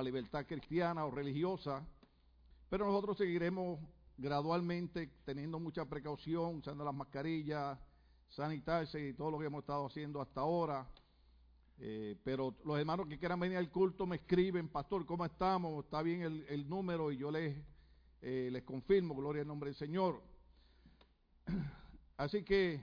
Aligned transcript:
la 0.00 0.04
libertad 0.04 0.46
cristiana 0.46 1.04
o 1.04 1.10
religiosa, 1.10 1.86
pero 2.70 2.86
nosotros 2.86 3.18
seguiremos 3.18 3.78
gradualmente 4.16 5.10
teniendo 5.26 5.60
mucha 5.60 5.84
precaución, 5.84 6.56
usando 6.56 6.84
las 6.84 6.94
mascarillas, 6.94 7.78
sanitarse 8.28 9.08
y 9.08 9.12
todo 9.12 9.30
lo 9.30 9.38
que 9.38 9.44
hemos 9.44 9.60
estado 9.60 9.86
haciendo 9.86 10.22
hasta 10.22 10.40
ahora. 10.40 10.88
Eh, 11.78 12.16
pero 12.24 12.54
los 12.64 12.78
hermanos 12.78 13.08
que 13.08 13.18
quieran 13.18 13.40
venir 13.40 13.58
al 13.58 13.70
culto 13.70 14.06
me 14.06 14.16
escriben, 14.16 14.68
pastor, 14.68 15.04
¿cómo 15.04 15.26
estamos? 15.26 15.84
¿Está 15.84 16.02
bien 16.02 16.22
el, 16.22 16.66
número? 16.66 17.12
Y 17.12 17.18
yo 17.18 17.30
les, 17.30 17.54
eh, 18.22 18.48
les 18.50 18.62
confirmo, 18.62 19.14
gloria 19.14 19.42
al 19.42 19.48
nombre 19.48 19.68
del 19.68 19.76
Señor. 19.76 20.22
Así 22.16 22.42
que 22.42 22.80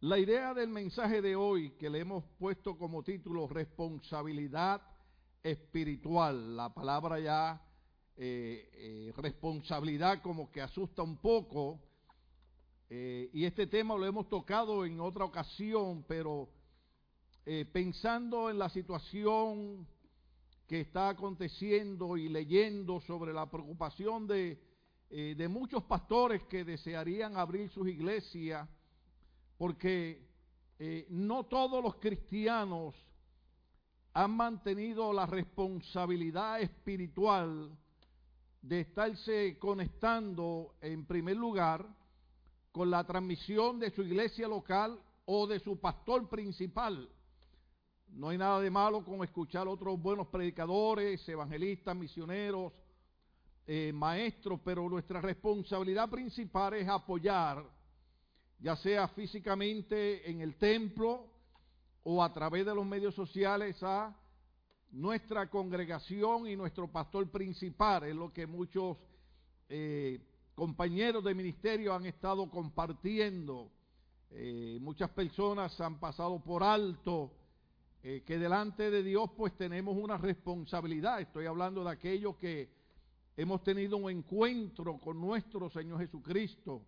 la 0.00 0.18
idea 0.18 0.54
del 0.54 0.70
mensaje 0.70 1.20
de 1.20 1.36
hoy 1.36 1.72
que 1.72 1.90
le 1.90 2.00
hemos 2.00 2.24
puesto 2.38 2.78
como 2.78 3.02
título 3.02 3.46
responsabilidad 3.46 4.93
espiritual, 5.44 6.56
la 6.56 6.72
palabra 6.72 7.20
ya 7.20 7.62
eh, 8.16 8.70
eh, 8.72 9.12
responsabilidad 9.16 10.22
como 10.22 10.50
que 10.50 10.62
asusta 10.62 11.02
un 11.02 11.18
poco, 11.18 11.80
eh, 12.88 13.28
y 13.32 13.44
este 13.44 13.66
tema 13.66 13.94
lo 13.94 14.06
hemos 14.06 14.28
tocado 14.28 14.86
en 14.86 15.00
otra 15.00 15.24
ocasión, 15.24 16.04
pero 16.08 16.48
pensando 17.74 18.48
en 18.48 18.58
la 18.58 18.70
situación 18.70 19.86
que 20.66 20.80
está 20.80 21.10
aconteciendo 21.10 22.16
y 22.16 22.30
leyendo 22.30 23.02
sobre 23.02 23.34
la 23.34 23.50
preocupación 23.50 24.26
de, 24.26 24.58
de 25.10 25.48
muchos 25.48 25.82
pastores 25.82 26.42
que 26.44 26.64
desearían 26.64 27.36
abrir 27.36 27.68
sus 27.68 27.86
iglesias, 27.86 28.66
porque 29.58 30.26
no 31.10 31.44
todos 31.44 31.84
los 31.84 31.96
cristianos 31.96 32.94
han 34.14 34.30
mantenido 34.30 35.12
la 35.12 35.26
responsabilidad 35.26 36.60
espiritual 36.60 37.76
de 38.62 38.80
estarse 38.80 39.58
conectando 39.58 40.76
en 40.80 41.04
primer 41.04 41.36
lugar 41.36 41.84
con 42.70 42.90
la 42.90 43.04
transmisión 43.04 43.80
de 43.80 43.90
su 43.90 44.02
iglesia 44.02 44.46
local 44.46 45.00
o 45.26 45.48
de 45.48 45.58
su 45.58 45.80
pastor 45.80 46.28
principal. 46.28 47.08
No 48.08 48.28
hay 48.28 48.38
nada 48.38 48.60
de 48.60 48.70
malo 48.70 49.04
con 49.04 49.24
escuchar 49.24 49.66
otros 49.66 50.00
buenos 50.00 50.28
predicadores, 50.28 51.28
evangelistas, 51.28 51.96
misioneros, 51.96 52.72
eh, 53.66 53.92
maestros, 53.92 54.60
pero 54.64 54.88
nuestra 54.88 55.20
responsabilidad 55.20 56.08
principal 56.08 56.74
es 56.74 56.88
apoyar, 56.88 57.64
ya 58.60 58.76
sea 58.76 59.08
físicamente 59.08 60.30
en 60.30 60.40
el 60.40 60.54
templo 60.54 61.33
o 62.04 62.22
a 62.22 62.32
través 62.32 62.66
de 62.66 62.74
los 62.74 62.86
medios 62.86 63.14
sociales, 63.14 63.82
a 63.82 64.14
nuestra 64.90 65.48
congregación 65.50 66.46
y 66.46 66.54
nuestro 66.54 66.86
pastor 66.86 67.28
principal, 67.30 68.04
es 68.04 68.14
lo 68.14 68.32
que 68.32 68.46
muchos 68.46 68.98
eh, 69.68 70.20
compañeros 70.54 71.24
de 71.24 71.34
ministerio 71.34 71.94
han 71.94 72.06
estado 72.06 72.48
compartiendo. 72.50 73.70
Eh, 74.30 74.78
muchas 74.80 75.10
personas 75.10 75.80
han 75.80 75.98
pasado 75.98 76.38
por 76.40 76.62
alto 76.62 77.32
eh, 78.02 78.22
que 78.26 78.38
delante 78.38 78.90
de 78.90 79.02
Dios 79.02 79.30
pues 79.36 79.56
tenemos 79.56 79.96
una 79.96 80.18
responsabilidad. 80.18 81.20
Estoy 81.20 81.46
hablando 81.46 81.82
de 81.84 81.90
aquellos 81.90 82.36
que 82.36 82.68
hemos 83.36 83.62
tenido 83.64 83.96
un 83.96 84.10
encuentro 84.10 84.98
con 84.98 85.18
nuestro 85.20 85.70
Señor 85.70 86.00
Jesucristo. 86.00 86.82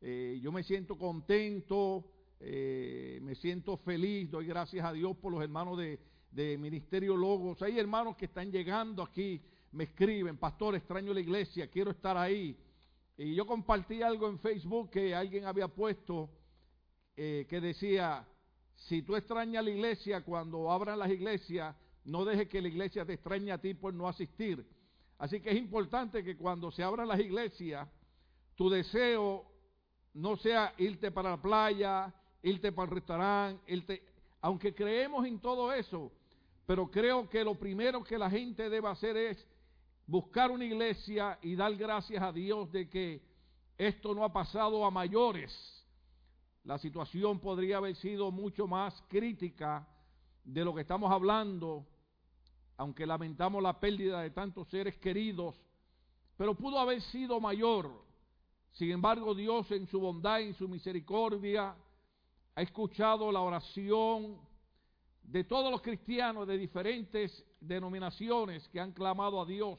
Yo 0.00 0.52
me 0.52 0.62
siento 0.62 0.96
contento, 0.96 2.04
eh, 2.40 3.18
me 3.22 3.34
siento 3.34 3.76
feliz, 3.78 4.30
doy 4.30 4.46
gracias 4.46 4.84
a 4.84 4.92
Dios 4.92 5.16
por 5.16 5.32
los 5.32 5.42
hermanos 5.42 5.78
de, 5.78 5.98
Ministerio 6.58 7.16
Logos. 7.16 7.60
Hay 7.62 7.78
hermanos 7.80 8.16
que 8.16 8.26
están 8.26 8.52
llegando 8.52 9.02
aquí, 9.02 9.42
me 9.72 9.84
escriben, 9.84 10.36
pastor, 10.36 10.76
extraño 10.76 11.12
la 11.12 11.20
iglesia, 11.20 11.68
quiero 11.68 11.90
estar 11.90 12.16
ahí. 12.16 12.56
Y 13.16 13.34
yo 13.34 13.44
compartí 13.44 14.02
algo 14.02 14.28
en 14.28 14.38
Facebook 14.38 14.90
que 14.90 15.16
alguien 15.16 15.46
había 15.46 15.66
puesto 15.66 16.30
eh, 17.16 17.44
que 17.48 17.60
decía, 17.60 18.24
si 18.76 19.02
tú 19.02 19.16
extrañas 19.16 19.64
la 19.64 19.70
iglesia 19.70 20.20
cuando 20.20 20.70
abran 20.70 21.00
las 21.00 21.10
iglesias, 21.10 21.74
no 22.04 22.24
dejes 22.24 22.48
que 22.48 22.62
la 22.62 22.68
iglesia 22.68 23.04
te 23.04 23.14
extrañe 23.14 23.50
a 23.50 23.58
ti 23.58 23.74
por 23.74 23.92
no 23.92 24.06
asistir. 24.06 24.64
Así 25.18 25.40
que 25.40 25.50
es 25.50 25.56
importante 25.56 26.22
que 26.22 26.36
cuando 26.36 26.70
se 26.70 26.84
abran 26.84 27.08
las 27.08 27.18
iglesias, 27.18 27.88
tu 28.54 28.70
deseo 28.70 29.44
no 30.14 30.36
sea 30.36 30.72
irte 30.78 31.10
para 31.10 31.30
la 31.30 31.42
playa, 31.42 32.14
irte 32.42 32.72
para 32.72 32.88
el 32.88 32.94
restaurante, 32.94 34.02
aunque 34.40 34.74
creemos 34.74 35.26
en 35.26 35.40
todo 35.40 35.72
eso, 35.72 36.12
pero 36.66 36.90
creo 36.90 37.28
que 37.28 37.44
lo 37.44 37.54
primero 37.54 38.04
que 38.04 38.18
la 38.18 38.30
gente 38.30 38.68
debe 38.68 38.88
hacer 38.88 39.16
es 39.16 39.46
buscar 40.06 40.50
una 40.50 40.64
iglesia 40.64 41.38
y 41.42 41.54
dar 41.54 41.74
gracias 41.76 42.22
a 42.22 42.32
Dios 42.32 42.70
de 42.72 42.88
que 42.88 43.22
esto 43.76 44.14
no 44.14 44.24
ha 44.24 44.32
pasado 44.32 44.84
a 44.84 44.90
mayores 44.90 45.78
la 46.68 46.76
situación 46.76 47.38
podría 47.40 47.78
haber 47.78 47.96
sido 47.96 48.30
mucho 48.30 48.66
más 48.66 49.02
crítica 49.08 49.88
de 50.44 50.62
lo 50.62 50.74
que 50.74 50.82
estamos 50.82 51.10
hablando, 51.10 51.86
aunque 52.76 53.06
lamentamos 53.06 53.62
la 53.62 53.80
pérdida 53.80 54.20
de 54.20 54.32
tantos 54.32 54.68
seres 54.68 54.98
queridos, 54.98 55.58
pero 56.36 56.54
pudo 56.54 56.78
haber 56.78 57.00
sido 57.00 57.40
mayor. 57.40 57.90
Sin 58.72 58.90
embargo, 58.90 59.34
Dios 59.34 59.70
en 59.70 59.86
su 59.86 59.98
bondad 59.98 60.40
y 60.40 60.48
en 60.48 60.54
su 60.56 60.68
misericordia 60.68 61.74
ha 62.58 62.62
escuchado 62.62 63.30
la 63.30 63.40
oración 63.40 64.36
de 65.22 65.44
todos 65.44 65.70
los 65.70 65.80
cristianos 65.80 66.44
de 66.48 66.58
diferentes 66.58 67.46
denominaciones 67.60 68.66
que 68.70 68.80
han 68.80 68.90
clamado 68.90 69.40
a 69.40 69.46
Dios. 69.46 69.78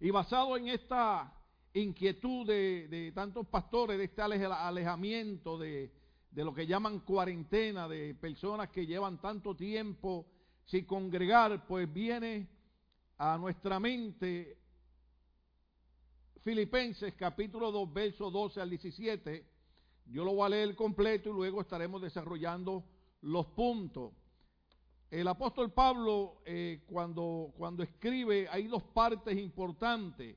Y 0.00 0.10
basado 0.10 0.56
en 0.56 0.68
esta 0.68 1.30
inquietud 1.74 2.46
de, 2.46 3.12
tantos 3.14 3.46
pastores, 3.48 3.98
de 3.98 4.04
este 4.04 4.22
alejamiento, 4.22 5.58
de, 5.58 5.92
de 6.30 6.42
lo 6.42 6.54
que 6.54 6.66
llaman 6.66 7.00
cuarentena, 7.00 7.86
de 7.86 8.14
personas 8.14 8.70
que 8.70 8.86
llevan 8.86 9.20
tanto 9.20 9.54
tiempo 9.54 10.24
sin 10.64 10.86
congregar, 10.86 11.66
pues 11.66 11.92
viene 11.92 12.48
a 13.18 13.36
nuestra 13.36 13.78
mente 13.78 14.56
Filipenses 16.42 17.12
capítulo 17.12 17.70
2, 17.70 17.92
verso 17.92 18.30
12 18.30 18.58
al 18.58 18.70
17. 18.70 19.55
Yo 20.06 20.24
lo 20.24 20.34
voy 20.34 20.46
a 20.46 20.48
leer 20.50 20.74
completo 20.76 21.30
y 21.30 21.32
luego 21.32 21.60
estaremos 21.60 22.00
desarrollando 22.00 22.84
los 23.22 23.46
puntos. 23.46 24.12
El 25.10 25.28
apóstol 25.28 25.72
Pablo, 25.72 26.42
eh, 26.44 26.82
cuando, 26.86 27.52
cuando 27.56 27.82
escribe, 27.82 28.48
hay 28.50 28.66
dos 28.66 28.82
partes 28.82 29.36
importantes. 29.36 30.36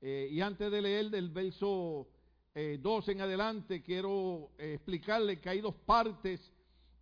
Eh, 0.00 0.28
y 0.30 0.40
antes 0.40 0.70
de 0.70 0.82
leer 0.82 1.10
del 1.10 1.30
verso 1.30 2.08
eh, 2.54 2.78
2 2.80 3.08
en 3.08 3.20
adelante, 3.20 3.82
quiero 3.82 4.52
eh, 4.58 4.74
explicarle 4.74 5.40
que 5.40 5.48
hay 5.48 5.60
dos 5.60 5.74
partes 5.74 6.52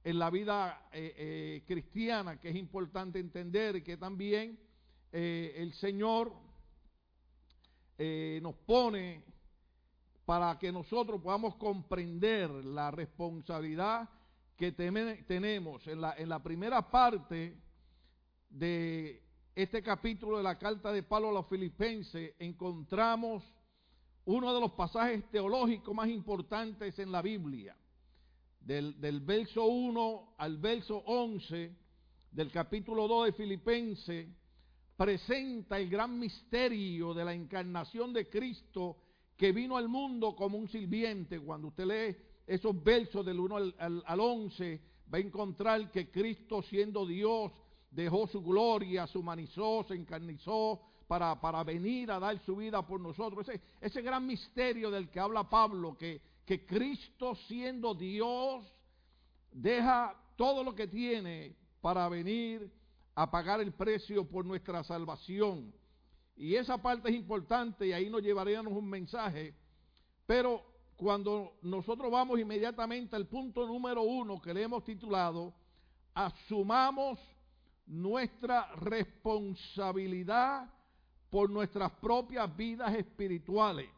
en 0.03 0.19
la 0.19 0.31
vida 0.31 0.89
eh, 0.93 1.15
eh, 1.17 1.63
cristiana 1.67 2.41
que 2.41 2.49
es 2.49 2.57
importante 2.57 3.19
entender 3.19 3.83
que 3.83 3.97
también 3.97 4.59
el 5.13 5.75
Señor 5.75 6.33
nos 7.99 8.55
pone 8.65 9.23
para 10.25 10.59
que 10.59 10.71
nosotros 10.71 11.21
podamos 11.21 11.57
comprender 11.57 12.51
la 12.51 12.91
responsabilidad 12.91 14.09
que 14.57 14.73
tenemos. 14.73 15.87
En 15.87 16.01
la, 16.01 16.15
en 16.17 16.29
la 16.29 16.43
primera 16.43 16.91
parte 16.91 17.59
de 18.49 19.23
este 19.55 19.83
capítulo 19.83 20.39
de 20.39 20.45
la 20.45 20.59
carta 20.59 20.93
de 20.93 21.03
Pablo 21.03 21.31
a 21.31 21.33
los 21.33 21.49
filipenses 21.49 22.35
encontramos 22.39 23.43
uno 24.25 24.55
de 24.55 24.61
los 24.61 24.73
pasajes 24.73 25.29
teológicos 25.31 25.95
más 25.95 26.09
importantes 26.09 26.99
en 26.99 27.11
la 27.11 27.23
Biblia. 27.23 27.77
Del, 28.61 29.01
del 29.01 29.21
verso 29.21 29.65
1 29.65 30.35
al 30.39 30.59
verso 30.59 30.99
11 30.99 31.77
del 32.31 32.53
capítulo 32.53 33.09
2 33.09 33.27
de 33.27 33.33
Filipenses 33.33 34.29
presenta 34.97 35.81
el 35.81 35.91
gran 35.91 36.17
misterio 36.17 37.13
de 37.13 37.25
la 37.25 37.35
encarnación 37.35 38.13
de 38.13 38.29
Cristo 38.31 39.02
que 39.43 39.51
vino 39.51 39.77
al 39.77 39.89
mundo 39.89 40.37
como 40.37 40.57
un 40.57 40.69
sirviente. 40.69 41.41
Cuando 41.41 41.67
usted 41.67 41.85
lee 41.85 42.17
esos 42.47 42.81
versos 42.81 43.27
del 43.27 43.41
1 43.41 43.57
al, 43.57 43.75
al, 43.77 44.03
al 44.07 44.21
11, 44.21 44.81
va 45.13 45.19
a 45.19 45.21
encontrar 45.21 45.91
que 45.91 46.13
Cristo 46.13 46.63
siendo 46.63 47.05
Dios 47.05 47.51
dejó 47.91 48.29
su 48.29 48.41
gloria, 48.41 49.05
se 49.09 49.19
humanizó, 49.19 49.85
se 49.89 49.97
encarnizó 49.97 50.81
para, 51.09 51.41
para 51.41 51.65
venir 51.65 52.13
a 52.13 52.21
dar 52.21 52.39
su 52.45 52.55
vida 52.55 52.87
por 52.87 53.01
nosotros. 53.01 53.49
Ese, 53.49 53.61
ese 53.81 54.01
gran 54.01 54.25
misterio 54.25 54.93
del 54.93 55.11
que 55.11 55.19
habla 55.19 55.51
Pablo, 55.51 55.99
que, 55.99 56.21
que 56.47 56.65
Cristo 56.65 57.35
siendo 57.49 57.97
Dios, 57.97 58.65
deja 59.51 60.15
todo 60.37 60.63
lo 60.63 60.73
que 60.73 60.87
tiene 60.87 61.57
para 61.81 62.09
venir 62.09 62.71
a 63.17 63.29
pagar 63.29 63.61
el 63.61 63.73
precio 63.73 64.25
por 64.25 64.47
nuestra 64.47 64.85
salvación. 64.85 65.75
Y 66.37 66.55
esa 66.55 66.81
parte 66.81 67.11
es 67.11 67.15
importante 67.15 67.87
y 67.87 67.93
ahí 67.93 68.09
nos 68.09 68.23
llevaríamos 68.23 68.73
un 68.73 68.89
mensaje. 68.89 69.55
Pero 70.27 70.65
cuando 70.97 71.59
nosotros 71.63 72.11
vamos 72.11 72.39
inmediatamente 72.39 73.17
al 73.17 73.27
punto 73.27 73.67
número 73.67 74.03
uno 74.03 74.41
que 74.41 74.55
le 74.55 74.63
hemos 74.63 74.85
titulado, 74.85 75.53
asumamos 76.15 77.19
nuestra 77.87 78.73
responsabilidad 78.77 80.71
por 81.29 81.51
nuestras 81.51 81.91
propias 81.93 82.55
vidas 82.57 82.95
espirituales. 82.95 83.89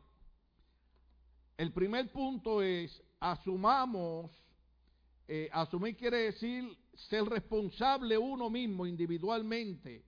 El 1.56 1.72
primer 1.72 2.10
punto 2.10 2.62
es, 2.62 3.02
asumamos, 3.20 4.31
eh, 5.28 5.48
asumir 5.52 5.96
quiere 5.96 6.19
decir 6.19 6.76
ser 6.94 7.25
responsable 7.25 8.16
uno 8.19 8.50
mismo 8.50 8.86
individualmente. 8.86 10.04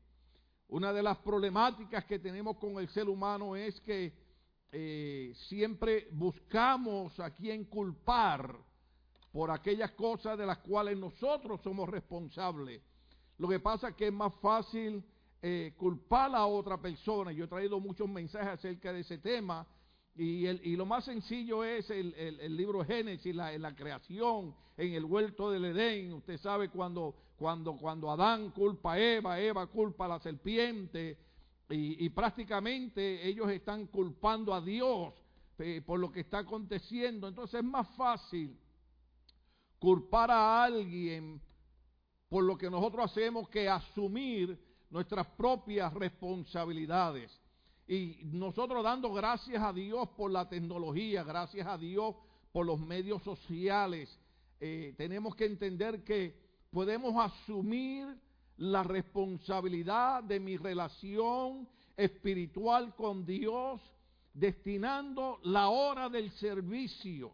Una 0.69 0.93
de 0.93 1.03
las 1.03 1.19
problemáticas 1.19 2.05
que 2.05 2.19
tenemos 2.19 2.57
con 2.57 2.79
el 2.79 2.89
ser 2.89 3.09
humano 3.09 3.55
es 3.55 3.81
que 3.81 4.13
eh, 4.73 5.33
siempre 5.49 6.09
buscamos 6.11 7.19
a 7.21 7.31
quien 7.31 7.65
culpar 7.65 8.57
por 9.33 9.51
aquellas 9.51 9.93
cosas 9.93 10.37
de 10.37 10.47
las 10.47 10.59
cuales 10.59 10.99
nosotros 10.99 11.61
somos 11.63 11.89
responsables. 11.89 12.83
Lo 13.39 13.49
que 13.49 13.61
pasa 13.61 13.91
es 13.91 13.95
que 13.95 14.09
es 14.09 14.13
más 14.13 14.35
fácil 14.41 15.05
eh, 15.43 15.75
culpar 15.77 16.35
a 16.35 16.47
otra 16.47 16.81
persona. 16.81 17.31
Yo 17.31 17.45
he 17.45 17.49
traído 17.49 17.79
muchos 17.79 18.09
mensajes 18.09 18.49
acerca 18.49 18.93
de 18.93 19.01
ese 19.01 19.19
tema. 19.19 19.67
Y, 20.17 20.47
el, 20.47 20.61
y 20.65 20.77
lo 20.77 20.87
más 20.87 21.05
sencillo 21.05 21.63
es 21.63 21.91
el, 21.91 22.15
el, 22.15 22.57
libro 22.57 22.83
Génesis, 22.85 23.35
la, 23.35 23.57
la, 23.59 23.75
creación 23.75 24.55
en 24.77 24.95
el 24.95 25.05
huerto 25.05 25.51
del 25.51 25.67
Edén. 25.67 26.13
Usted 26.15 26.39
sabe 26.39 26.71
cuando, 26.71 27.15
cuando, 27.37 27.77
cuando 27.77 28.11
Adán 28.11 28.51
culpa 28.51 28.95
a 28.95 28.99
Eva, 28.99 29.39
Eva 29.39 29.67
culpa 29.67 30.07
a 30.07 30.09
la 30.09 30.19
serpiente. 30.21 31.19
Y, 31.69 32.05
y 32.05 32.09
prácticamente 32.11 33.27
ellos 33.29 33.51
están 33.51 33.87
culpando 33.89 34.55
a 34.55 34.61
Dios 34.61 35.13
eh, 35.59 35.83
por 35.85 35.99
lo 35.99 36.11
que 36.11 36.21
está 36.21 36.39
aconteciendo. 36.39 37.29
Entonces 37.29 37.61
es 37.61 37.65
más 37.65 37.89
fácil 37.97 38.59
culpar 39.79 40.31
a 40.31 40.65
alguien 40.65 41.41
por 42.29 42.45
lo 42.45 42.57
que 42.57 42.71
nosotros 42.71 43.11
hacemos 43.11 43.49
que 43.49 43.69
asumir 43.69 44.59
nuestras 44.91 45.27
propias 45.29 45.93
responsabilidades. 45.95 47.41
Y 47.87 48.19
nosotros 48.25 48.83
dando 48.83 49.13
gracias 49.13 49.63
a 49.63 49.73
Dios 49.73 50.09
por 50.17 50.31
la 50.31 50.49
tecnología, 50.49 51.23
gracias 51.23 51.67
a 51.67 51.79
Dios 51.79 52.17
por 52.53 52.67
los 52.67 52.81
medios 52.81 53.23
sociales, 53.23 54.19
eh, 54.59 54.95
tenemos 54.97 55.37
que 55.37 55.45
entender 55.45 56.03
que 56.03 56.35
podemos 56.71 57.15
asumir 57.17 58.07
la 58.57 58.83
responsabilidad 58.83 60.23
de 60.25 60.41
mi 60.41 60.57
relación 60.57 61.69
espiritual 61.97 62.95
con 62.95 63.25
Dios, 63.25 63.81
destinando 64.35 65.39
la 65.45 65.69
hora 65.69 66.09
del 66.09 66.31
servicio. 66.33 67.33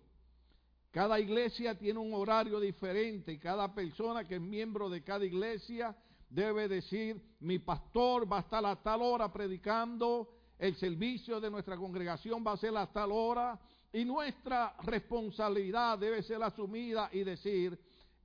Cada 0.90 1.19
iglesia 1.19 1.78
tiene 1.78 1.99
un 1.99 2.12
horario 2.12 2.60
diferente 2.60 3.32
y 3.32 3.38
cada 3.38 3.75
persona 3.75 4.25
que 4.26 4.34
es 4.34 4.40
miembro 4.40 4.90
de 4.90 5.02
cada 5.02 5.25
iglesia 5.25 5.96
debe 6.28 6.69
decir, 6.69 7.20
mi 7.40 7.58
pastor 7.58 8.31
va 8.31 8.38
a 8.38 8.40
estar 8.40 8.64
a 8.66 8.76
tal 8.76 9.02
hora 9.02 9.32
predicando, 9.32 10.28
el 10.62 10.76
servicio 10.76 11.41
de 11.41 11.50
nuestra 11.50 11.76
congregación 11.76 12.44
va 12.47 12.53
a 12.53 12.56
ser 12.56 12.76
a 12.76 12.87
tal 12.87 13.11
hora 13.11 13.59
y 13.93 14.05
nuestra 14.05 14.76
responsabilidad 14.85 15.99
debe 15.99 16.23
ser 16.23 16.41
asumida 16.41 17.11
y 17.12 17.25
decir, 17.25 17.76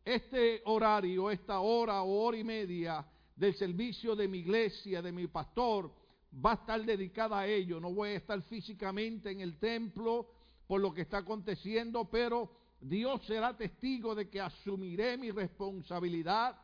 este 0.05 0.61
horario, 0.65 1.31
esta 1.31 1.61
hora 1.61 2.03
o 2.03 2.25
hora 2.25 2.37
y 2.37 2.43
media 2.43 3.03
del 3.35 3.55
servicio 3.55 4.15
de 4.15 4.27
mi 4.27 4.37
iglesia, 4.37 5.01
de 5.01 5.11
mi 5.11 5.25
pastor, 5.25 5.91
va 6.31 6.51
a 6.51 6.55
estar 6.55 6.85
dedicada 6.85 7.39
a 7.39 7.47
ello. 7.47 7.79
No 7.79 7.91
voy 7.91 8.09
a 8.09 8.17
estar 8.17 8.39
físicamente 8.43 9.31
en 9.31 9.41
el 9.41 9.57
templo, 9.57 10.29
por 10.67 10.79
lo 10.79 10.93
que 10.93 11.01
está 11.01 11.17
aconteciendo, 11.17 12.05
pero 12.05 12.51
Dios 12.79 13.25
será 13.25 13.57
testigo 13.57 14.13
de 14.13 14.29
que 14.29 14.39
asumiré 14.39 15.17
mi 15.17 15.31
responsabilidad 15.31 16.55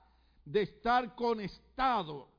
de 0.45 0.61
estar 0.61 1.15
conectado 1.15 2.29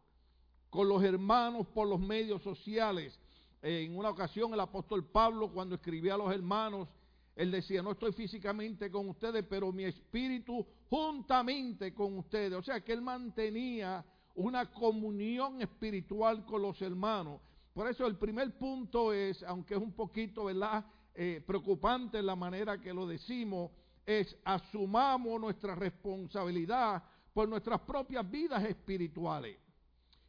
con 0.71 0.89
los 0.89 1.03
hermanos 1.03 1.67
por 1.67 1.89
los 1.89 1.99
medios 1.99 2.41
sociales. 2.43 3.19
En 3.67 3.97
una 3.97 4.11
ocasión 4.11 4.53
el 4.53 4.61
apóstol 4.61 5.07
Pablo 5.07 5.51
cuando 5.51 5.77
escribía 5.77 6.13
a 6.13 6.19
los 6.19 6.31
hermanos, 6.31 6.87
él 7.35 7.51
decía, 7.51 7.83
no 7.83 7.93
estoy 7.93 8.13
físicamente 8.13 8.91
con 8.91 9.09
ustedes, 9.09 9.43
pero 9.49 9.73
mi 9.73 9.85
espíritu 9.85 10.67
juntamente 10.91 11.95
con 11.95 12.19
ustedes. 12.19 12.53
O 12.59 12.63
sea 12.63 12.83
que 12.83 12.93
él 12.93 13.01
mantenía 13.01 14.05
una 14.35 14.71
comunión 14.71 15.63
espiritual 15.63 16.45
con 16.45 16.61
los 16.61 16.83
hermanos. 16.83 17.41
Por 17.73 17.89
eso 17.89 18.07
el 18.07 18.19
primer 18.19 18.57
punto 18.59 19.15
es, 19.15 19.43
aunque 19.45 19.73
es 19.73 19.81
un 19.81 19.93
poquito, 19.93 20.45
¿verdad? 20.45 20.85
Eh, 21.15 21.43
preocupante 21.47 22.23
la 22.23 22.37
manera 22.37 22.79
que 22.79 22.93
lo 22.93 23.07
decimos, 23.07 23.71
es 24.05 24.37
asumamos 24.45 25.41
nuestra 25.41 25.75
responsabilidad 25.75 27.03
por 27.33 27.49
nuestras 27.49 27.81
propias 27.81 28.31
vidas 28.31 28.63
espirituales. 28.65 29.57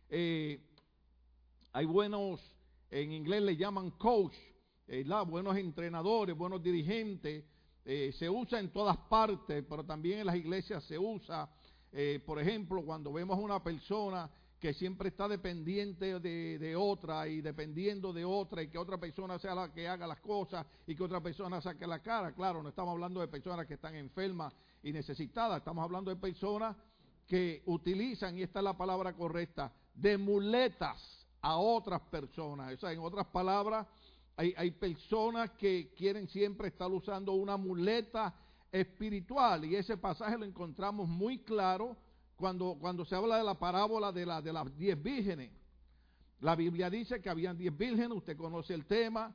Eh, 0.07 0.57
hay 1.73 1.85
buenos, 1.85 2.54
en 2.91 3.11
inglés 3.11 3.41
le 3.41 3.55
llaman 3.55 3.91
coach, 3.91 4.35
eh, 4.87 5.05
buenos 5.27 5.57
entrenadores, 5.57 6.35
buenos 6.35 6.61
dirigentes, 6.61 7.43
se 7.85 8.27
usa 8.27 8.59
en 8.59 8.71
todas 8.71 8.97
partes, 8.97 9.63
pero 9.69 9.83
también 9.83 10.19
en 10.19 10.25
las 10.25 10.35
iglesias 10.35 10.83
se 10.85 10.97
usa, 10.97 11.47
por 12.25 12.39
ejemplo, 12.39 12.83
cuando 12.83 13.13
vemos 13.13 13.37
a 13.37 13.41
una 13.41 13.63
persona 13.63 14.27
que 14.65 14.73
siempre 14.73 15.09
está 15.09 15.27
dependiente 15.27 16.19
de, 16.19 16.75
otra 16.75 17.27
y 17.27 17.41
dependiendo 17.41 18.11
de 18.13 18.25
otra 18.25 18.63
y 18.63 18.67
que 18.67 18.79
otra 18.79 18.97
persona 18.97 19.37
sea 19.37 19.53
la 19.53 19.71
que 19.71 19.87
haga 19.87 20.07
las 20.07 20.19
cosas 20.19 20.65
y 20.87 20.95
que 20.95 21.03
otra 21.03 21.21
persona 21.21 21.61
saque 21.61 21.85
la 21.85 21.99
cara. 21.99 22.33
Claro, 22.33 22.63
no 22.63 22.69
estamos 22.69 22.93
hablando 22.93 23.19
de 23.19 23.27
personas 23.27 23.67
que 23.67 23.75
están 23.75 23.95
enfermas 23.95 24.53
y 24.81 24.91
necesitadas, 24.91 25.59
estamos 25.59 25.83
hablando 25.83 26.09
de 26.09 26.17
personas 26.17 26.75
que 27.27 27.61
utilizan, 27.65 28.37
y 28.37 28.41
esta 28.41 28.59
es 28.59 28.63
la 28.63 28.75
palabra 28.75 29.13
correcta, 29.13 29.71
de 29.93 30.17
muletas 30.17 31.24
a 31.45 31.57
otras 31.57 32.01
personas. 32.09 32.73
O 32.73 32.77
sea, 32.77 32.91
en 32.91 32.99
otras 32.99 33.27
palabras, 33.27 33.85
hay, 34.35 34.55
hay 34.57 34.71
personas 34.71 35.51
que 35.51 35.93
quieren 35.95 36.27
siempre 36.27 36.69
estar 36.69 36.89
usando 36.91 37.33
una 37.33 37.55
muleta 37.55 38.33
espiritual 38.71 39.63
y 39.63 39.75
ese 39.75 39.95
pasaje 39.95 40.39
lo 40.39 40.45
encontramos 40.45 41.07
muy 41.07 41.37
claro 41.37 41.95
cuando, 42.35 42.75
cuando 42.81 43.05
se 43.05 43.15
habla 43.15 43.37
de 43.37 43.43
la 43.43 43.53
parábola 43.59 44.11
de, 44.11 44.25
la, 44.25 44.41
de 44.41 44.51
las 44.51 44.75
diez 44.75 45.01
vírgenes. 45.01 45.51
La 46.39 46.55
Biblia 46.55 46.89
dice 46.89 47.21
que 47.21 47.29
habían 47.29 47.59
diez 47.59 47.77
vírgenes, 47.77 48.17
usted 48.17 48.35
conoce 48.35 48.73
el 48.73 48.87
tema, 48.87 49.31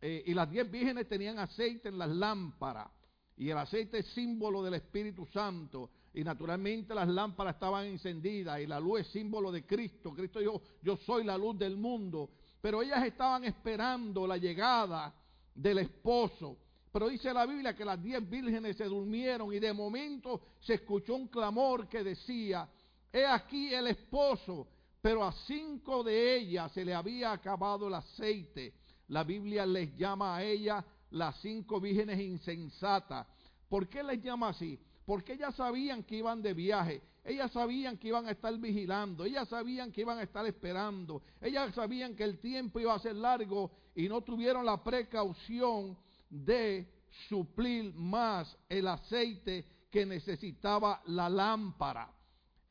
eh, 0.00 0.24
y 0.26 0.34
las 0.34 0.50
diez 0.50 0.68
vírgenes 0.68 1.08
tenían 1.08 1.38
aceite 1.38 1.88
en 1.88 1.98
las 1.98 2.10
lámparas, 2.10 2.88
y 3.36 3.48
el 3.48 3.58
aceite 3.58 3.98
es 3.98 4.06
símbolo 4.08 4.60
del 4.64 4.74
Espíritu 4.74 5.24
Santo, 5.26 5.88
y 6.14 6.22
naturalmente 6.22 6.94
las 6.94 7.08
lámparas 7.08 7.54
estaban 7.54 7.86
encendidas, 7.86 8.60
y 8.60 8.66
la 8.66 8.78
luz 8.78 9.00
es 9.00 9.06
símbolo 9.08 9.50
de 9.50 9.66
Cristo. 9.66 10.14
Cristo 10.14 10.38
dijo, 10.38 10.62
yo 10.80 10.96
soy 10.98 11.24
la 11.24 11.36
luz 11.36 11.58
del 11.58 11.76
mundo, 11.76 12.30
pero 12.60 12.82
ellas 12.82 13.04
estaban 13.04 13.44
esperando 13.44 14.24
la 14.26 14.36
llegada 14.36 15.12
del 15.54 15.78
esposo. 15.78 16.56
Pero 16.92 17.08
dice 17.08 17.34
la 17.34 17.44
Biblia 17.44 17.74
que 17.74 17.84
las 17.84 18.00
diez 18.00 18.28
vírgenes 18.30 18.76
se 18.76 18.84
durmieron 18.84 19.52
y 19.52 19.58
de 19.58 19.72
momento 19.72 20.40
se 20.60 20.74
escuchó 20.74 21.16
un 21.16 21.26
clamor 21.26 21.88
que 21.88 22.04
decía, 22.04 22.68
he 23.12 23.26
aquí 23.26 23.74
el 23.74 23.88
esposo, 23.88 24.68
pero 25.02 25.24
a 25.24 25.32
cinco 25.32 26.04
de 26.04 26.36
ellas 26.36 26.70
se 26.70 26.84
le 26.84 26.94
había 26.94 27.32
acabado 27.32 27.88
el 27.88 27.94
aceite. 27.94 28.74
La 29.08 29.24
Biblia 29.24 29.66
les 29.66 29.96
llama 29.96 30.36
a 30.36 30.44
ellas 30.44 30.84
las 31.10 31.40
cinco 31.40 31.80
vírgenes 31.80 32.20
insensatas. 32.20 33.26
¿Por 33.68 33.88
qué 33.88 34.04
les 34.04 34.22
llama 34.22 34.50
así? 34.50 34.78
Porque 35.04 35.34
ellas 35.34 35.54
sabían 35.54 36.02
que 36.02 36.16
iban 36.16 36.40
de 36.40 36.54
viaje, 36.54 37.02
ellas 37.24 37.52
sabían 37.52 37.98
que 37.98 38.08
iban 38.08 38.26
a 38.26 38.30
estar 38.30 38.56
vigilando, 38.58 39.24
ellas 39.24 39.48
sabían 39.48 39.92
que 39.92 40.02
iban 40.02 40.18
a 40.18 40.22
estar 40.22 40.46
esperando, 40.46 41.22
ellas 41.40 41.74
sabían 41.74 42.14
que 42.14 42.24
el 42.24 42.38
tiempo 42.38 42.80
iba 42.80 42.94
a 42.94 42.98
ser 42.98 43.16
largo 43.16 43.70
y 43.94 44.08
no 44.08 44.22
tuvieron 44.22 44.64
la 44.64 44.82
precaución 44.82 45.96
de 46.28 46.86
suplir 47.28 47.94
más 47.94 48.56
el 48.68 48.88
aceite 48.88 49.64
que 49.90 50.04
necesitaba 50.04 51.02
la 51.06 51.28
lámpara. 51.28 52.10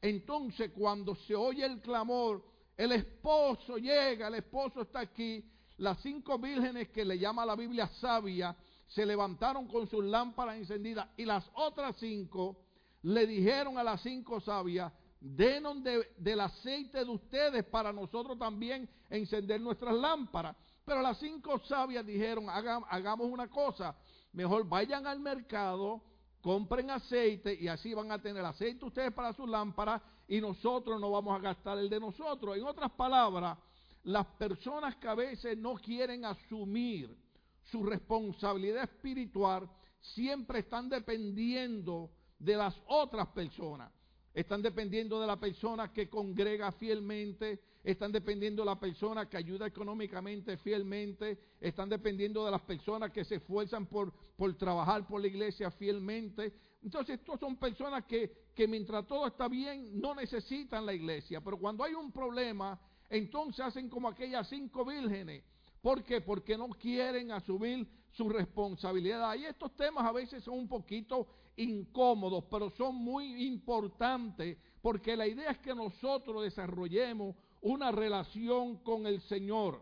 Entonces 0.01 0.71
cuando 0.71 1.15
se 1.15 1.35
oye 1.35 1.65
el 1.65 1.79
clamor, 1.79 2.43
el 2.75 2.91
esposo 2.91 3.77
llega, 3.77 4.27
el 4.27 4.35
esposo 4.35 4.81
está 4.81 4.99
aquí, 4.99 5.49
las 5.77 6.01
cinco 6.01 6.37
vírgenes 6.37 6.89
que 6.89 7.05
le 7.05 7.17
llama 7.17 7.45
la 7.45 7.55
Biblia 7.55 7.87
sabia, 7.99 8.55
se 8.87 9.05
levantaron 9.05 9.67
con 9.67 9.87
sus 9.87 10.03
lámparas 10.03 10.57
encendidas 10.57 11.07
y 11.17 11.25
las 11.25 11.49
otras 11.53 11.95
cinco 11.97 12.57
le 13.01 13.27
dijeron 13.27 13.77
a 13.77 13.83
las 13.83 14.01
cinco 14.01 14.39
sabias, 14.39 14.91
denos 15.19 15.77
del 16.17 16.39
aceite 16.39 17.03
de 17.03 17.09
ustedes 17.09 17.63
para 17.65 17.91
nosotros 17.93 18.37
también 18.37 18.89
encender 19.09 19.59
nuestras 19.61 19.95
lámparas. 19.95 20.55
Pero 20.85 21.01
las 21.01 21.17
cinco 21.17 21.59
sabias 21.59 22.05
dijeron, 22.05 22.47
hagamos 22.49 23.27
una 23.27 23.49
cosa, 23.49 23.95
mejor 24.33 24.67
vayan 24.67 25.07
al 25.07 25.19
mercado, 25.19 26.01
compren 26.41 26.89
aceite 26.91 27.53
y 27.53 27.67
así 27.67 27.93
van 27.93 28.11
a 28.11 28.21
tener 28.21 28.43
aceite 28.43 28.83
ustedes 28.83 29.13
para 29.13 29.33
sus 29.33 29.49
lámparas 29.49 30.01
y 30.27 30.41
nosotros 30.41 30.99
no 30.99 31.11
vamos 31.11 31.37
a 31.37 31.41
gastar 31.41 31.77
el 31.77 31.89
de 31.89 31.99
nosotros. 31.99 32.57
En 32.57 32.65
otras 32.65 32.91
palabras, 32.91 33.57
las 34.03 34.25
personas 34.37 34.95
que 34.97 35.07
a 35.07 35.15
veces 35.15 35.57
no 35.57 35.75
quieren 35.75 36.25
asumir 36.25 37.17
su 37.63 37.83
responsabilidad 37.83 38.83
espiritual 38.83 39.69
siempre 39.99 40.59
están 40.59 40.89
dependiendo 40.89 42.11
de 42.39 42.57
las 42.57 42.75
otras 42.87 43.27
personas. 43.29 43.91
están 44.33 44.63
dependiendo 44.63 45.21
de 45.21 45.27
la 45.27 45.39
persona 45.39 45.93
que 45.93 46.09
congrega 46.09 46.71
fielmente, 46.71 47.59
están 47.83 48.11
dependiendo 48.11 48.63
de 48.63 48.65
la 48.65 48.79
persona 48.79 49.29
que 49.29 49.37
ayuda 49.37 49.67
económicamente 49.67 50.57
fielmente, 50.57 51.37
están 51.61 51.87
dependiendo 51.87 52.43
de 52.43 52.49
las 52.49 52.61
personas 52.61 53.11
que 53.11 53.23
se 53.23 53.35
esfuerzan 53.35 53.85
por, 53.85 54.11
por 54.35 54.57
trabajar 54.57 55.05
por 55.05 55.21
la 55.21 55.27
iglesia 55.27 55.69
fielmente. 55.69 56.51
Entonces, 56.81 57.19
estos 57.19 57.39
son 57.39 57.57
personas 57.57 58.05
que, 58.05 58.49
que 58.55 58.67
mientras 58.67 59.05
todo 59.05 59.27
está 59.27 59.47
bien, 59.47 60.01
no 60.01 60.15
necesitan 60.15 60.83
la 60.83 60.93
iglesia, 60.93 61.39
pero 61.39 61.59
cuando 61.59 61.83
hay 61.83 61.93
un 61.93 62.11
problema, 62.11 62.79
entonces 63.09 63.63
hacen 63.63 63.87
como 63.87 64.07
aquellas 64.07 64.49
cinco 64.49 64.83
vírgenes. 64.83 65.43
¿Por 65.83 66.01
qué? 66.01 66.21
Porque 66.21 66.57
no 66.57 66.69
quieren 66.69 67.31
asumir 67.33 67.85
su 68.09 68.29
responsabilidad. 68.29 69.35
Y 69.35 69.43
estos 69.43 69.75
temas 69.75 70.05
a 70.05 70.13
veces 70.13 70.41
son 70.41 70.59
un 70.59 70.67
poquito 70.69 71.27
incómodos, 71.57 72.45
pero 72.49 72.69
son 72.69 72.95
muy 72.95 73.45
importantes 73.45 74.57
porque 74.81 75.17
la 75.17 75.27
idea 75.27 75.51
es 75.51 75.57
que 75.59 75.75
nosotros 75.75 76.43
desarrollemos 76.43 77.35
una 77.61 77.91
relación 77.91 78.77
con 78.77 79.05
el 79.07 79.19
Señor. 79.21 79.81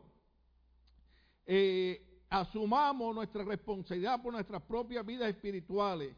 Eh, 1.46 2.24
asumamos 2.30 3.14
nuestra 3.14 3.44
responsabilidad 3.44 4.24
por 4.24 4.34
nuestras 4.34 4.64
propias 4.64 5.06
vidas 5.06 5.30
espirituales. 5.30 6.16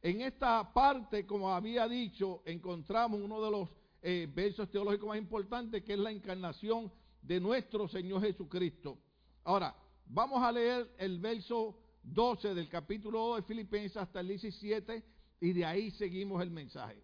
En 0.00 0.20
esta 0.20 0.72
parte, 0.72 1.24
como 1.24 1.48
había 1.48 1.86
dicho, 1.86 2.42
encontramos 2.44 3.20
uno 3.20 3.40
de 3.40 3.50
los 3.52 3.68
eh, 4.02 4.28
versos 4.34 4.68
teológicos 4.68 5.08
más 5.08 5.18
importantes, 5.18 5.84
que 5.84 5.92
es 5.92 5.98
la 6.00 6.10
encarnación 6.10 6.90
de 7.20 7.38
nuestro 7.38 7.86
Señor 7.86 8.20
Jesucristo. 8.22 8.98
Ahora, 9.44 9.74
vamos 10.06 10.42
a 10.42 10.52
leer 10.52 10.94
el 10.98 11.18
verso 11.18 11.76
12 12.04 12.54
del 12.54 12.68
capítulo 12.68 13.18
2 13.28 13.36
de 13.38 13.42
Filipenses 13.42 13.96
hasta 13.96 14.20
el 14.20 14.28
17 14.28 15.02
y 15.40 15.52
de 15.52 15.64
ahí 15.64 15.90
seguimos 15.92 16.40
el 16.42 16.50
mensaje. 16.50 17.02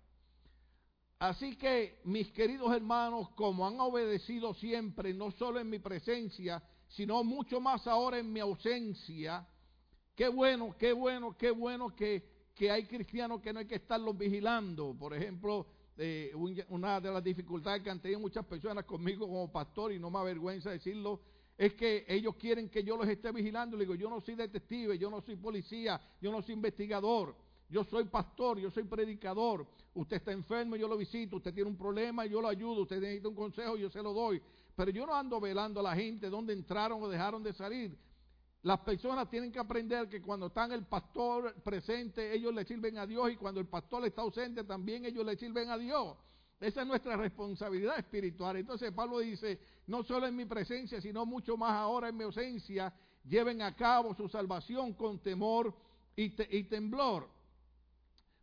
Así 1.19 1.57
que, 1.57 2.01
mis 2.05 2.31
queridos 2.31 2.73
hermanos, 2.73 3.31
como 3.31 3.67
han 3.67 3.81
obedecido 3.81 4.55
siempre, 4.55 5.13
no 5.13 5.33
solo 5.33 5.59
en 5.59 5.69
mi 5.69 5.81
presencia, 5.81 6.63
sino 6.87 7.25
mucho 7.25 7.61
más 7.61 7.89
ahora 7.89 8.21
en 8.21 8.33
mi 8.33 8.39
ausencia, 8.39 9.45
qué 10.15 10.29
bueno, 10.29 10.77
qué 10.79 10.93
bueno, 10.93 11.37
qué 11.37 11.51
bueno 11.51 11.95
que, 11.97 12.53
que 12.55 12.71
hay 12.71 12.87
cristianos 12.87 13.41
que 13.41 13.53
no 13.53 13.59
hay 13.59 13.67
que 13.67 13.75
estarlos 13.75 14.17
vigilando. 14.17 14.95
Por 14.97 15.13
ejemplo, 15.13 15.67
eh, 15.97 16.33
una 16.69 17.01
de 17.01 17.11
las 17.11 17.25
dificultades 17.25 17.83
que 17.83 17.91
han 17.91 18.01
tenido 18.01 18.21
muchas 18.21 18.47
personas 18.47 18.85
conmigo 18.85 19.27
como 19.27 19.51
pastor, 19.51 19.93
y 19.93 19.99
no 19.99 20.09
me 20.13 20.21
avergüenza 20.21 20.71
decirlo, 20.71 21.21
es 21.59 21.75
que 21.75 22.07
ellos 22.09 22.37
quieren 22.37 22.69
que 22.69 22.85
yo 22.85 22.97
los 22.97 23.09
esté 23.09 23.33
vigilando. 23.33 23.77
Le 23.77 23.83
digo, 23.83 23.97
yo 23.97 24.09
no 24.09 24.21
soy 24.21 24.37
detective, 24.37 24.97
yo 24.97 25.11
no 25.11 25.21
soy 25.21 25.35
policía, 25.35 26.01
yo 26.21 26.31
no 26.31 26.41
soy 26.41 26.55
investigador. 26.55 27.35
Yo 27.69 27.85
soy 27.85 28.05
pastor, 28.05 28.59
yo 28.59 28.71
soy 28.71 28.85
predicador. 28.85 29.67
Usted 29.93 30.19
está 30.19 30.31
enfermo, 30.33 30.77
yo 30.77 30.87
lo 30.87 30.97
visito. 30.97 31.37
Usted 31.37 31.53
tiene 31.53 31.69
un 31.69 31.77
problema, 31.77 32.25
yo 32.25 32.41
lo 32.41 32.49
ayudo. 32.49 32.83
Usted 32.83 33.01
necesita 33.01 33.29
un 33.29 33.35
consejo, 33.35 33.77
yo 33.77 33.91
se 33.91 34.01
lo 34.01 34.15
doy. 34.15 34.41
Pero 34.77 34.93
yo 34.93 35.05
no 35.05 35.15
ando 35.15 35.41
velando 35.41 35.81
a 35.81 35.83
la 35.83 35.97
gente 35.97 36.31
dónde 36.31 36.53
entraron 36.53 37.03
o 37.03 37.09
dejaron 37.09 37.43
de 37.43 37.53
salir. 37.53 37.99
Las 38.63 38.79
personas 38.81 39.29
tienen 39.29 39.51
que 39.51 39.59
aprender 39.59 40.09
que 40.09 40.23
cuando 40.23 40.47
están 40.47 40.71
el 40.71 40.87
pastor 40.87 41.55
presente, 41.65 42.33
ellos 42.33 42.55
le 42.55 42.65
sirven 42.65 42.99
a 42.99 43.07
Dios 43.07 43.33
y 43.33 43.37
cuando 43.37 43.61
el 43.61 43.67
pastor 43.67 44.05
está 44.07 44.23
ausente, 44.23 44.63
también 44.63 45.05
ellos 45.05 45.27
le 45.27 45.37
sirven 45.37 45.71
a 45.71 45.77
Dios. 45.77 46.17
Esa 46.61 46.83
es 46.83 46.87
nuestra 46.89 47.17
responsabilidad 47.17 47.99
espiritual. 47.99 48.57
Entonces 48.57 48.93
Pablo 48.93 49.21
dice, 49.21 49.61
no 49.87 50.03
solo 50.03 50.27
en 50.27 50.35
mi 50.35 50.45
presencia, 50.45 51.01
sino 51.01 51.25
mucho 51.25 51.57
más 51.57 51.73
ahora 51.73 52.09
en 52.09 52.17
mi 52.17 52.25
ausencia, 52.25 52.93
lleven 53.25 53.63
a 53.63 53.77
cabo 53.77 54.15
su 54.15 54.29
salvación 54.29 54.95
con 54.95 55.21
temor 55.21 55.73
y, 56.17 56.65
temblor. 56.65 57.29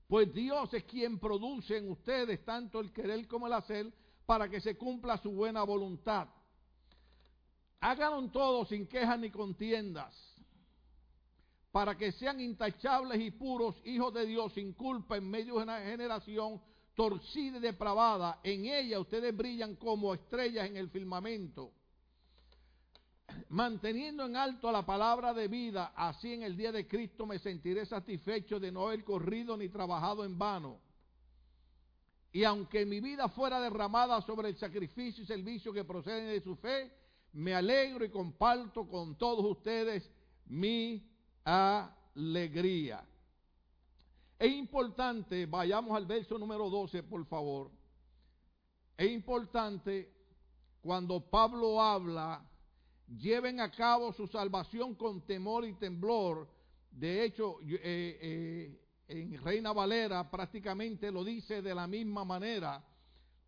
Pues 0.08 0.34
Dios 0.34 0.74
es 0.74 0.86
quien 0.86 1.20
produce 1.20 1.78
en 1.78 1.92
ustedes 1.92 2.46
tanto 2.46 2.80
el 2.80 2.94
querer 2.94 3.28
como 3.28 3.48
el 3.48 3.54
hacer 3.54 3.92
para 4.26 4.48
que 4.48 4.62
se 4.62 4.78
cumpla 4.78 5.18
su 5.18 5.32
buena 5.32 5.64
voluntad. 5.64 6.30
Háganlo 7.82 8.30
todo 8.32 8.66
sin 8.66 8.88
quejas 8.88 9.20
ni 9.20 9.30
contiendas, 9.30 10.16
para 11.72 11.98
que 11.98 12.14
sean 12.14 12.40
intachables 12.40 13.20
y 13.20 13.32
puros 13.32 13.76
hijos 13.84 14.14
de 14.14 14.26
Dios 14.26 14.54
sin 14.54 14.74
culpa 14.74 15.18
en 15.18 15.30
medio 15.30 15.58
de 15.58 15.64
una 15.64 15.82
generación 15.82 16.62
torcida 16.96 17.58
y 17.58 17.62
depravada. 17.62 18.40
En 18.44 18.66
ella 18.66 19.00
ustedes 19.00 19.36
brillan 19.36 19.76
como 19.76 20.14
estrellas 20.14 20.68
en 20.68 20.78
el 20.78 20.90
firmamento 20.90 21.72
manteniendo 23.50 24.26
en 24.26 24.36
alto 24.36 24.72
la 24.72 24.86
palabra 24.86 25.34
de 25.34 25.48
vida, 25.48 25.94
así 25.96 26.34
en 26.34 26.44
el 26.44 26.56
día 26.56 26.72
de 26.72 26.88
Cristo 26.88 27.26
me 27.26 27.40
sentiré 27.40 27.86
satisfecho 27.86 28.60
de 28.60 28.72
no 28.72 28.88
haber 28.88 29.04
corrido 29.04 29.58
ni 29.58 29.70
trabajado 29.70 30.24
en 30.24 30.38
vano. 30.38 30.80
Y 32.32 32.44
aunque 32.44 32.86
mi 32.86 33.00
vida 33.00 33.30
fuera 33.30 33.62
derramada 33.62 34.22
sobre 34.22 34.50
el 34.50 34.58
sacrificio 34.58 35.24
y 35.24 35.28
servicio 35.28 35.72
que 35.72 35.86
proceden 35.86 36.28
de 36.28 36.42
su 36.42 36.56
fe, 36.58 36.92
me 37.34 37.54
alegro 37.54 38.04
y 38.04 38.10
comparto 38.10 38.88
con 38.88 39.18
todos 39.18 39.46
ustedes 39.46 40.10
mi 40.46 41.10
alegría. 41.44 43.04
Es 44.38 44.52
importante, 44.52 45.46
vayamos 45.46 45.96
al 45.96 46.06
verso 46.06 46.38
número 46.38 46.70
12, 46.70 47.04
por 47.04 47.26
favor. 47.26 47.72
Es 48.98 49.10
importante 49.10 50.12
cuando 50.82 51.20
Pablo 51.20 51.82
habla 51.82 52.46
lleven 53.08 53.60
a 53.60 53.72
cabo 53.72 54.12
su 54.14 54.28
salvación 54.28 54.96
con 54.96 55.26
temor 55.26 55.66
y 55.66 55.74
temblor. 55.74 56.50
De 56.92 57.24
hecho, 57.24 57.60
eh, 57.62 57.80
eh, 58.22 58.82
en 59.08 59.44
Reina 59.44 59.72
Valera 59.72 60.30
prácticamente 60.30 61.12
lo 61.12 61.24
dice 61.24 61.62
de 61.62 61.76
la 61.76 61.88
misma 61.88 62.26
manera, 62.26 62.84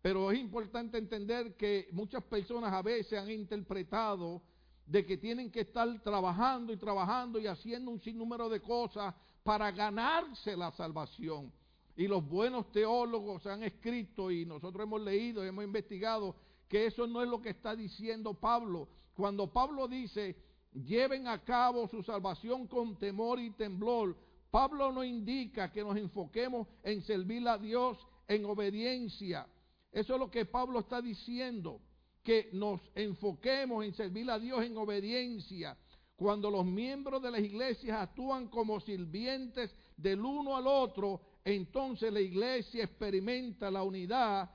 pero 0.00 0.30
es 0.30 0.38
importante 0.38 0.96
entender 0.96 1.56
que 1.56 1.88
muchas 1.92 2.22
personas 2.24 2.72
a 2.72 2.82
veces 2.82 3.18
han 3.18 3.30
interpretado 3.30 4.42
de 4.86 5.04
que 5.04 5.18
tienen 5.18 5.50
que 5.50 5.60
estar 5.60 5.86
trabajando 6.02 6.72
y 6.72 6.76
trabajando 6.76 7.38
y 7.38 7.46
haciendo 7.46 7.90
un 7.90 8.00
sinnúmero 8.00 8.48
de 8.48 8.60
cosas 8.60 9.14
para 9.48 9.70
ganarse 9.70 10.54
la 10.54 10.70
salvación. 10.72 11.50
Y 11.96 12.06
los 12.06 12.22
buenos 12.28 12.70
teólogos 12.70 13.46
han 13.46 13.62
escrito 13.62 14.30
y 14.30 14.44
nosotros 14.44 14.82
hemos 14.82 15.00
leído, 15.00 15.42
hemos 15.42 15.64
investigado 15.64 16.36
que 16.68 16.84
eso 16.84 17.06
no 17.06 17.22
es 17.22 17.30
lo 17.30 17.40
que 17.40 17.48
está 17.48 17.74
diciendo 17.74 18.34
Pablo. 18.34 18.90
Cuando 19.14 19.50
Pablo 19.50 19.88
dice, 19.88 20.36
lleven 20.74 21.26
a 21.26 21.42
cabo 21.44 21.88
su 21.88 22.02
salvación 22.02 22.66
con 22.66 22.98
temor 22.98 23.40
y 23.40 23.48
temblor, 23.52 24.18
Pablo 24.50 24.92
no 24.92 25.02
indica 25.02 25.72
que 25.72 25.82
nos 25.82 25.96
enfoquemos 25.96 26.68
en 26.82 27.00
servir 27.00 27.48
a 27.48 27.56
Dios 27.56 27.96
en 28.26 28.44
obediencia. 28.44 29.46
Eso 29.90 30.12
es 30.12 30.20
lo 30.20 30.30
que 30.30 30.44
Pablo 30.44 30.80
está 30.80 31.00
diciendo, 31.00 31.80
que 32.22 32.50
nos 32.52 32.82
enfoquemos 32.94 33.82
en 33.82 33.94
servir 33.94 34.30
a 34.30 34.38
Dios 34.38 34.62
en 34.62 34.76
obediencia. 34.76 35.74
Cuando 36.18 36.50
los 36.50 36.66
miembros 36.66 37.22
de 37.22 37.30
las 37.30 37.40
iglesias 37.40 37.96
actúan 37.96 38.48
como 38.48 38.80
sirvientes 38.80 39.72
del 39.96 40.20
uno 40.20 40.56
al 40.56 40.66
otro, 40.66 41.20
entonces 41.44 42.12
la 42.12 42.20
iglesia 42.20 42.82
experimenta 42.82 43.70
la 43.70 43.84
unidad 43.84 44.50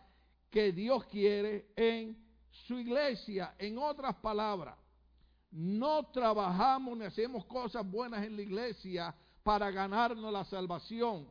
que 0.49 0.73
Dios 0.73 1.05
quiere 1.05 1.67
en 1.77 2.21
su 2.49 2.77
iglesia. 2.77 3.55
En 3.57 3.77
otras 3.77 4.13
palabras, 4.15 4.75
no 5.51 6.03
trabajamos 6.07 6.97
ni 6.97 7.05
hacemos 7.05 7.45
cosas 7.45 7.89
buenas 7.89 8.25
en 8.25 8.35
la 8.35 8.41
iglesia 8.41 9.15
para 9.41 9.71
ganarnos 9.71 10.33
la 10.33 10.43
salvación. 10.43 11.25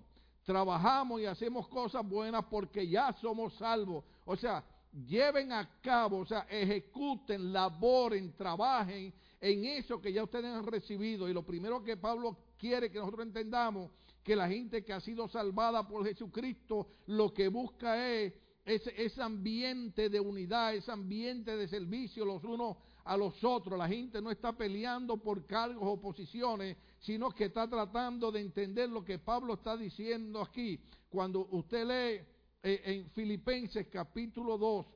Trabajamos 0.44 1.20
y 1.20 1.26
hacemos 1.26 1.68
cosas 1.68 2.08
buenas 2.08 2.46
porque 2.46 2.88
ya 2.88 3.12
somos 3.20 3.52
salvos. 3.58 4.02
O 4.24 4.34
sea, 4.34 4.64
lleven 5.06 5.52
a 5.52 5.68
cabo, 5.82 6.20
o 6.20 6.26
sea, 6.26 6.46
ejecuten, 6.48 7.52
laboren, 7.52 8.34
trabajen 8.34 9.12
en 9.42 9.64
eso 9.64 10.00
que 10.00 10.12
ya 10.12 10.22
ustedes 10.22 10.46
han 10.46 10.64
recibido. 10.64 11.28
Y 11.28 11.34
lo 11.34 11.44
primero 11.44 11.82
que 11.82 11.96
Pablo 11.96 12.38
quiere 12.56 12.90
que 12.90 12.98
nosotros 12.98 13.26
entendamos, 13.26 13.90
que 14.22 14.36
la 14.36 14.48
gente 14.48 14.84
que 14.84 14.92
ha 14.92 15.00
sido 15.00 15.28
salvada 15.28 15.86
por 15.86 16.06
Jesucristo, 16.06 16.86
lo 17.06 17.34
que 17.34 17.48
busca 17.48 18.08
es 18.08 18.32
ese, 18.64 19.20
ambiente 19.20 20.08
de 20.08 20.20
unidad, 20.20 20.76
ese 20.76 20.92
ambiente 20.92 21.56
de 21.56 21.66
servicio 21.66 22.24
los 22.24 22.44
unos 22.44 22.76
a 23.04 23.16
los 23.16 23.42
otros. 23.42 23.76
La 23.76 23.88
gente 23.88 24.22
no 24.22 24.30
está 24.30 24.56
peleando 24.56 25.16
por 25.16 25.44
cargos 25.44 25.82
o 25.82 26.00
posiciones, 26.00 26.76
sino 27.00 27.32
que 27.32 27.46
está 27.46 27.68
tratando 27.68 28.30
de 28.30 28.40
entender 28.40 28.88
lo 28.88 29.04
que 29.04 29.18
Pablo 29.18 29.54
está 29.54 29.76
diciendo 29.76 30.40
aquí. 30.40 30.78
Cuando 31.10 31.48
usted 31.50 31.84
lee 31.84 32.24
eh, 32.62 32.80
en 32.84 33.10
Filipenses 33.10 33.88
capítulo 33.88 34.56
2, 34.56 34.86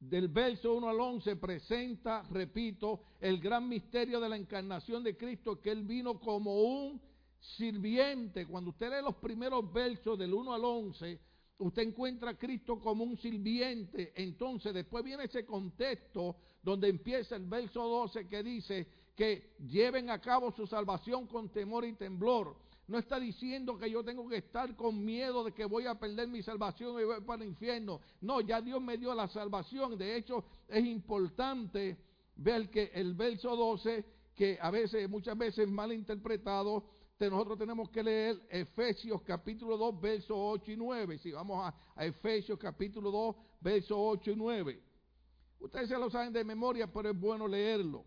del 0.00 0.28
verso 0.28 0.74
1 0.74 0.88
al 0.88 1.00
11 1.00 1.36
presenta, 1.36 2.22
repito, 2.30 3.00
el 3.20 3.40
gran 3.40 3.68
misterio 3.68 4.20
de 4.20 4.28
la 4.28 4.36
encarnación 4.36 5.02
de 5.02 5.16
Cristo, 5.16 5.60
que 5.60 5.70
Él 5.70 5.82
vino 5.82 6.20
como 6.20 6.62
un 6.62 7.00
sirviente. 7.38 8.46
Cuando 8.46 8.70
usted 8.70 8.90
lee 8.90 9.02
los 9.02 9.16
primeros 9.16 9.72
versos 9.72 10.18
del 10.18 10.34
1 10.34 10.54
al 10.54 10.64
11, 10.64 11.20
usted 11.58 11.82
encuentra 11.82 12.30
a 12.30 12.38
Cristo 12.38 12.78
como 12.80 13.04
un 13.04 13.16
sirviente. 13.18 14.12
Entonces 14.16 14.72
después 14.72 15.04
viene 15.04 15.24
ese 15.24 15.44
contexto 15.44 16.36
donde 16.62 16.88
empieza 16.88 17.36
el 17.36 17.46
verso 17.46 17.82
12 17.82 18.28
que 18.28 18.42
dice 18.42 18.86
que 19.16 19.56
lleven 19.66 20.10
a 20.10 20.20
cabo 20.20 20.52
su 20.52 20.66
salvación 20.66 21.26
con 21.26 21.48
temor 21.48 21.84
y 21.84 21.94
temblor. 21.94 22.56
No 22.88 22.98
está 22.98 23.20
diciendo 23.20 23.78
que 23.78 23.90
yo 23.90 24.02
tengo 24.02 24.26
que 24.28 24.38
estar 24.38 24.74
con 24.74 25.04
miedo 25.04 25.44
de 25.44 25.52
que 25.52 25.66
voy 25.66 25.86
a 25.86 25.94
perder 25.94 26.26
mi 26.26 26.42
salvación 26.42 26.98
y 27.00 27.04
voy 27.04 27.20
para 27.20 27.42
el 27.42 27.50
infierno. 27.50 28.00
No, 28.22 28.40
ya 28.40 28.62
Dios 28.62 28.80
me 28.80 28.96
dio 28.96 29.14
la 29.14 29.28
salvación. 29.28 29.96
De 29.98 30.16
hecho, 30.16 30.42
es 30.66 30.84
importante 30.84 31.98
ver 32.36 32.70
que 32.70 32.90
el 32.94 33.14
verso 33.14 33.54
12, 33.54 34.04
que 34.34 34.58
a 34.60 34.70
veces, 34.70 35.08
muchas 35.08 35.36
veces 35.36 35.68
mal 35.68 35.92
interpretado, 35.92 36.84
nosotros 37.20 37.58
tenemos 37.58 37.90
que 37.90 38.02
leer 38.02 38.40
Efesios 38.48 39.20
capítulo 39.22 39.76
2, 39.76 40.00
versos 40.00 40.36
8 40.38 40.72
y 40.72 40.76
9. 40.76 41.18
Si 41.18 41.32
vamos 41.32 41.72
a, 41.94 42.04
Efesios 42.04 42.58
capítulo 42.58 43.10
2, 43.10 43.36
versos 43.60 43.98
8 44.00 44.30
y 44.30 44.36
9. 44.36 44.82
Ustedes 45.60 45.88
se 45.88 45.98
lo 45.98 46.08
saben 46.08 46.32
de 46.32 46.44
memoria, 46.44 46.86
pero 46.86 47.10
es 47.10 47.18
bueno 47.18 47.48
leerlo. 47.48 48.04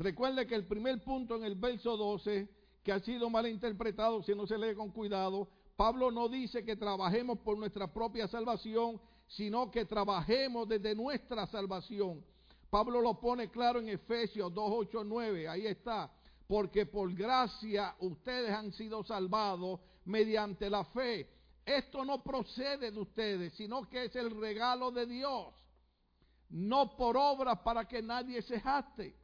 Recuerde 0.00 0.46
que 0.46 0.54
el 0.54 0.66
primer 0.66 1.04
punto 1.04 1.36
en 1.36 1.44
el 1.44 1.54
verso 1.54 1.96
12, 1.96 2.48
que 2.82 2.90
ha 2.90 3.00
sido 3.00 3.28
mal 3.30 3.46
interpretado 3.46 4.22
si 4.22 4.34
no 4.34 4.46
se 4.46 4.58
lee 4.58 4.74
con 4.74 4.90
cuidado, 4.90 5.48
Pablo 5.76 6.10
no 6.10 6.28
dice 6.28 6.64
que 6.64 6.74
trabajemos 6.74 7.38
por 7.38 7.56
nuestra 7.56 7.92
propia 7.92 8.26
salvación, 8.26 9.00
sino 9.28 9.70
que 9.70 9.84
trabajemos 9.84 10.66
desde 10.66 10.94
nuestra 10.94 11.46
salvación. 11.46 12.24
Pablo 12.70 13.00
lo 13.00 13.20
pone 13.20 13.50
claro 13.50 13.78
en 13.78 13.90
Efesios 13.90 14.52
2, 14.52 14.72
8, 14.74 15.04
9, 15.04 15.48
ahí 15.48 15.66
está. 15.66 16.10
Porque 16.48 16.86
por 16.86 17.14
gracia 17.14 17.94
ustedes 18.00 18.50
han 18.50 18.72
sido 18.72 19.04
salvados 19.04 19.78
mediante 20.04 20.68
la 20.68 20.84
fe 20.86 21.28
esto 21.70 22.04
no 22.04 22.22
procede 22.22 22.90
de 22.90 23.00
ustedes, 23.00 23.52
sino 23.54 23.88
que 23.88 24.06
es 24.06 24.16
el 24.16 24.30
regalo 24.40 24.90
de 24.90 25.06
Dios. 25.06 25.54
No 26.48 26.96
por 26.96 27.16
obra 27.16 27.62
para 27.62 27.86
que 27.86 28.02
nadie 28.02 28.42
se 28.42 28.58
jaste. 28.58 29.14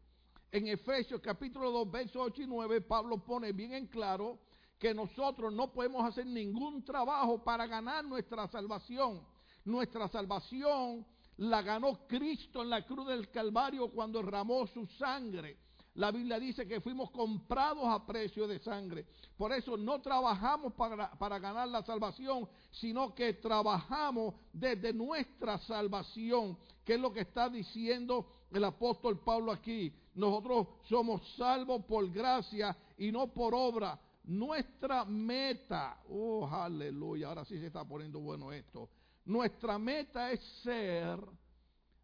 En 0.56 0.68
Efesios 0.68 1.20
capítulo 1.20 1.70
2, 1.70 1.90
versos 1.90 2.16
8 2.16 2.40
y 2.44 2.46
9, 2.46 2.80
Pablo 2.80 3.22
pone 3.22 3.52
bien 3.52 3.74
en 3.74 3.88
claro 3.88 4.38
que 4.78 4.94
nosotros 4.94 5.52
no 5.52 5.70
podemos 5.70 6.02
hacer 6.02 6.24
ningún 6.24 6.82
trabajo 6.82 7.44
para 7.44 7.66
ganar 7.66 8.02
nuestra 8.06 8.48
salvación. 8.48 9.20
Nuestra 9.66 10.08
salvación 10.08 11.04
la 11.36 11.60
ganó 11.60 12.06
Cristo 12.06 12.62
en 12.62 12.70
la 12.70 12.86
cruz 12.86 13.06
del 13.06 13.30
Calvario 13.30 13.90
cuando 13.90 14.22
derramó 14.22 14.66
su 14.68 14.86
sangre. 14.86 15.58
La 15.92 16.10
Biblia 16.10 16.40
dice 16.40 16.66
que 16.66 16.80
fuimos 16.80 17.10
comprados 17.10 17.84
a 17.84 18.06
precio 18.06 18.48
de 18.48 18.58
sangre. 18.58 19.04
Por 19.36 19.52
eso 19.52 19.76
no 19.76 20.00
trabajamos 20.00 20.72
para, 20.72 21.10
para, 21.18 21.38
ganar 21.38 21.68
la 21.68 21.82
salvación, 21.82 22.48
sino 22.70 23.14
que 23.14 23.34
trabajamos 23.34 24.34
desde 24.54 24.94
nuestra 24.94 25.58
salvación, 25.58 26.56
que 26.82 26.94
es 26.94 27.00
lo 27.00 27.12
que 27.12 27.20
está 27.20 27.50
diciendo 27.50 28.46
el 28.50 28.64
apóstol 28.64 29.22
Pablo 29.22 29.52
aquí. 29.52 29.92
Nosotros 30.16 30.66
somos 30.88 31.22
salvos 31.36 31.84
por 31.84 32.10
gracia 32.10 32.76
y 32.96 33.12
no 33.12 33.28
por 33.28 33.54
obra. 33.54 34.00
Nuestra 34.24 35.04
meta, 35.04 36.02
oh 36.08 36.48
aleluya, 36.50 37.28
ahora 37.28 37.44
sí 37.44 37.58
se 37.58 37.66
está 37.66 37.84
poniendo 37.84 38.18
bueno 38.18 38.50
esto. 38.50 38.88
Nuestra 39.26 39.78
meta 39.78 40.32
es 40.32 40.40
ser 40.62 41.20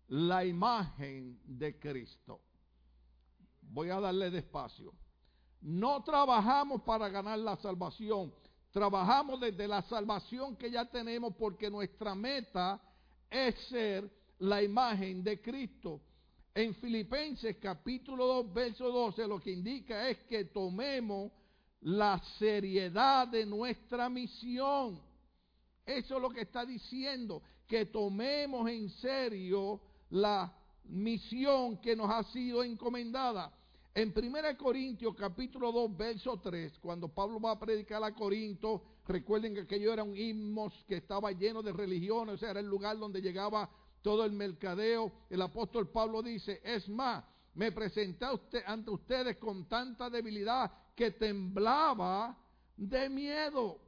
la 0.09 0.45
imagen 0.45 1.41
de 1.45 1.79
Cristo. 1.79 2.41
Voy 3.63 3.89
a 3.89 3.99
darle 3.99 4.31
despacio. 4.31 4.93
No 5.63 6.03
trabajamos 6.03 6.83
para 6.83 7.09
ganar 7.09 7.39
la 7.39 7.57
salvación. 7.57 8.33
Trabajamos 8.73 9.41
desde 9.41 9.67
la 9.67 9.83
salvación 9.83 10.57
que 10.57 10.71
ya 10.71 10.85
tenemos 10.85 11.35
porque 11.35 11.71
nuestra 11.71 12.15
meta 12.15 12.81
es 13.31 13.55
ser 13.69 14.11
la 14.39 14.63
imagen 14.63 15.25
de 15.25 15.41
Cristo. 15.41 16.01
En 16.55 16.75
Filipenses 16.75 17.57
capítulo 17.57 18.27
2, 18.27 18.53
verso 18.53 18.93
12, 18.93 19.27
lo 19.27 19.41
que 19.41 19.53
indica 19.53 20.11
es 20.11 20.19
que 20.25 20.45
tomemos 20.45 21.33
la 21.81 22.21
seriedad 22.39 23.27
de 23.27 23.47
nuestra 23.47 24.11
misión. 24.11 25.01
Eso 25.87 26.17
es 26.17 26.23
lo 26.23 26.29
que 26.29 26.43
está 26.43 26.67
diciendo, 26.67 27.43
que 27.67 27.87
tomemos 27.87 28.69
en 28.69 28.91
serio 28.91 29.81
la 30.11 30.55
misión 30.85 31.79
que 31.79 31.97
nos 31.97 32.11
ha 32.11 32.23
sido 32.25 32.63
encomendada. 32.63 33.51
En 33.95 34.13
1 34.15 34.59
Corintios 34.59 35.15
capítulo 35.17 35.73
2, 35.73 35.97
verso 35.97 36.39
3, 36.39 36.79
cuando 36.81 37.09
Pablo 37.09 37.41
va 37.41 37.53
a 37.53 37.59
predicar 37.59 38.05
a 38.05 38.15
Corinto, 38.15 38.83
recuerden 39.07 39.55
que 39.55 39.63
aquello 39.63 39.91
era 39.91 40.03
un 40.03 40.15
himnos 40.15 40.85
que 40.87 40.97
estaba 40.97 41.33
lleno 41.33 41.63
de 41.63 41.73
religiones, 41.73 42.35
o 42.35 42.39
sea, 42.39 42.51
era 42.51 42.61
el 42.61 42.67
lugar 42.67 42.99
donde 42.99 43.23
llegaba 43.23 43.71
todo 44.03 44.25
el 44.25 44.33
mercadeo. 44.33 45.13
El 45.31 45.43
apóstol 45.43 45.89
Pablo 45.91 46.23
dice, 46.23 46.61
es 46.65 46.89
más, 46.89 47.25
me 47.55 47.73
presenté 47.73 48.27
ante 48.67 48.91
ustedes 48.91 49.37
con 49.39 49.69
tanta 49.69 50.11
debilidad 50.11 50.71
que 50.95 51.13
temblaba 51.13 52.37
de 52.77 53.09
miedo. 53.09 53.79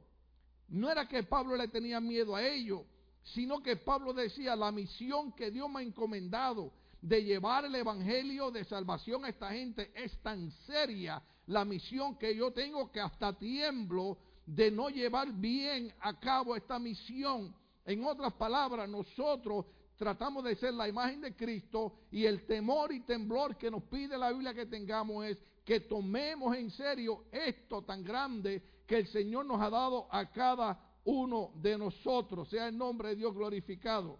No 0.69 0.89
era 0.89 1.07
que 1.07 1.23
Pablo 1.23 1.55
le 1.55 1.67
tenía 1.67 1.99
miedo 1.99 2.35
a 2.35 2.43
ellos, 2.43 2.81
sino 3.23 3.61
que 3.61 3.75
Pablo 3.75 4.13
decía, 4.13 4.55
la 4.55 4.71
misión 4.71 5.31
que 5.33 5.51
Dios 5.51 5.69
me 5.69 5.79
ha 5.79 5.83
encomendado 5.83 6.71
de 7.01 7.23
llevar 7.23 7.65
el 7.65 7.75
Evangelio 7.75 8.49
de 8.49 8.63
salvación 8.63 9.25
a 9.25 9.29
esta 9.29 9.51
gente 9.51 9.91
es 9.95 10.17
tan 10.23 10.49
seria 10.65 11.21
la 11.47 11.63
misión 11.63 12.17
que 12.17 12.35
yo 12.35 12.51
tengo 12.51 12.91
que 12.91 12.99
hasta 12.99 13.37
tiemblo 13.37 14.17
de 14.45 14.71
no 14.71 14.89
llevar 14.89 15.31
bien 15.31 15.93
a 15.99 16.19
cabo 16.19 16.55
esta 16.55 16.79
misión. 16.79 17.55
En 17.85 18.03
otras 18.03 18.33
palabras, 18.33 18.89
nosotros 18.89 19.65
tratamos 19.97 20.43
de 20.43 20.55
ser 20.55 20.73
la 20.73 20.87
imagen 20.87 21.21
de 21.21 21.35
Cristo 21.35 21.93
y 22.11 22.25
el 22.25 22.45
temor 22.45 22.91
y 22.91 23.01
temblor 23.01 23.57
que 23.57 23.71
nos 23.71 23.83
pide 23.83 24.17
la 24.17 24.31
Biblia 24.31 24.53
que 24.53 24.65
tengamos 24.65 25.25
es 25.25 25.41
que 25.63 25.81
tomemos 25.81 26.55
en 26.55 26.69
serio 26.71 27.25
esto 27.31 27.83
tan 27.83 28.03
grande 28.03 28.61
que 28.85 28.97
el 28.97 29.07
Señor 29.07 29.45
nos 29.45 29.61
ha 29.61 29.69
dado 29.69 30.07
a 30.11 30.31
cada 30.31 30.79
uno 31.05 31.51
de 31.55 31.77
nosotros. 31.77 32.49
Sea 32.49 32.67
el 32.67 32.77
nombre 32.77 33.09
de 33.09 33.15
Dios 33.15 33.33
glorificado. 33.33 34.19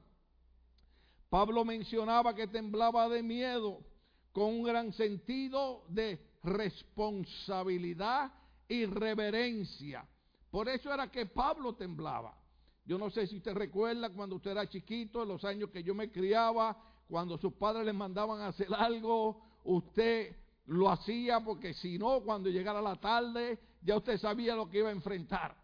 Pablo 1.30 1.66
mencionaba 1.66 2.34
que 2.34 2.48
temblaba 2.48 3.10
de 3.10 3.22
miedo 3.22 3.80
con 4.32 4.46
un 4.46 4.64
gran 4.64 4.94
sentido 4.94 5.84
de 5.90 6.20
responsabilidad 6.44 8.32
y 8.68 8.86
reverencia. 8.86 10.08
Por 10.50 10.70
eso 10.70 10.94
era 10.94 11.12
que 11.12 11.26
Pablo 11.26 11.76
temblaba. 11.76 12.38
Yo 12.86 12.98
no 12.98 13.10
sé 13.10 13.26
si 13.26 13.38
usted 13.38 13.54
recuerda 13.54 14.10
cuando 14.12 14.36
usted 14.36 14.52
era 14.52 14.68
chiquito, 14.68 15.24
en 15.24 15.30
los 15.30 15.44
años 15.44 15.72
que 15.72 15.84
yo 15.84 15.96
me 15.96 16.12
criaba, 16.12 16.78
cuando 17.08 17.38
sus 17.38 17.54
padres 17.54 17.86
le 17.86 17.94
mandaban 17.94 18.42
a 18.42 18.48
hacer 18.48 18.68
algo, 18.74 19.42
usted 19.64 20.36
lo 20.68 20.90
hacía 20.90 21.40
porque 21.44 21.74
si 21.74 21.98
no, 21.98 22.22
cuando 22.22 22.50
llegara 22.50 22.82
la 22.82 22.96
tarde, 22.96 23.60
ya 23.82 23.98
usted 23.98 24.18
sabía 24.18 24.56
lo 24.56 24.70
que 24.70 24.80
iba 24.80 24.90
a 24.90 24.94
enfrentar. 24.94 25.56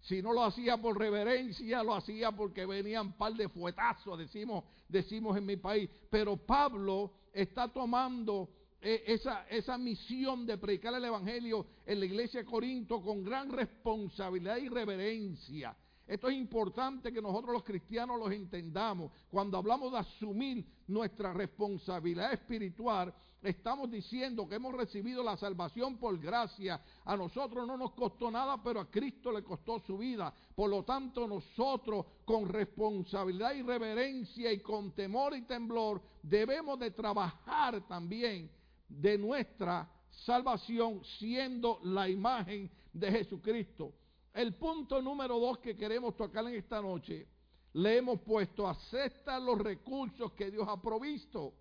Si 0.00 0.22
no 0.22 0.32
lo 0.32 0.42
hacía 0.42 0.78
por 0.78 0.98
reverencia, 0.98 1.82
lo 1.82 1.94
hacía 1.94 2.32
porque 2.32 2.64
venían 2.64 3.12
par 3.12 3.34
de 3.34 3.48
fuetazos, 3.50 4.18
decimos, 4.18 4.64
decimos 4.88 5.36
en 5.36 5.44
mi 5.44 5.56
país. 5.56 5.90
Pero 6.08 6.38
Pablo 6.38 7.12
está 7.32 7.68
tomando 7.68 8.48
eh, 8.80 9.04
esa, 9.06 9.46
esa 9.48 9.76
misión 9.76 10.46
de 10.46 10.56
predicar 10.56 10.94
el 10.94 11.04
Evangelio 11.04 11.66
en 11.84 12.00
la 12.00 12.06
iglesia 12.06 12.40
de 12.40 12.46
Corinto 12.46 13.02
con 13.02 13.22
gran 13.22 13.50
responsabilidad 13.50 14.56
y 14.56 14.70
reverencia. 14.70 15.76
Esto 16.10 16.28
es 16.28 16.34
importante 16.34 17.12
que 17.12 17.22
nosotros 17.22 17.52
los 17.52 17.62
cristianos 17.62 18.18
los 18.18 18.32
entendamos. 18.32 19.12
Cuando 19.30 19.56
hablamos 19.56 19.92
de 19.92 19.98
asumir 19.98 20.66
nuestra 20.88 21.32
responsabilidad 21.32 22.32
espiritual, 22.32 23.14
estamos 23.40 23.88
diciendo 23.88 24.48
que 24.48 24.56
hemos 24.56 24.74
recibido 24.74 25.22
la 25.22 25.36
salvación 25.36 25.98
por 25.98 26.18
gracia. 26.18 26.82
A 27.04 27.16
nosotros 27.16 27.64
no 27.64 27.76
nos 27.76 27.92
costó 27.92 28.28
nada, 28.28 28.60
pero 28.60 28.80
a 28.80 28.90
Cristo 28.90 29.30
le 29.30 29.44
costó 29.44 29.78
su 29.78 29.98
vida. 29.98 30.34
Por 30.56 30.68
lo 30.68 30.82
tanto, 30.82 31.28
nosotros 31.28 32.04
con 32.24 32.48
responsabilidad 32.48 33.54
y 33.54 33.62
reverencia 33.62 34.52
y 34.52 34.58
con 34.58 34.90
temor 34.90 35.36
y 35.36 35.42
temblor 35.42 36.02
debemos 36.24 36.76
de 36.80 36.90
trabajar 36.90 37.86
también 37.86 38.50
de 38.88 39.16
nuestra 39.16 39.88
salvación 40.10 41.04
siendo 41.20 41.78
la 41.84 42.08
imagen 42.08 42.68
de 42.92 43.12
Jesucristo. 43.12 43.92
El 44.32 44.54
punto 44.54 45.02
número 45.02 45.38
dos 45.38 45.58
que 45.58 45.76
queremos 45.76 46.16
tocar 46.16 46.46
en 46.46 46.54
esta 46.54 46.80
noche, 46.80 47.26
le 47.72 47.98
hemos 47.98 48.20
puesto, 48.20 48.68
acepta 48.68 49.38
los 49.40 49.58
recursos 49.58 50.32
que 50.32 50.50
Dios 50.50 50.66
ha 50.68 50.80
provisto. 50.80 51.54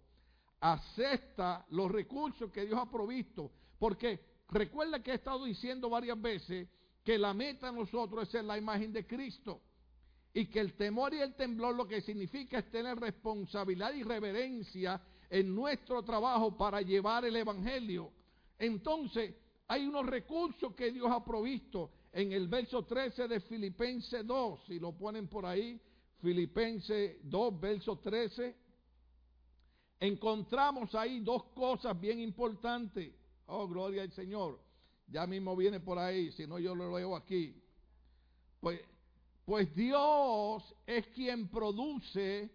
Acepta 0.60 1.66
los 1.70 1.92
recursos 1.92 2.52
que 2.52 2.66
Dios 2.66 2.80
ha 2.80 2.90
provisto. 2.90 3.52
Porque 3.80 4.20
recuerda 4.50 5.02
que 5.02 5.12
he 5.12 5.16
estado 5.16 5.46
diciendo 5.46 5.90
varias 5.90 6.22
veces 6.22 6.68
que 7.04 7.18
la 7.18 7.34
meta 7.34 7.72
de 7.72 7.80
nosotros 7.80 8.24
es 8.24 8.30
ser 8.30 8.44
la 8.44 8.58
imagen 8.58 8.94
de 8.94 9.08
Cristo. 9.08 9.62
Y 10.34 10.46
que 10.46 10.60
el 10.60 10.74
temor 10.76 11.14
y 11.14 11.22
el 11.22 11.36
temblor 11.36 11.76
lo 11.76 11.88
que 11.88 12.02
significa 12.02 12.60
es 12.60 12.70
tener 12.70 13.00
responsabilidad 13.00 13.94
y 13.94 14.04
reverencia 14.04 15.02
en 15.30 15.56
nuestro 15.56 16.04
trabajo 16.04 16.56
para 16.56 16.82
llevar 16.82 17.26
el 17.26 17.36
Evangelio. 17.36 18.12
Entonces, 18.60 19.34
hay 19.68 19.88
unos 19.88 20.06
recursos 20.06 20.76
que 20.76 20.92
Dios 20.92 21.10
ha 21.12 21.24
provisto 21.24 21.92
en 22.12 22.32
el 22.32 22.48
verso 22.48 22.86
13 22.86 23.28
de 23.28 23.40
Filipenses 23.42 24.26
2, 24.26 24.66
si 24.66 24.80
lo 24.80 24.98
ponen 24.98 25.28
por 25.28 25.46
ahí, 25.46 25.80
Filipenses 26.22 27.18
2, 27.24 27.60
verso 27.60 28.00
13, 28.00 28.56
encontramos 30.00 30.94
ahí 30.96 31.20
dos 31.20 31.44
cosas 31.54 32.00
bien 32.00 32.20
importantes. 32.20 33.14
Oh, 33.46 33.68
gloria 33.68 34.02
al 34.02 34.12
Señor. 34.12 34.60
Ya 35.08 35.26
mismo 35.26 35.56
viene 35.56 35.80
por 35.80 35.98
ahí, 35.98 36.32
si 36.32 36.46
no 36.46 36.60
yo 36.60 36.76
lo 36.76 36.98
leo 36.98 37.16
aquí. 37.16 37.56
Pues, 38.60 38.82
pues 39.46 39.74
Dios 39.76 40.76
es 40.86 41.08
quien 41.08 41.50
produce 41.50 42.50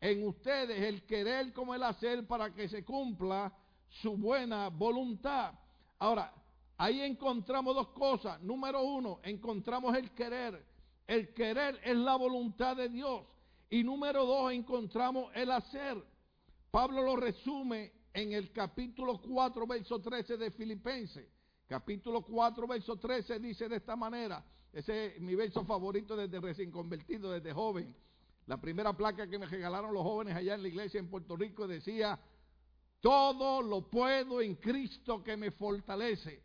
en 0.00 0.26
ustedes 0.26 0.82
el 0.82 1.04
querer 1.04 1.52
como 1.52 1.74
el 1.74 1.82
hacer 1.82 2.26
para 2.26 2.54
que 2.54 2.68
se 2.68 2.84
cumpla 2.84 3.52
su 3.88 4.16
buena 4.16 4.68
voluntad. 4.68 5.52
Ahora, 5.98 6.32
ahí 6.78 7.02
encontramos 7.02 7.74
dos 7.74 7.88
cosas. 7.88 8.40
Número 8.40 8.82
uno, 8.82 9.20
encontramos 9.22 9.94
el 9.96 10.12
querer. 10.12 10.64
El 11.06 11.34
querer 11.34 11.80
es 11.84 11.96
la 11.96 12.16
voluntad 12.16 12.76
de 12.76 12.88
Dios. 12.88 13.22
Y 13.70 13.84
número 13.84 14.24
dos, 14.24 14.52
encontramos 14.52 15.30
el 15.34 15.50
hacer. 15.50 16.02
Pablo 16.70 17.02
lo 17.02 17.16
resume 17.16 17.92
en 18.14 18.32
el 18.32 18.52
capítulo 18.52 19.20
4, 19.20 19.66
verso 19.66 20.00
13 20.00 20.36
de 20.36 20.50
Filipenses. 20.50 21.28
Capítulo 21.66 22.22
4, 22.22 22.66
verso 22.66 22.96
13 22.96 23.38
dice 23.38 23.68
de 23.68 23.76
esta 23.76 23.94
manera. 23.94 24.44
Ese 24.72 25.16
es 25.16 25.20
mi 25.20 25.34
verso 25.34 25.64
favorito 25.64 26.16
desde 26.16 26.40
recién 26.40 26.70
convertido, 26.70 27.30
desde 27.30 27.52
joven. 27.52 27.94
La 28.46 28.58
primera 28.58 28.94
placa 28.94 29.28
que 29.28 29.38
me 29.38 29.46
regalaron 29.46 29.92
los 29.92 30.02
jóvenes 30.02 30.34
allá 30.34 30.54
en 30.54 30.62
la 30.62 30.68
iglesia 30.68 31.00
en 31.00 31.10
Puerto 31.10 31.36
Rico 31.36 31.66
decía, 31.66 32.18
todo 33.00 33.60
lo 33.62 33.90
puedo 33.90 34.40
en 34.40 34.54
Cristo 34.56 35.22
que 35.22 35.36
me 35.36 35.50
fortalece. 35.50 36.42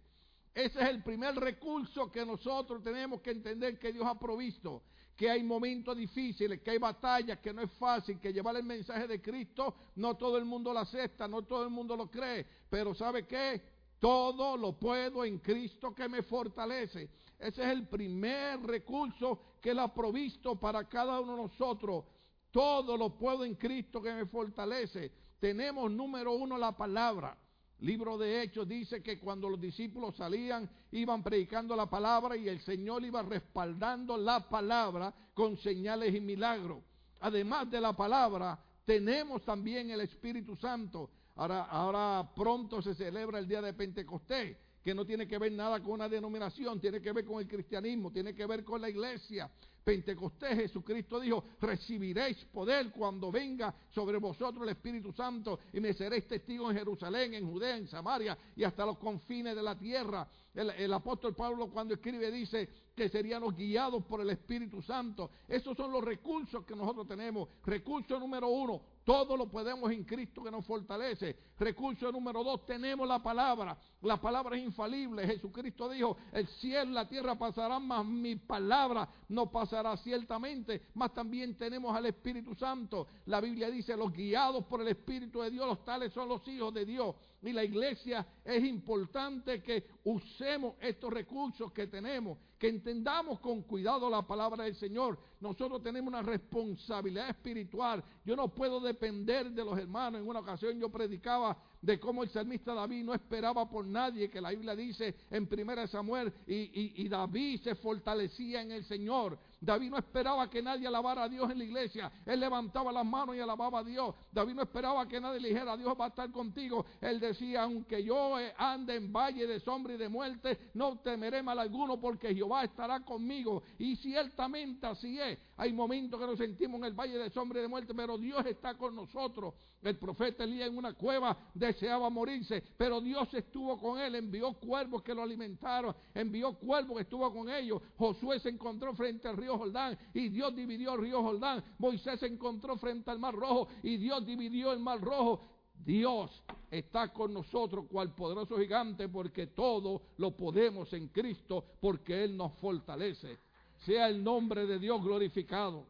Ese 0.53 0.81
es 0.81 0.89
el 0.89 1.01
primer 1.01 1.35
recurso 1.35 2.11
que 2.11 2.25
nosotros 2.25 2.83
tenemos 2.83 3.21
que 3.21 3.31
entender 3.31 3.79
que 3.79 3.91
Dios 3.91 4.05
ha 4.05 4.19
provisto. 4.19 4.83
Que 5.15 5.29
hay 5.29 5.43
momentos 5.43 5.95
difíciles, 5.95 6.61
que 6.61 6.71
hay 6.71 6.77
batallas, 6.77 7.39
que 7.39 7.53
no 7.53 7.61
es 7.61 7.71
fácil, 7.73 8.19
que 8.19 8.33
llevar 8.33 8.55
el 8.55 8.63
mensaje 8.63 9.07
de 9.07 9.21
Cristo 9.21 9.75
no 9.95 10.15
todo 10.15 10.37
el 10.37 10.45
mundo 10.45 10.73
lo 10.73 10.79
acepta, 10.79 11.27
no 11.27 11.43
todo 11.43 11.63
el 11.63 11.69
mundo 11.69 11.95
lo 11.95 12.09
cree. 12.09 12.45
Pero 12.69 12.93
¿sabe 12.93 13.25
qué? 13.27 13.61
Todo 13.99 14.57
lo 14.57 14.73
puedo 14.73 15.23
en 15.23 15.39
Cristo 15.39 15.93
que 15.93 16.09
me 16.09 16.23
fortalece. 16.23 17.09
Ese 17.39 17.63
es 17.63 17.69
el 17.69 17.87
primer 17.87 18.61
recurso 18.61 19.39
que 19.61 19.71
Él 19.71 19.79
ha 19.79 19.93
provisto 19.93 20.59
para 20.59 20.87
cada 20.87 21.19
uno 21.19 21.35
de 21.35 21.43
nosotros. 21.43 22.05
Todo 22.51 22.95
lo 22.97 23.17
puedo 23.17 23.45
en 23.45 23.55
Cristo 23.55 24.01
que 24.01 24.13
me 24.13 24.25
fortalece. 24.25 25.11
Tenemos 25.39 25.91
número 25.91 26.33
uno 26.33 26.57
la 26.57 26.75
palabra. 26.75 27.37
Libro 27.79 28.17
de 28.17 28.41
Hechos 28.41 28.67
dice 28.67 29.03
que 29.03 29.19
cuando 29.19 29.49
los 29.49 29.59
discípulos 29.59 30.15
salían, 30.15 30.69
iban 30.91 31.21
predicando 31.21 31.75
la 31.75 31.89
palabra 31.89 32.37
y 32.37 32.47
el 32.47 32.61
Señor 32.61 33.03
iba 33.03 33.21
respaldando 33.21 34.15
la 34.15 34.47
palabra 34.47 35.13
con 35.33 35.57
señales 35.57 36.15
y 36.15 36.21
milagros. 36.21 36.83
Además 37.19 37.69
de 37.69 37.81
la 37.81 37.93
palabra, 37.93 38.59
tenemos 38.85 39.43
también 39.43 39.89
el 39.91 40.01
Espíritu 40.01 40.55
Santo. 40.55 41.09
Ahora, 41.35 42.29
pronto 42.35 42.81
se 42.81 42.93
celebra 42.93 43.39
el 43.39 43.47
día 43.47 43.61
de 43.61 43.73
Pentecostés, 43.73 44.55
que 44.83 44.93
no 44.93 45.05
tiene 45.05 45.27
que 45.27 45.37
ver 45.37 45.51
nada 45.51 45.79
con 45.79 45.93
una 45.93 46.09
denominación, 46.09 46.79
tiene 46.79 47.01
que 47.01 47.11
ver 47.13 47.25
con 47.25 47.39
el 47.39 47.47
cristianismo, 47.47 48.11
tiene 48.11 48.35
que 48.35 48.45
ver 48.45 48.63
con 48.63 48.81
la 48.81 48.89
iglesia. 48.89 49.49
Pentecostés, 49.83 50.55
Jesucristo 50.55 51.19
dijo, 51.19 51.43
recibiréis 51.59 52.37
poder 52.45 52.91
cuando 52.91 53.31
venga 53.31 53.73
sobre 53.89 54.17
vosotros 54.17 54.63
el 54.63 54.69
Espíritu 54.69 55.11
Santo 55.11 55.59
y 55.73 55.79
me 55.79 55.93
seréis 55.93 56.25
testigos 56.27 56.71
en 56.71 56.77
Jerusalén, 56.77 57.33
en 57.33 57.45
Judea, 57.45 57.75
en 57.75 57.87
Samaria 57.87 58.37
y 58.55 58.63
hasta 58.63 58.85
los 58.85 58.97
confines 58.97 59.55
de 59.55 59.61
la 59.61 59.77
tierra. 59.77 60.27
El, 60.53 60.69
el 60.69 60.93
apóstol 60.93 61.35
Pablo 61.35 61.69
cuando 61.69 61.95
escribe 61.95 62.31
dice 62.31 62.69
que 62.95 63.09
seríamos 63.09 63.55
guiados 63.55 64.05
por 64.05 64.21
el 64.21 64.29
Espíritu 64.29 64.81
Santo. 64.81 65.31
Esos 65.47 65.75
son 65.75 65.91
los 65.91 66.03
recursos 66.03 66.63
que 66.63 66.75
nosotros 66.75 67.07
tenemos. 67.07 67.49
Recurso 67.65 68.17
número 68.19 68.47
uno, 68.47 68.81
todo 69.03 69.35
lo 69.35 69.49
podemos 69.49 69.91
en 69.91 70.03
Cristo 70.03 70.43
que 70.43 70.51
nos 70.51 70.65
fortalece. 70.65 71.35
Recurso 71.59 72.11
número 72.11 72.43
dos, 72.43 72.65
tenemos 72.65 73.07
la 73.07 73.21
palabra. 73.21 73.77
La 74.01 74.19
palabra 74.19 74.55
es 74.55 74.63
infalible. 74.63 75.27
Jesucristo 75.27 75.89
dijo, 75.89 76.17
el 76.31 76.47
cielo 76.47 76.91
y 76.91 76.93
la 76.93 77.07
tierra 77.07 77.35
pasarán, 77.35 77.85
mas 77.85 78.05
mi 78.05 78.35
palabra 78.35 79.09
no 79.29 79.51
pasará 79.51 79.97
ciertamente. 79.97 80.87
Mas 80.93 81.13
también 81.13 81.57
tenemos 81.57 81.95
al 81.95 82.05
Espíritu 82.05 82.55
Santo. 82.55 83.07
La 83.25 83.41
Biblia 83.41 83.69
dice, 83.69 83.97
los 83.97 84.11
guiados 84.13 84.65
por 84.65 84.81
el 84.81 84.87
Espíritu 84.87 85.41
de 85.41 85.51
Dios, 85.51 85.67
los 85.67 85.83
tales 85.83 86.13
son 86.13 86.29
los 86.29 86.47
hijos 86.47 86.73
de 86.73 86.85
Dios. 86.85 87.15
Y 87.43 87.51
la 87.51 87.63
iglesia 87.63 88.25
es 88.45 88.63
importante 88.63 89.61
que 89.61 89.85
usemos 90.05 90.75
estos 90.79 91.11
recursos 91.11 91.73
que 91.73 91.87
tenemos, 91.87 92.37
que 92.57 92.69
entendamos 92.69 93.41
con 93.41 93.63
cuidado 93.63 94.09
la 94.09 94.25
palabra 94.25 94.63
del 94.63 94.75
Señor. 94.75 95.19
Nosotros 95.41 95.83
tenemos 95.83 96.07
una 96.07 96.21
responsabilidad 96.21 97.29
espiritual. 97.29 98.01
Yo 98.23 98.37
no 98.37 98.47
puedo 98.47 98.79
depender 98.79 99.51
de 99.51 99.65
los 99.65 99.77
hermanos. 99.77 100.21
En 100.21 100.27
una 100.27 100.39
ocasión 100.39 100.79
yo 100.79 100.89
predicaba 100.89 101.57
de 101.83 101.99
cómo 101.99 102.23
el 102.23 102.29
salmista 102.29 102.73
David 102.73 103.03
no 103.03 103.13
esperaba 103.13 103.69
por 103.69 103.85
nadie, 103.85 104.29
que 104.29 104.39
la 104.39 104.51
Biblia 104.51 104.73
dice 104.73 105.15
en 105.29 105.47
1 105.51 105.87
Samuel, 105.87 106.33
y, 106.47 106.55
y, 106.55 106.93
y 106.95 107.09
David 107.09 107.59
se 107.61 107.75
fortalecía 107.75 108.61
en 108.61 108.71
el 108.71 108.85
Señor. 108.85 109.37
David 109.59 109.91
no 109.91 109.97
esperaba 109.97 110.49
que 110.49 110.61
nadie 110.61 110.87
alabara 110.87 111.23
a 111.23 111.29
Dios 111.29 111.49
en 111.49 111.57
la 111.57 111.63
iglesia. 111.63 112.11
Él 112.25 112.39
levantaba 112.39 112.91
las 112.91 113.05
manos 113.05 113.35
y 113.35 113.39
alababa 113.39 113.79
a 113.79 113.83
Dios. 113.83 114.13
David 114.31 114.55
no 114.55 114.61
esperaba 114.63 115.07
que 115.07 115.21
nadie 115.21 115.39
le 115.39 115.49
dijera, 115.49 115.77
Dios 115.77 115.95
va 115.99 116.05
a 116.05 116.07
estar 116.09 116.29
contigo. 116.31 116.85
Él 116.99 117.19
decía, 117.19 117.63
aunque 117.63 118.03
yo 118.03 118.35
ande 118.57 118.95
en 118.95 119.13
valle 119.13 119.47
de 119.47 119.59
sombra 119.61 119.93
y 119.93 119.97
de 119.97 120.09
muerte, 120.09 120.71
no 120.73 120.97
temeré 120.99 121.41
mal 121.41 121.59
alguno 121.59 121.99
porque 121.99 122.35
Jehová 122.35 122.65
estará 122.65 122.99
conmigo. 123.01 123.63
Y 123.77 123.95
ciertamente 123.97 124.85
así 124.85 125.19
es. 125.19 125.37
Hay 125.57 125.71
momentos 125.71 126.19
que 126.19 126.25
nos 126.25 126.37
sentimos 126.37 126.79
en 126.79 126.85
el 126.85 126.93
valle 126.93 127.17
de 127.17 127.29
sombra 127.29 127.59
y 127.59 127.61
de 127.61 127.67
muerte, 127.67 127.93
pero 127.93 128.17
Dios 128.17 128.43
está 128.45 128.75
con 128.75 128.95
nosotros. 128.95 129.53
El 129.81 129.97
profeta 129.97 130.43
Elías 130.43 130.69
en 130.69 130.77
una 130.77 130.93
cueva 130.93 131.37
deseaba 131.53 132.09
morirse, 132.09 132.63
pero 132.75 132.99
Dios 133.01 133.31
estuvo 133.33 133.79
con 133.79 133.99
él, 133.99 134.15
envió 134.15 134.53
cuervos 134.53 135.03
que 135.03 135.13
lo 135.13 135.21
alimentaron, 135.21 135.95
envió 136.13 136.53
cuervos 136.53 136.97
que 136.97 137.03
estuvo 137.03 137.31
con 137.31 137.49
ellos. 137.49 137.81
Josué 137.97 138.39
se 138.39 138.49
encontró 138.49 138.93
frente 138.95 139.27
al 139.27 139.37
río 139.37 139.57
Jordán 139.57 139.97
y 140.13 140.29
Dios 140.29 140.55
dividió 140.55 140.93
el 140.95 141.01
río 141.01 141.21
Jordán. 141.21 141.63
Moisés 141.77 142.19
se 142.19 142.27
encontró 142.27 142.75
frente 142.77 143.11
al 143.11 143.19
mar 143.19 143.35
rojo 143.35 143.67
y 143.83 143.97
Dios 143.97 144.25
dividió 144.25 144.73
el 144.73 144.79
mar 144.79 144.99
rojo. 145.01 145.41
Dios 145.85 146.43
está 146.71 147.11
con 147.11 147.33
nosotros 147.33 147.85
cual 147.91 148.15
poderoso 148.15 148.57
gigante 148.57 149.09
porque 149.09 149.47
todo 149.47 150.01
lo 150.17 150.35
podemos 150.35 150.93
en 150.93 151.09
Cristo 151.09 151.65
porque 151.79 152.23
Él 152.23 152.37
nos 152.37 152.53
fortalece. 152.53 153.37
Sea 153.85 154.07
el 154.07 154.23
nombre 154.23 154.65
de 154.65 154.79
Dios 154.79 155.03
glorificado. 155.03 155.85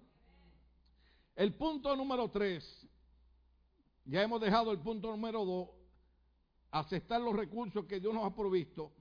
El 1.35 1.53
punto 1.53 1.95
número 1.95 2.29
tres, 2.29 2.87
ya 4.05 4.23
hemos 4.23 4.41
dejado 4.41 4.71
el 4.71 4.79
punto 4.79 5.11
número 5.11 5.45
dos, 5.45 5.69
aceptar 6.71 7.21
los 7.21 7.35
recursos 7.35 7.85
que 7.85 7.99
Dios 7.99 8.13
nos 8.13 8.25
ha 8.25 8.35
provisto. 8.35 8.91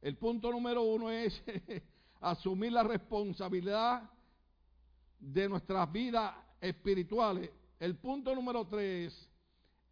El 0.00 0.16
punto 0.16 0.50
número 0.50 0.82
uno 0.82 1.10
es 1.10 1.42
asumir 2.20 2.72
la 2.72 2.82
responsabilidad 2.82 4.10
de 5.18 5.48
nuestras 5.48 5.90
vidas 5.92 6.34
espirituales. 6.60 7.50
El 7.78 7.96
punto 7.96 8.34
número 8.34 8.66
tres, 8.66 9.30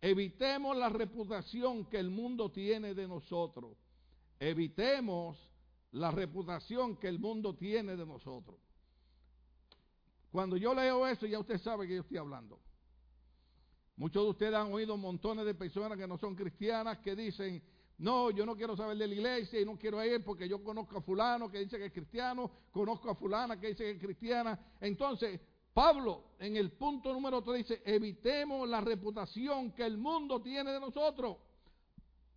evitemos 0.00 0.76
la 0.76 0.88
reputación 0.88 1.84
que 1.87 1.98
el 1.98 2.10
mundo 2.10 2.50
tiene 2.50 2.94
de 2.94 3.06
nosotros. 3.06 3.76
Evitemos 4.38 5.38
la 5.94 6.11
reputación 6.11 6.96
que 6.96 7.09
el 7.09 7.20
mundo 7.20 7.54
tiene 7.54 7.96
de 7.96 8.04
nosotros. 8.04 8.57
Cuando 10.33 10.57
yo 10.57 10.74
leo 10.74 11.07
eso, 11.07 11.26
ya 11.26 11.38
usted 11.38 11.59
sabe 11.59 11.87
que 11.87 11.94
yo 11.94 12.00
estoy 12.00 12.16
hablando. 12.16 12.59
Muchos 13.96 14.24
de 14.24 14.30
ustedes 14.30 14.54
han 14.54 14.72
oído 14.72 14.96
montones 14.96 15.46
de 15.46 15.54
personas 15.54 15.96
que 15.96 16.09
no 16.09 16.18
son 16.18 16.35
cristianas 16.35 16.98
que 16.98 17.14
dicen, 17.14 17.62
no, 17.98 18.33
yo 18.33 18.44
no 18.44 18.57
quiero 18.57 18.76
saber 18.76 18.96
de 18.96 19.07
la 19.07 19.14
iglesia 19.14 19.61
y 19.61 19.64
no 19.64 19.78
quiero 19.78 20.04
ir 20.04 20.24
porque 20.24 20.48
yo 20.48 20.64
conozco 20.64 20.98
a 20.98 21.00
fulano 21.00 21.48
que 21.48 21.61
dice 21.61 21.78
que 21.78 21.87
es 21.87 21.92
cristiano, 21.92 22.50
conozco 22.72 23.09
a 23.11 23.14
fulana 23.14 23.61
que 23.61 23.68
dice 23.68 23.85
que 23.85 23.90
es 23.92 24.02
cristiana. 24.02 24.59
Entonces, 24.80 25.40
Pablo 25.72 26.33
en 26.40 26.57
el 26.57 26.72
punto 26.72 27.12
número 27.12 27.40
3 27.40 27.59
dice, 27.59 27.83
evitemos 27.85 28.68
la 28.68 28.80
reputación 28.80 29.70
que 29.70 29.87
el 29.87 29.96
mundo 29.96 30.42
tiene 30.42 30.72
de 30.72 30.80
nosotros. 30.80 31.37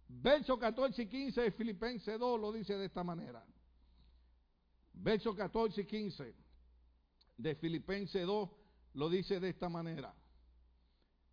Verso 0.09 0.57
14 0.57 1.03
y 1.03 1.07
15 1.07 1.41
de 1.41 1.51
Filipenses 1.51 2.19
2 2.19 2.39
lo 2.39 2.51
dice 2.51 2.77
de 2.77 2.85
esta 2.85 3.03
manera. 3.03 3.45
Verso 4.93 5.35
14 5.35 5.81
y 5.81 5.85
15 5.85 6.35
de 7.37 7.55
Filipenses 7.55 8.25
2 8.25 8.49
lo 8.93 9.09
dice 9.09 9.39
de 9.39 9.49
esta 9.49 9.69
manera. 9.69 10.13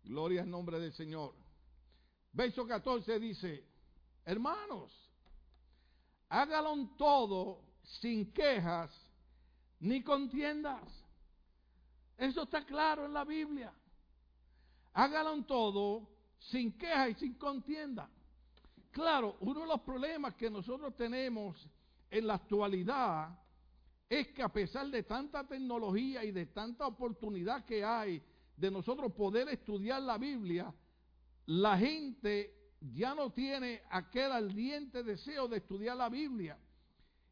Gloria 0.03 0.41
al 0.41 0.49
nombre 0.49 0.79
del 0.79 0.93
Señor. 0.93 1.33
Verso 2.31 2.67
14 2.67 3.19
dice, 3.19 3.65
hermanos, 4.25 4.91
hágalo 6.29 6.89
todo 6.97 7.61
sin 7.81 8.31
quejas 8.33 8.91
ni 9.79 10.03
contiendas. 10.03 10.83
Eso 12.17 12.43
está 12.43 12.65
claro 12.65 13.05
en 13.05 13.13
la 13.13 13.23
Biblia. 13.23 13.73
Hágalo 14.93 15.43
todo 15.43 16.07
sin 16.39 16.77
quejas 16.77 17.11
y 17.11 17.13
sin 17.15 17.33
contienda. 17.35 18.09
Claro, 18.95 19.35
uno 19.41 19.59
de 19.59 19.67
los 19.67 19.81
problemas 19.81 20.35
que 20.35 20.49
nosotros 20.49 20.95
tenemos 20.95 21.69
en 22.09 22.27
la 22.27 22.35
actualidad 22.35 23.37
es 24.07 24.29
que 24.29 24.41
a 24.41 24.47
pesar 24.47 24.87
de 24.87 25.03
tanta 25.03 25.45
tecnología 25.45 26.23
y 26.23 26.31
de 26.31 26.45
tanta 26.45 26.87
oportunidad 26.87 27.65
que 27.65 27.83
hay 27.83 28.23
de 28.55 28.71
nosotros 28.71 29.11
poder 29.11 29.49
estudiar 29.49 30.01
la 30.01 30.17
Biblia, 30.17 30.73
la 31.47 31.77
gente 31.77 32.55
ya 32.79 33.13
no 33.13 33.33
tiene 33.33 33.81
aquel 33.89 34.31
ardiente 34.31 35.03
deseo 35.03 35.49
de 35.49 35.57
estudiar 35.57 35.97
la 35.97 36.07
Biblia. 36.07 36.57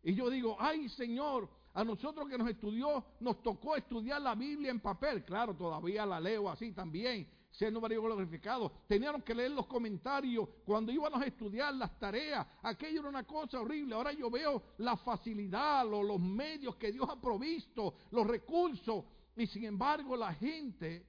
Y 0.04 0.16
yo 0.16 0.30
digo, 0.30 0.58
ay 0.60 0.90
Señor, 0.90 1.50
a 1.74 1.86
nosotros 1.86 2.28
que 2.28 2.38
nos 2.38 2.50
estudió, 2.50 3.06
nos 3.22 3.42
tocó 3.42 3.78
estudiar 3.78 4.22
la 4.22 4.36
Biblia 4.36 4.70
en 4.70 4.82
papel. 4.82 5.24
Claro, 5.24 5.56
todavía 5.56 6.06
la 6.06 6.20
leo 6.20 6.50
así 6.50 6.74
también, 6.74 7.26
siendo 7.54 7.80
María 7.80 8.00
glorificado. 8.00 8.72
Teníamos 8.88 9.24
que 9.24 9.34
leer 9.34 9.52
los 9.52 9.68
comentarios 9.68 10.50
cuando 10.66 10.92
íbamos 10.92 11.22
a 11.22 11.26
estudiar 11.26 11.74
las 11.76 11.98
tareas. 12.00 12.46
Aquello 12.64 13.02
era 13.02 13.10
una 13.10 13.24
cosa 13.24 13.62
horrible. 13.62 13.96
Ahora 13.96 14.12
yo 14.12 14.30
veo 14.30 14.62
la 14.78 14.98
facilidad, 14.98 15.88
los, 15.88 16.06
los 16.06 16.20
medios 16.20 16.76
que 16.76 16.92
Dios 16.92 17.08
ha 17.10 17.20
provisto, 17.20 17.96
los 18.12 18.26
recursos. 18.26 19.06
Y 19.36 19.48
sin 19.48 19.66
embargo 19.66 20.18
la 20.18 20.34
gente 20.34 21.06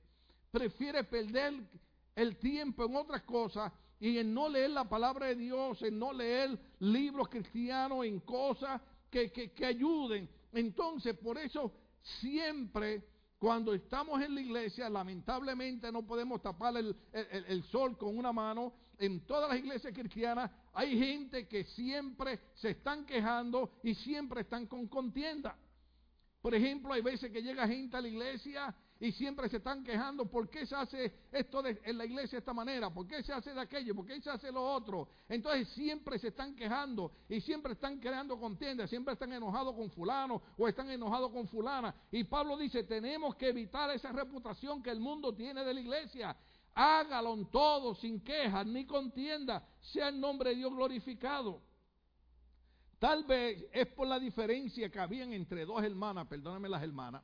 prefiere 0.51 1.05
perder 1.05 1.55
el 2.15 2.37
tiempo 2.37 2.85
en 2.85 2.95
otras 2.95 3.23
cosas 3.23 3.73
y 3.99 4.19
en 4.19 4.35
no 4.35 4.49
leer 4.49 4.71
la 4.71 4.89
palabra 4.89 5.27
de 5.27 5.37
Dios, 5.37 5.81
en 5.83 5.99
no 5.99 6.13
leer 6.13 6.59
libros 6.81 7.29
cristianos, 7.29 8.05
en 8.05 8.21
cosas 8.21 8.81
que, 9.11 9.33
que 9.33 9.65
ayuden. 9.65 10.29
Entonces, 10.53 11.17
por 11.17 11.39
eso 11.39 11.73
siempre 12.21 13.03
cuando 13.39 13.75
estamos 13.75 14.21
en 14.23 14.35
la 14.35 14.41
iglesia, 14.41 14.89
lamentablemente 14.89 15.91
no 15.93 16.07
podemos 16.07 16.41
tapar 16.41 16.75
el, 16.77 17.63
sol 17.71 17.97
con 17.97 18.17
una 18.17 18.33
mano. 18.33 18.73
En 18.99 19.27
todas 19.27 19.51
las 19.51 19.59
iglesias 19.59 19.93
cristianas 19.93 20.51
hay 20.73 20.99
gente 20.99 21.49
que 21.49 21.65
siempre 21.65 22.39
se 22.55 22.71
están 22.71 23.05
quejando 23.05 23.73
y 23.83 23.95
siempre 23.95 24.43
están 24.43 24.67
con 24.67 24.87
contienda. 24.87 25.59
Por 26.41 26.55
ejemplo, 26.55 26.93
hay 26.93 27.03
veces 27.03 27.31
que 27.33 27.43
llega 27.43 27.67
gente 27.67 27.97
a 27.97 28.01
la 28.01 28.09
iglesia 28.09 28.75
y 29.05 29.13
siempre 29.13 29.51
se 29.51 29.59
están 29.59 29.85
quejando 29.85 30.25
por 30.25 30.49
qué 30.49 30.65
se 30.65 30.75
hace 30.75 31.13
esto 31.31 31.63
en 31.67 31.99
la 31.99 32.07
iglesia 32.07 32.37
de 32.37 32.39
esta 32.39 32.55
manera, 32.55 32.89
por 32.89 33.07
qué 33.07 33.23
se 33.23 33.35
hace 33.35 33.53
de 33.53 33.61
aquello, 33.61 33.95
por 33.95 34.07
qué 34.07 34.19
se 34.23 34.31
hace 34.31 34.51
lo 34.51 34.65
otro. 34.65 35.07
Entonces 35.29 35.69
siempre 35.75 36.19
se 36.19 36.29
están 36.29 36.57
quejando 36.57 37.13
y 37.29 37.43
siempre 37.43 37.75
están 37.75 38.01
creando 38.01 38.41
contienda, 38.41 38.87
siempre 38.87 39.13
están 39.13 39.31
enojados 39.35 39.75
con 39.75 39.91
fulano 39.91 40.41
o 40.57 40.67
están 40.67 40.89
enojados 40.89 41.31
con 41.33 41.47
fulana. 41.49 41.95
Y 42.11 42.25
Pablo 42.25 42.57
dice, 42.57 42.85
tenemos 42.85 43.35
que 43.35 43.51
evitar 43.51 43.91
esa 43.91 44.11
reputación 44.11 44.83
que 44.83 44.89
el 44.89 45.01
mundo 45.01 45.35
tiene 45.35 45.63
de 45.63 45.75
la 45.75 45.81
iglesia. 45.81 46.35
Hágalo 46.75 47.35
en 47.35 47.51
todo, 47.51 47.95
sin 47.97 48.25
quejas 48.25 48.67
ni 48.67 48.87
contienda, 48.87 49.69
sea 49.83 50.09
el 50.09 50.19
nombre 50.19 50.49
de 50.49 50.57
Dios 50.57 50.73
glorificado. 50.73 51.61
Tal 52.99 53.25
vez 53.25 53.67
es 53.71 53.87
por 53.89 54.07
la 54.07 54.19
diferencia 54.19 54.89
que 54.89 54.99
habían 54.99 55.35
entre 55.35 55.67
dos 55.67 55.85
hermanas, 55.85 56.27
perdónenme 56.27 56.71
las 56.71 56.83
hermanas, 56.83 57.23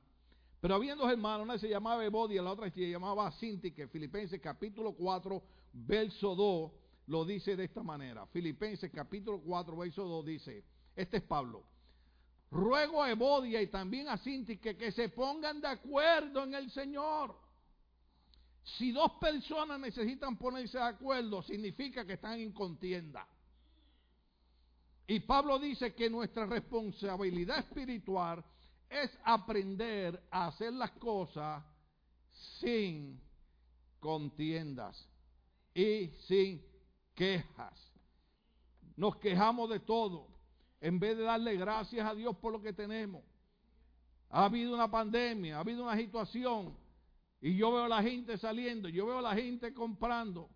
pero 0.60 0.74
había 0.74 0.94
dos 0.94 1.10
hermanos, 1.10 1.44
una 1.44 1.58
se 1.58 1.68
llamaba 1.68 2.04
Evodia, 2.04 2.42
la 2.42 2.52
otra 2.52 2.70
se 2.70 2.90
llamaba 2.90 3.30
Sinti, 3.32 3.72
que 3.72 3.88
Filipenses 3.88 4.40
capítulo 4.40 4.92
4, 4.92 5.42
verso 5.72 6.34
2, 6.34 6.72
lo 7.06 7.24
dice 7.24 7.56
de 7.56 7.64
esta 7.64 7.82
manera. 7.82 8.26
Filipenses 8.26 8.90
capítulo 8.92 9.40
4, 9.40 9.76
verso 9.76 10.04
2 10.04 10.26
dice, 10.26 10.64
este 10.94 11.16
es 11.16 11.22
Pablo. 11.22 11.64
Ruego 12.50 13.02
a 13.02 13.10
Evodia 13.10 13.62
y 13.62 13.68
también 13.68 14.08
a 14.08 14.18
Sinti 14.18 14.58
que, 14.58 14.76
que 14.76 14.92
se 14.92 15.08
pongan 15.08 15.60
de 15.62 15.68
acuerdo 15.68 16.44
en 16.44 16.54
el 16.54 16.70
Señor. 16.70 17.34
Si 18.62 18.92
dos 18.92 19.12
personas 19.12 19.80
necesitan 19.80 20.36
ponerse 20.36 20.76
de 20.76 20.84
acuerdo, 20.84 21.42
significa 21.42 22.04
que 22.04 22.14
están 22.14 22.38
en 22.38 22.52
contienda. 22.52 23.26
Y 25.06 25.20
Pablo 25.20 25.58
dice 25.58 25.94
que 25.94 26.10
nuestra 26.10 26.44
responsabilidad 26.44 27.60
espiritual 27.60 28.44
es 28.90 29.16
aprender 29.24 30.20
a 30.30 30.48
hacer 30.48 30.72
las 30.72 30.90
cosas 30.92 31.64
sin 32.58 33.20
contiendas 34.00 35.08
y 35.72 36.08
sin 36.26 36.62
quejas. 37.14 37.92
Nos 38.96 39.16
quejamos 39.16 39.70
de 39.70 39.80
todo 39.80 40.26
en 40.80 40.98
vez 40.98 41.16
de 41.16 41.22
darle 41.22 41.56
gracias 41.56 42.04
a 42.04 42.14
Dios 42.14 42.36
por 42.36 42.52
lo 42.52 42.60
que 42.60 42.72
tenemos. 42.72 43.22
Ha 44.28 44.46
habido 44.46 44.74
una 44.74 44.90
pandemia, 44.90 45.56
ha 45.56 45.60
habido 45.60 45.84
una 45.84 45.96
situación 45.96 46.76
y 47.40 47.56
yo 47.56 47.72
veo 47.72 47.84
a 47.84 47.88
la 47.88 48.02
gente 48.02 48.36
saliendo, 48.38 48.88
yo 48.88 49.06
veo 49.06 49.18
a 49.18 49.22
la 49.22 49.34
gente 49.34 49.72
comprando. 49.72 50.50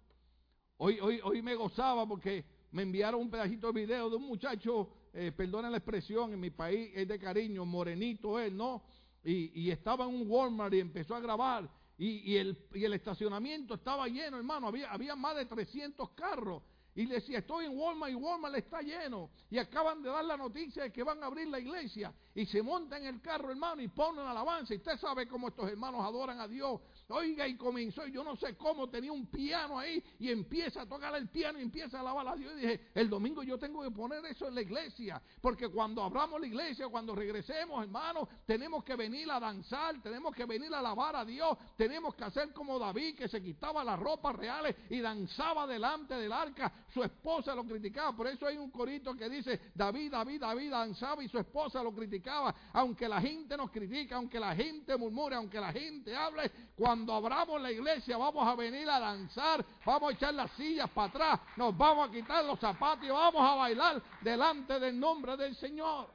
Hoy, 0.77 0.99
hoy, 1.01 1.21
hoy 1.23 1.41
me 1.41 1.55
gozaba 1.55 2.07
porque 2.07 2.45
me 2.73 2.83
enviaron 2.83 3.21
un 3.21 3.31
pedacito 3.31 3.69
de 3.69 3.81
video 3.81 4.11
de 4.11 4.17
un 4.17 4.27
muchacho 4.27 4.89
eh, 5.17 5.31
perdonen 5.31 5.71
la 5.71 5.79
expresión, 5.79 6.33
en 6.33 6.41
mi 6.41 6.51
país 6.51 6.91
es 6.93 7.07
de 7.07 7.19
cariño, 7.21 7.65
morenito 7.65 8.41
él, 8.41 8.57
¿no? 8.57 8.83
Y, 9.23 9.71
estaba 9.71 10.05
en 10.05 10.15
un 10.15 10.31
Walmart 10.31 10.75
y 10.75 10.81
empezó 10.81 11.15
a 11.15 11.21
grabar. 11.21 11.71
Y, 11.97 12.37
el, 12.37 12.59
y 12.75 12.85
el 12.85 12.93
estacionamiento 12.93 13.75
estaba 13.75 14.07
lleno, 14.07 14.37
hermano. 14.37 14.67
Había, 14.67 14.91
había 14.91 15.17
más 15.17 15.37
de 15.37 15.47
300 15.47 16.11
carros. 16.11 16.63
Y 16.97 17.07
le 17.07 17.15
decía, 17.15 17.39
estoy 17.39 17.67
en 17.67 17.77
Walmart 17.77 18.13
y 18.13 18.17
Walmart 18.17 18.55
está 18.57 18.83
lleno. 18.83 19.31
Y 19.51 19.59
acaban 19.59 20.03
de 20.03 20.11
dar 20.11 20.25
la 20.25 20.37
noticia 20.37 20.83
de 20.83 20.93
que 20.93 21.03
van 21.03 21.23
a 21.23 21.27
abrir 21.27 21.49
la 21.49 21.59
iglesia. 21.59 22.13
Y 22.35 22.47
se 22.47 22.63
monta 22.63 22.99
en 22.99 23.07
el 23.07 23.23
carro, 23.23 23.51
hermano, 23.51 23.81
y 23.81 23.89
ponen 23.89 24.27
alabanza. 24.27 24.75
Y 24.75 24.77
usted 24.77 24.99
sabe 24.99 25.27
cómo 25.27 25.49
estos 25.49 25.71
hermanos 25.71 26.05
adoran 26.05 26.41
a 26.41 26.47
Dios. 26.47 26.81
Oiga, 27.09 27.47
y 27.47 27.57
comenzó, 27.57 28.07
yo 28.07 28.25
no 28.25 28.35
sé 28.37 28.57
cómo, 28.57 28.89
tenía 28.89 29.13
un 29.13 29.27
piano 29.27 29.79
ahí 29.79 30.03
y 30.19 30.31
empieza 30.31 30.83
a 30.83 30.87
tocar 30.87 31.15
el 31.17 31.29
piano 31.29 31.59
y 31.59 31.63
empieza 31.63 31.99
a 31.99 32.01
alabar 32.01 32.29
a 32.29 32.37
Dios. 32.37 32.53
Y 32.57 32.61
dije, 32.61 32.81
el 32.95 33.11
domingo 33.11 33.43
yo 33.43 33.59
tengo 33.59 33.83
que 33.83 33.91
poner 33.91 34.25
eso 34.25 34.49
en 34.49 34.55
la 34.55 34.63
iglesia, 34.63 35.21
porque 35.41 35.69
cuando 35.69 36.03
abramos 36.03 36.41
la 36.41 36.47
iglesia, 36.47 36.89
cuando 36.89 37.15
regresemos, 37.15 37.83
hermano, 37.83 38.27
tenemos 38.47 38.83
que 38.85 38.97
venir 38.97 39.31
a 39.31 39.39
danzar, 39.39 40.01
tenemos 40.03 40.35
que 40.35 40.47
venir 40.47 40.73
a 40.73 40.79
alabar 40.79 41.17
a 41.17 41.25
Dios, 41.25 41.59
tenemos 41.77 42.15
que 42.15 42.25
hacer 42.25 42.53
como 42.53 42.79
David, 42.79 43.17
que 43.17 43.29
se 43.29 43.43
quitaba 43.43 43.85
las 43.85 43.99
ropas 43.99 44.35
reales 44.37 44.75
y 44.89 45.01
danzaba 45.01 45.67
delante 45.67 46.15
del 46.15 46.33
arca. 46.33 46.73
Su 46.93 47.03
esposa 47.03 47.55
lo 47.55 47.65
criticaba, 47.65 48.17
por 48.17 48.29
eso 48.29 48.47
hay 48.47 48.57
un 48.57 48.71
corito 48.71 49.15
que 49.15 49.29
dice, 49.29 49.61
David, 49.75 50.13
David, 50.13 50.41
David 50.41 50.71
danzaba 50.71 51.23
y 51.23 51.29
su 51.29 51.39
esposa 51.39 51.83
lo 51.83 51.93
criticaba. 51.93 52.55
Aunque 52.73 53.09
la 53.09 53.21
gente 53.21 53.57
nos 53.57 53.71
critica, 53.71 54.17
aunque 54.17 54.41
la 54.41 54.55
gente 54.55 54.97
murmure, 54.97 55.37
aunque 55.37 55.61
la 55.61 55.73
gente 55.73 56.15
hable, 56.17 56.51
cuando 56.75 57.04
abramos 57.13 57.61
la 57.61 57.71
iglesia 57.71 58.17
vamos 58.17 58.47
a 58.47 58.55
venir 58.55 58.89
a 58.89 59.01
danzar, 59.01 59.65
vamos 59.85 60.11
a 60.11 60.15
echar 60.15 60.35
las 60.35 60.51
sillas 60.53 60.89
para 60.91 61.09
atrás, 61.09 61.41
nos 61.57 61.77
vamos 61.77 62.09
a 62.09 62.13
quitar 62.13 62.45
los 62.45 62.59
zapatos 62.59 63.05
y 63.05 63.11
vamos 63.11 63.43
a 63.43 63.55
bailar 63.55 64.03
delante 64.23 64.79
del 64.79 64.99
nombre 64.99 65.37
del 65.37 65.55
Señor. 65.57 66.09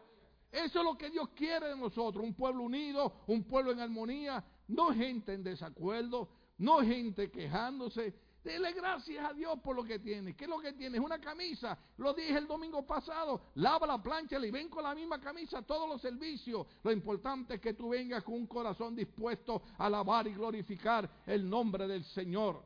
Eso 0.51 0.79
es 0.79 0.85
lo 0.85 0.97
que 0.97 1.09
Dios 1.09 1.29
quiere 1.35 1.67
de 1.67 1.77
nosotros, 1.77 2.23
un 2.23 2.33
pueblo 2.33 2.63
unido, 2.63 3.13
un 3.27 3.43
pueblo 3.43 3.71
en 3.71 3.79
armonía, 3.79 4.43
no 4.69 4.93
gente 4.93 5.33
en 5.33 5.43
desacuerdo, 5.43 6.29
no 6.57 6.79
gente 6.79 7.29
quejándose, 7.29 8.15
Dele 8.43 8.71
gracias 8.71 9.29
a 9.29 9.33
Dios 9.33 9.59
por 9.59 9.75
lo 9.75 9.83
que 9.83 9.99
tiene. 9.99 10.35
¿Qué 10.35 10.45
es 10.45 10.49
lo 10.49 10.59
que 10.59 10.71
tiene? 10.73 10.97
Es 10.97 11.03
una 11.03 11.19
camisa. 11.19 11.77
Lo 11.97 12.13
dije 12.13 12.37
el 12.37 12.47
domingo 12.47 12.85
pasado. 12.85 13.41
Lava 13.55 13.85
la 13.85 14.01
plancha 14.01 14.39
y 14.39 14.49
ven 14.49 14.69
con 14.69 14.83
la 14.83 14.95
misma 14.95 15.19
camisa 15.19 15.61
todos 15.61 15.89
los 15.89 16.01
servicios. 16.01 16.65
Lo 16.83 16.91
importante 16.91 17.55
es 17.55 17.61
que 17.61 17.73
tú 17.73 17.89
vengas 17.89 18.23
con 18.23 18.35
un 18.35 18.47
corazón 18.47 18.95
dispuesto 18.95 19.61
a 19.77 19.87
alabar 19.87 20.27
y 20.27 20.33
glorificar 20.33 21.09
el 21.25 21.49
nombre 21.49 21.87
del 21.87 22.03
Señor. 22.05 22.63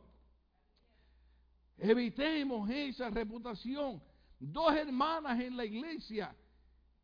Evitemos 1.78 2.70
esa 2.70 3.10
reputación. 3.10 4.02
Dos 4.40 4.76
hermanas 4.76 5.40
en 5.40 5.56
la 5.56 5.66
iglesia, 5.66 6.36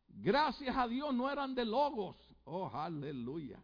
gracias 0.08 0.76
a 0.76 0.86
Dios, 0.86 1.12
no 1.14 1.30
eran 1.30 1.54
de 1.54 1.64
logos. 1.64 2.16
Oh, 2.44 2.68
aleluya. 2.68 3.62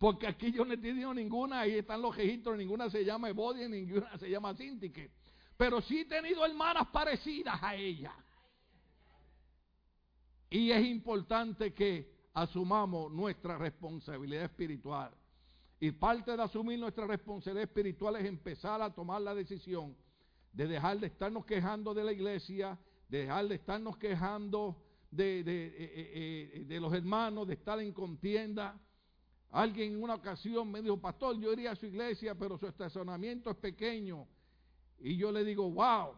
Porque 0.00 0.26
aquí 0.26 0.50
yo 0.50 0.64
no 0.64 0.72
he 0.72 0.78
tenido 0.78 1.12
ninguna, 1.12 1.60
ahí 1.60 1.74
están 1.74 2.00
los 2.00 2.16
registros, 2.16 2.56
ninguna 2.56 2.88
se 2.88 3.04
llama 3.04 3.28
Evodia, 3.28 3.68
ninguna 3.68 4.16
se 4.16 4.30
llama 4.30 4.54
Sintique. 4.54 5.10
Pero 5.58 5.82
sí 5.82 6.00
he 6.00 6.04
tenido 6.06 6.42
hermanas 6.46 6.88
parecidas 6.90 7.62
a 7.62 7.74
ella. 7.74 8.14
Y 10.48 10.70
es 10.70 10.86
importante 10.86 11.74
que 11.74 12.30
asumamos 12.32 13.12
nuestra 13.12 13.58
responsabilidad 13.58 14.44
espiritual. 14.44 15.10
Y 15.78 15.90
parte 15.90 16.34
de 16.34 16.42
asumir 16.44 16.78
nuestra 16.78 17.06
responsabilidad 17.06 17.64
espiritual 17.64 18.16
es 18.16 18.24
empezar 18.24 18.80
a 18.80 18.94
tomar 18.94 19.20
la 19.20 19.34
decisión 19.34 19.94
de 20.50 20.66
dejar 20.66 20.98
de 20.98 21.08
estarnos 21.08 21.44
quejando 21.44 21.92
de 21.92 22.04
la 22.04 22.12
iglesia, 22.12 22.78
de 23.06 23.18
dejar 23.18 23.48
de 23.48 23.56
estarnos 23.56 23.98
quejando 23.98 24.82
de, 25.10 25.44
de, 25.44 25.66
eh, 25.66 25.72
eh, 25.76 26.50
eh, 26.54 26.64
de 26.64 26.80
los 26.80 26.90
hermanos, 26.94 27.46
de 27.46 27.52
estar 27.52 27.78
en 27.80 27.92
contienda 27.92 28.80
Alguien 29.52 29.94
en 29.94 30.02
una 30.02 30.14
ocasión 30.14 30.70
me 30.70 30.80
dijo, 30.80 30.96
pastor, 30.96 31.38
yo 31.38 31.52
iría 31.52 31.72
a 31.72 31.76
su 31.76 31.86
iglesia, 31.86 32.34
pero 32.34 32.56
su 32.56 32.66
estacionamiento 32.66 33.50
es 33.50 33.56
pequeño. 33.56 34.26
Y 35.00 35.16
yo 35.16 35.32
le 35.32 35.44
digo, 35.44 35.68
wow, 35.70 36.14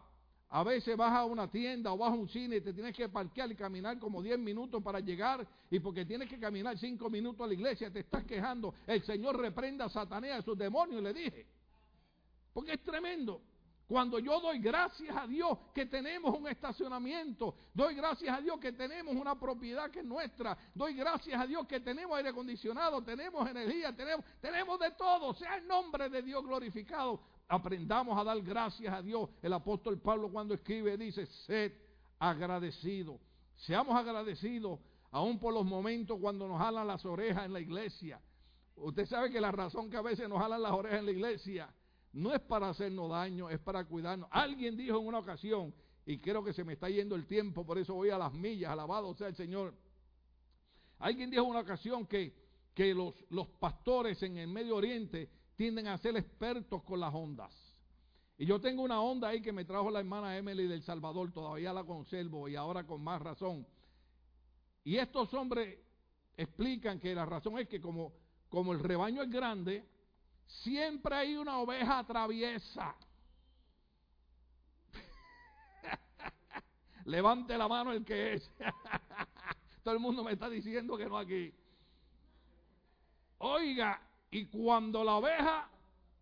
a 0.49 0.63
veces 0.63 0.95
vas 0.95 1.11
a 1.11 1.25
una 1.25 1.49
tienda 1.49 1.91
o 1.91 1.97
vas 1.97 2.11
a 2.11 2.15
un 2.15 2.29
cine 2.29 2.57
y 2.57 2.61
te 2.61 2.73
tienes 2.73 2.95
que 2.95 3.09
parquear 3.09 3.51
y 3.51 3.55
caminar 3.55 3.97
como 3.97 4.21
10 4.21 4.37
minutos 4.37 4.83
para 4.83 4.99
llegar 4.99 5.47
y 5.71 5.79
porque 5.79 6.05
tienes 6.05 6.29
que 6.29 6.39
caminar 6.39 6.77
5 6.77 7.09
minutos 7.09 7.43
a 7.43 7.47
la 7.47 7.53
iglesia 7.55 7.91
te 7.91 8.01
estás 8.01 8.23
quejando. 8.25 8.75
El 8.85 9.01
Señor 9.03 9.39
reprenda 9.39 9.85
a 9.85 9.89
Satanás 9.89 10.31
a 10.39 10.41
sus 10.43 10.55
demonios, 10.55 11.01
le 11.01 11.11
dije. 11.11 11.47
Porque 12.53 12.73
es 12.73 12.83
tremendo. 12.83 13.41
Cuando 13.93 14.17
yo 14.17 14.41
doy 14.41 14.57
gracias 14.57 15.15
a 15.15 15.27
Dios 15.27 15.55
que 15.71 15.85
tenemos 15.85 16.35
un 16.35 16.47
estacionamiento, 16.47 17.53
doy 17.75 17.93
gracias 17.93 18.35
a 18.35 18.41
Dios 18.41 18.59
que 18.59 18.71
tenemos 18.71 19.15
una 19.15 19.39
propiedad 19.39 19.91
que 19.91 19.99
es 19.99 20.05
nuestra, 20.05 20.57
doy 20.73 20.95
gracias 20.95 21.39
a 21.39 21.45
Dios 21.45 21.67
que 21.67 21.79
tenemos 21.79 22.17
aire 22.17 22.29
acondicionado, 22.29 23.03
tenemos 23.03 23.47
energía, 23.47 23.95
tenemos, 23.95 24.25
tenemos 24.41 24.79
de 24.79 24.89
todo, 24.97 25.35
sea 25.35 25.57
el 25.57 25.67
nombre 25.67 26.09
de 26.09 26.23
Dios 26.23 26.43
glorificado. 26.43 27.21
aprendamos 27.47 28.19
a 28.19 28.23
dar 28.23 28.41
gracias 28.41 28.91
a 28.91 29.03
Dios. 29.03 29.29
El 29.43 29.53
apóstol 29.53 30.01
Pablo 30.01 30.31
cuando 30.31 30.55
escribe 30.55 30.97
dice, 30.97 31.27
sed 31.45 31.73
agradecido. 32.17 33.19
Seamos 33.57 33.95
agradecidos 33.95 34.79
aún 35.11 35.37
por 35.37 35.53
los 35.53 35.65
momentos 35.65 36.17
cuando 36.19 36.47
nos 36.47 36.57
jalan 36.57 36.87
las 36.87 37.05
orejas 37.05 37.45
en 37.45 37.53
la 37.53 37.59
iglesia. 37.59 38.19
Usted 38.75 39.05
sabe 39.05 39.29
que 39.29 39.39
la 39.39 39.51
razón 39.51 39.91
que 39.91 39.97
a 39.97 40.01
veces 40.01 40.27
nos 40.27 40.39
jalan 40.41 40.63
las 40.63 40.71
orejas 40.71 40.97
en 40.97 41.05
la 41.05 41.11
iglesia 41.11 41.69
no 42.13 42.33
es 42.33 42.39
para 42.41 42.69
hacernos 42.69 43.09
daño, 43.09 43.49
es 43.49 43.59
para 43.59 43.83
cuidarnos. 43.85 44.29
Alguien 44.31 44.77
dijo 44.77 44.99
en 44.99 45.07
una 45.07 45.19
ocasión, 45.19 45.73
y 46.05 46.19
creo 46.19 46.43
que 46.43 46.53
se 46.53 46.63
me 46.63 46.73
está 46.73 46.89
yendo 46.89 47.15
el 47.15 47.25
tiempo, 47.25 47.65
por 47.65 47.77
eso 47.77 47.93
voy 47.95 48.09
a 48.09 48.17
las 48.17 48.33
millas, 48.33 48.71
alabado 48.71 49.13
sea 49.15 49.27
el 49.27 49.35
Señor. 49.35 49.73
Alguien 50.99 51.29
dijo 51.29 51.43
en 51.43 51.49
una 51.49 51.61
ocasión 51.61 52.05
que, 52.05 52.33
que 52.73 52.93
los, 52.93 53.15
los 53.29 53.47
pastores 53.47 54.21
en 54.23 54.37
el 54.37 54.47
Medio 54.47 54.75
Oriente 54.75 55.29
tienden 55.55 55.87
a 55.87 55.97
ser 55.97 56.15
expertos 56.15 56.83
con 56.83 56.99
las 56.99 57.13
ondas. 57.13 57.51
Y 58.37 58.45
yo 58.45 58.59
tengo 58.59 58.83
una 58.83 59.01
onda 59.01 59.29
ahí 59.29 59.41
que 59.41 59.51
me 59.51 59.65
trajo 59.65 59.89
la 59.89 59.99
hermana 59.99 60.37
Emily 60.37 60.67
del 60.67 60.83
Salvador, 60.83 61.31
todavía 61.31 61.73
la 61.73 61.83
conservo 61.83 62.47
y 62.47 62.55
ahora 62.55 62.85
con 62.85 63.03
más 63.03 63.21
razón. 63.21 63.65
Y 64.83 64.97
estos 64.97 65.33
hombres 65.33 65.79
explican 66.35 66.99
que 66.99 67.15
la 67.15 67.25
razón 67.25 67.57
es 67.59 67.67
que 67.67 67.79
como, 67.79 68.13
como 68.49 68.73
el 68.73 68.79
rebaño 68.79 69.23
es 69.23 69.29
grande, 69.29 69.85
siempre 70.47 71.15
hay 71.15 71.35
una 71.35 71.59
oveja 71.59 72.03
traviesa. 72.03 72.95
Levante 77.05 77.57
la 77.57 77.67
mano 77.67 77.91
el 77.91 78.05
que 78.05 78.33
es. 78.33 78.51
Todo 79.83 79.93
el 79.93 79.99
mundo 79.99 80.23
me 80.23 80.33
está 80.33 80.49
diciendo 80.49 80.97
que 80.97 81.07
no 81.07 81.17
aquí. 81.17 81.53
Oiga, 83.39 84.01
y 84.31 84.45
cuando 84.45 85.03
la 85.03 85.15
oveja 85.15 85.69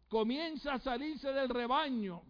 comienza 0.10 0.74
a 0.74 0.80
salirse 0.80 1.32
del 1.32 1.50
rebaño 1.50 2.24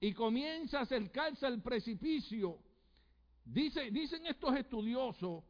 y 0.00 0.14
comienza 0.14 0.78
a 0.78 0.82
acercarse 0.82 1.46
al 1.46 1.62
precipicio, 1.62 2.58
dice, 3.44 3.90
dicen 3.90 4.26
estos 4.26 4.56
estudiosos 4.56 5.44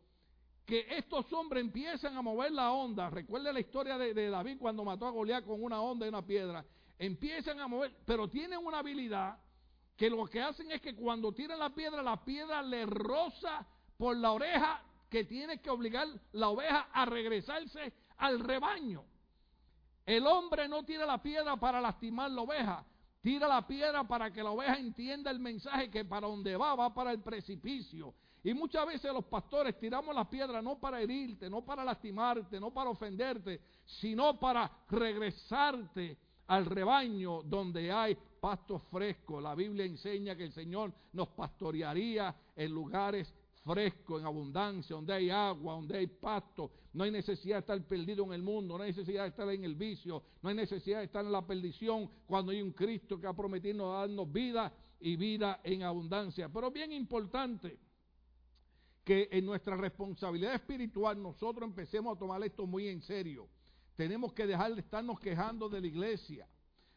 que 0.64 0.86
estos 0.96 1.30
hombres 1.32 1.62
empiezan 1.62 2.16
a 2.16 2.22
mover 2.22 2.52
la 2.52 2.72
onda. 2.72 3.10
Recuerde 3.10 3.52
la 3.52 3.60
historia 3.60 3.98
de, 3.98 4.30
David 4.30 4.58
cuando 4.58 4.84
mató 4.84 5.06
a 5.06 5.10
Goliat 5.10 5.44
con 5.44 5.62
una 5.62 5.80
onda 5.80 6.06
y 6.06 6.08
una 6.08 6.24
piedra. 6.24 6.64
Empiezan 6.98 7.60
a 7.60 7.68
mover, 7.68 7.94
pero 8.06 8.28
tienen 8.28 8.58
una 8.64 8.78
habilidad 8.78 9.38
que 9.96 10.08
lo 10.08 10.24
que 10.26 10.40
hacen 10.40 10.70
es 10.72 10.80
que 10.80 10.94
cuando 10.94 11.32
tiran 11.32 11.58
la 11.58 11.70
piedra, 11.70 12.02
la 12.02 12.24
piedra 12.24 12.62
le 12.62 12.86
roza 12.86 13.66
por 13.96 14.16
la 14.16 14.32
oreja 14.32 14.82
que 15.10 15.24
tiene 15.24 15.60
que 15.60 15.70
obligar 15.70 16.08
la 16.32 16.48
oveja 16.48 16.88
a 16.92 17.04
regresarse 17.04 17.92
al 18.16 18.40
rebaño. 18.40 19.04
El 20.06 20.26
hombre 20.26 20.68
no 20.68 20.84
tira 20.84 21.06
la 21.06 21.22
piedra 21.22 21.56
para 21.56 21.80
lastimar 21.80 22.30
la 22.30 22.42
oveja, 22.42 22.84
tira 23.20 23.46
la 23.46 23.66
piedra 23.66 24.04
para 24.04 24.32
que 24.32 24.42
la 24.42 24.50
oveja 24.50 24.76
entienda 24.76 25.30
el 25.30 25.40
mensaje 25.40 25.90
que 25.90 26.04
para 26.04 26.26
donde 26.26 26.56
va 26.56 26.74
va 26.74 26.92
para 26.92 27.12
el 27.12 27.22
precipicio. 27.22 28.14
Y 28.44 28.52
muchas 28.52 28.86
veces 28.86 29.10
los 29.10 29.24
pastores 29.24 29.78
tiramos 29.78 30.14
la 30.14 30.28
piedra 30.28 30.60
no 30.60 30.78
para 30.78 31.00
herirte, 31.00 31.48
no 31.48 31.64
para 31.64 31.82
lastimarte, 31.82 32.60
no 32.60 32.72
para 32.74 32.90
ofenderte, 32.90 33.58
sino 33.86 34.38
para 34.38 34.70
regresarte 34.90 36.18
al 36.48 36.66
rebaño 36.66 37.42
donde 37.42 37.90
hay 37.90 38.14
pasto 38.38 38.78
fresco. 38.78 39.40
La 39.40 39.54
Biblia 39.54 39.86
enseña 39.86 40.36
que 40.36 40.44
el 40.44 40.52
Señor 40.52 40.92
nos 41.14 41.28
pastorearía 41.28 42.36
en 42.54 42.70
lugares 42.70 43.32
frescos, 43.64 44.20
en 44.20 44.26
abundancia, 44.26 44.94
donde 44.94 45.14
hay 45.14 45.30
agua, 45.30 45.76
donde 45.76 45.96
hay 45.96 46.06
pasto. 46.06 46.70
No 46.92 47.04
hay 47.04 47.10
necesidad 47.10 47.56
de 47.56 47.60
estar 47.60 47.82
perdido 47.88 48.26
en 48.26 48.34
el 48.34 48.42
mundo, 48.42 48.76
no 48.76 48.84
hay 48.84 48.90
necesidad 48.90 49.22
de 49.22 49.30
estar 49.30 49.48
en 49.48 49.64
el 49.64 49.74
vicio, 49.74 50.22
no 50.42 50.50
hay 50.50 50.54
necesidad 50.54 50.98
de 50.98 51.06
estar 51.06 51.24
en 51.24 51.32
la 51.32 51.46
perdición 51.46 52.10
cuando 52.26 52.52
hay 52.52 52.60
un 52.60 52.72
Cristo 52.72 53.18
que 53.18 53.26
ha 53.26 53.32
prometido 53.32 53.90
darnos 53.90 54.30
vida 54.30 54.70
y 55.00 55.16
vida 55.16 55.60
en 55.64 55.82
abundancia. 55.82 56.50
Pero 56.50 56.70
bien 56.70 56.92
importante 56.92 57.78
que 59.04 59.28
en 59.30 59.44
nuestra 59.44 59.76
responsabilidad 59.76 60.54
espiritual 60.54 61.22
nosotros 61.22 61.68
empecemos 61.68 62.16
a 62.16 62.18
tomar 62.18 62.42
esto 62.42 62.66
muy 62.66 62.88
en 62.88 63.02
serio. 63.02 63.48
Tenemos 63.96 64.32
que 64.32 64.46
dejar 64.46 64.74
de 64.74 64.80
estarnos 64.80 65.20
quejando 65.20 65.68
de 65.68 65.80
la 65.80 65.86
iglesia. 65.86 66.48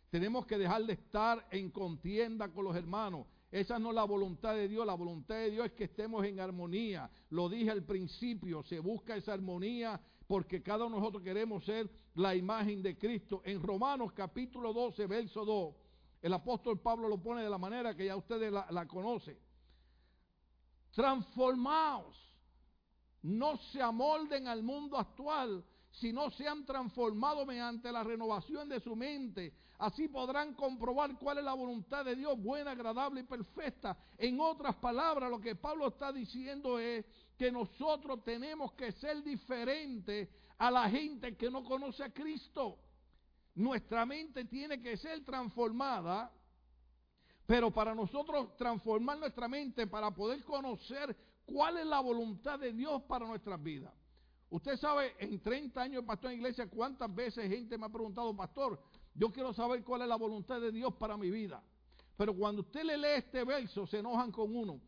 Tenemos 0.09 0.45
que 0.45 0.57
dejar 0.57 0.83
de 0.85 0.93
estar 0.93 1.45
en 1.51 1.69
contienda 1.69 2.47
con 2.49 2.63
los 2.63 2.75
hermanos. 2.75 3.27
Esa 3.51 3.77
no 3.77 3.89
es 3.89 3.95
la 3.95 4.05
voluntad 4.05 4.55
de 4.55 4.69
Dios. 4.69 4.85
La 4.85 4.93
voluntad 4.93 5.35
de 5.35 5.51
Dios 5.51 5.65
es 5.67 5.73
que 5.73 5.83
estemos 5.83 6.25
en 6.25 6.39
armonía. 6.39 7.09
Lo 7.29 7.49
dije 7.49 7.71
al 7.71 7.83
principio, 7.83 8.63
se 8.63 8.79
busca 8.79 9.17
esa 9.17 9.33
armonía 9.33 9.99
porque 10.25 10.63
cada 10.63 10.85
uno 10.85 10.95
de 10.95 11.01
nosotros 11.01 11.23
queremos 11.23 11.65
ser 11.65 11.89
la 12.15 12.35
imagen 12.35 12.81
de 12.81 12.97
Cristo. 12.97 13.41
En 13.43 13.61
Romanos 13.61 14.13
capítulo 14.13 14.73
12, 14.73 15.07
verso 15.07 15.45
2, 15.45 15.75
el 16.21 16.33
apóstol 16.33 16.79
Pablo 16.79 17.09
lo 17.09 17.17
pone 17.21 17.43
de 17.43 17.49
la 17.49 17.57
manera 17.57 17.95
que 17.95 18.05
ya 18.05 18.15
ustedes 18.15 18.51
la, 18.51 18.65
la 18.71 18.87
conocen. 18.87 19.37
Transformaos. 20.97 22.17
No 23.21 23.55
se 23.71 23.79
amolden 23.79 24.47
al 24.47 24.63
mundo 24.63 24.97
actual, 24.97 25.63
sino 25.91 26.31
sean 26.31 26.65
transformados 26.65 27.45
mediante 27.45 27.91
la 27.91 28.03
renovación 28.03 28.67
de 28.67 28.79
su 28.79 28.95
mente. 28.95 29.53
Así 29.77 30.07
podrán 30.07 30.55
comprobar 30.55 31.15
cuál 31.19 31.37
es 31.37 31.43
la 31.43 31.53
voluntad 31.53 32.03
de 32.03 32.15
Dios, 32.15 32.41
buena, 32.41 32.71
agradable 32.71 33.19
y 33.19 33.25
perfecta. 33.25 33.95
En 34.17 34.39
otras 34.39 34.75
palabras, 34.77 35.29
lo 35.29 35.39
que 35.39 35.55
Pablo 35.55 35.89
está 35.89 36.11
diciendo 36.11 36.79
es 36.79 37.05
que 37.37 37.51
nosotros 37.51 38.23
tenemos 38.23 38.73
que 38.73 38.91
ser 38.93 39.21
diferentes 39.21 40.27
a 40.57 40.71
la 40.71 40.89
gente 40.89 41.37
que 41.37 41.51
no 41.51 41.63
conoce 41.63 42.05
a 42.05 42.11
Cristo. 42.11 42.79
Nuestra 43.53 44.03
mente 44.03 44.45
tiene 44.45 44.81
que 44.81 44.97
ser 44.97 45.23
transformada, 45.23 46.31
pero 47.47 47.71
para 47.71 47.95
nosotros 47.95 48.55
transformar 48.57 49.17
nuestra 49.17 49.47
mente, 49.47 49.87
para 49.87 50.11
poder 50.11 50.43
conocer 50.43 51.15
cuál 51.45 51.77
es 51.77 51.85
la 51.85 52.01
voluntad 52.01 52.59
de 52.59 52.73
Dios 52.73 53.01
para 53.03 53.25
nuestras 53.25 53.63
vidas. 53.63 53.93
Usted 54.49 54.75
sabe, 54.77 55.15
en 55.17 55.41
30 55.41 55.81
años 55.81 56.03
de 56.03 56.07
pastor 56.07 56.31
en 56.31 56.39
iglesia, 56.39 56.69
cuántas 56.69 57.13
veces 57.15 57.49
gente 57.49 57.77
me 57.77 57.85
ha 57.85 57.89
preguntado, 57.89 58.35
pastor, 58.35 58.81
yo 59.15 59.31
quiero 59.31 59.53
saber 59.53 59.81
cuál 59.83 60.01
es 60.01 60.09
la 60.09 60.17
voluntad 60.17 60.59
de 60.59 60.73
Dios 60.73 60.93
para 60.95 61.15
mi 61.15 61.31
vida. 61.31 61.63
Pero 62.17 62.35
cuando 62.35 62.63
usted 62.63 62.83
le 62.83 62.97
lee 62.97 63.17
este 63.17 63.45
verso, 63.45 63.87
se 63.87 63.99
enojan 63.99 64.31
con 64.31 64.53
uno. 64.53 64.81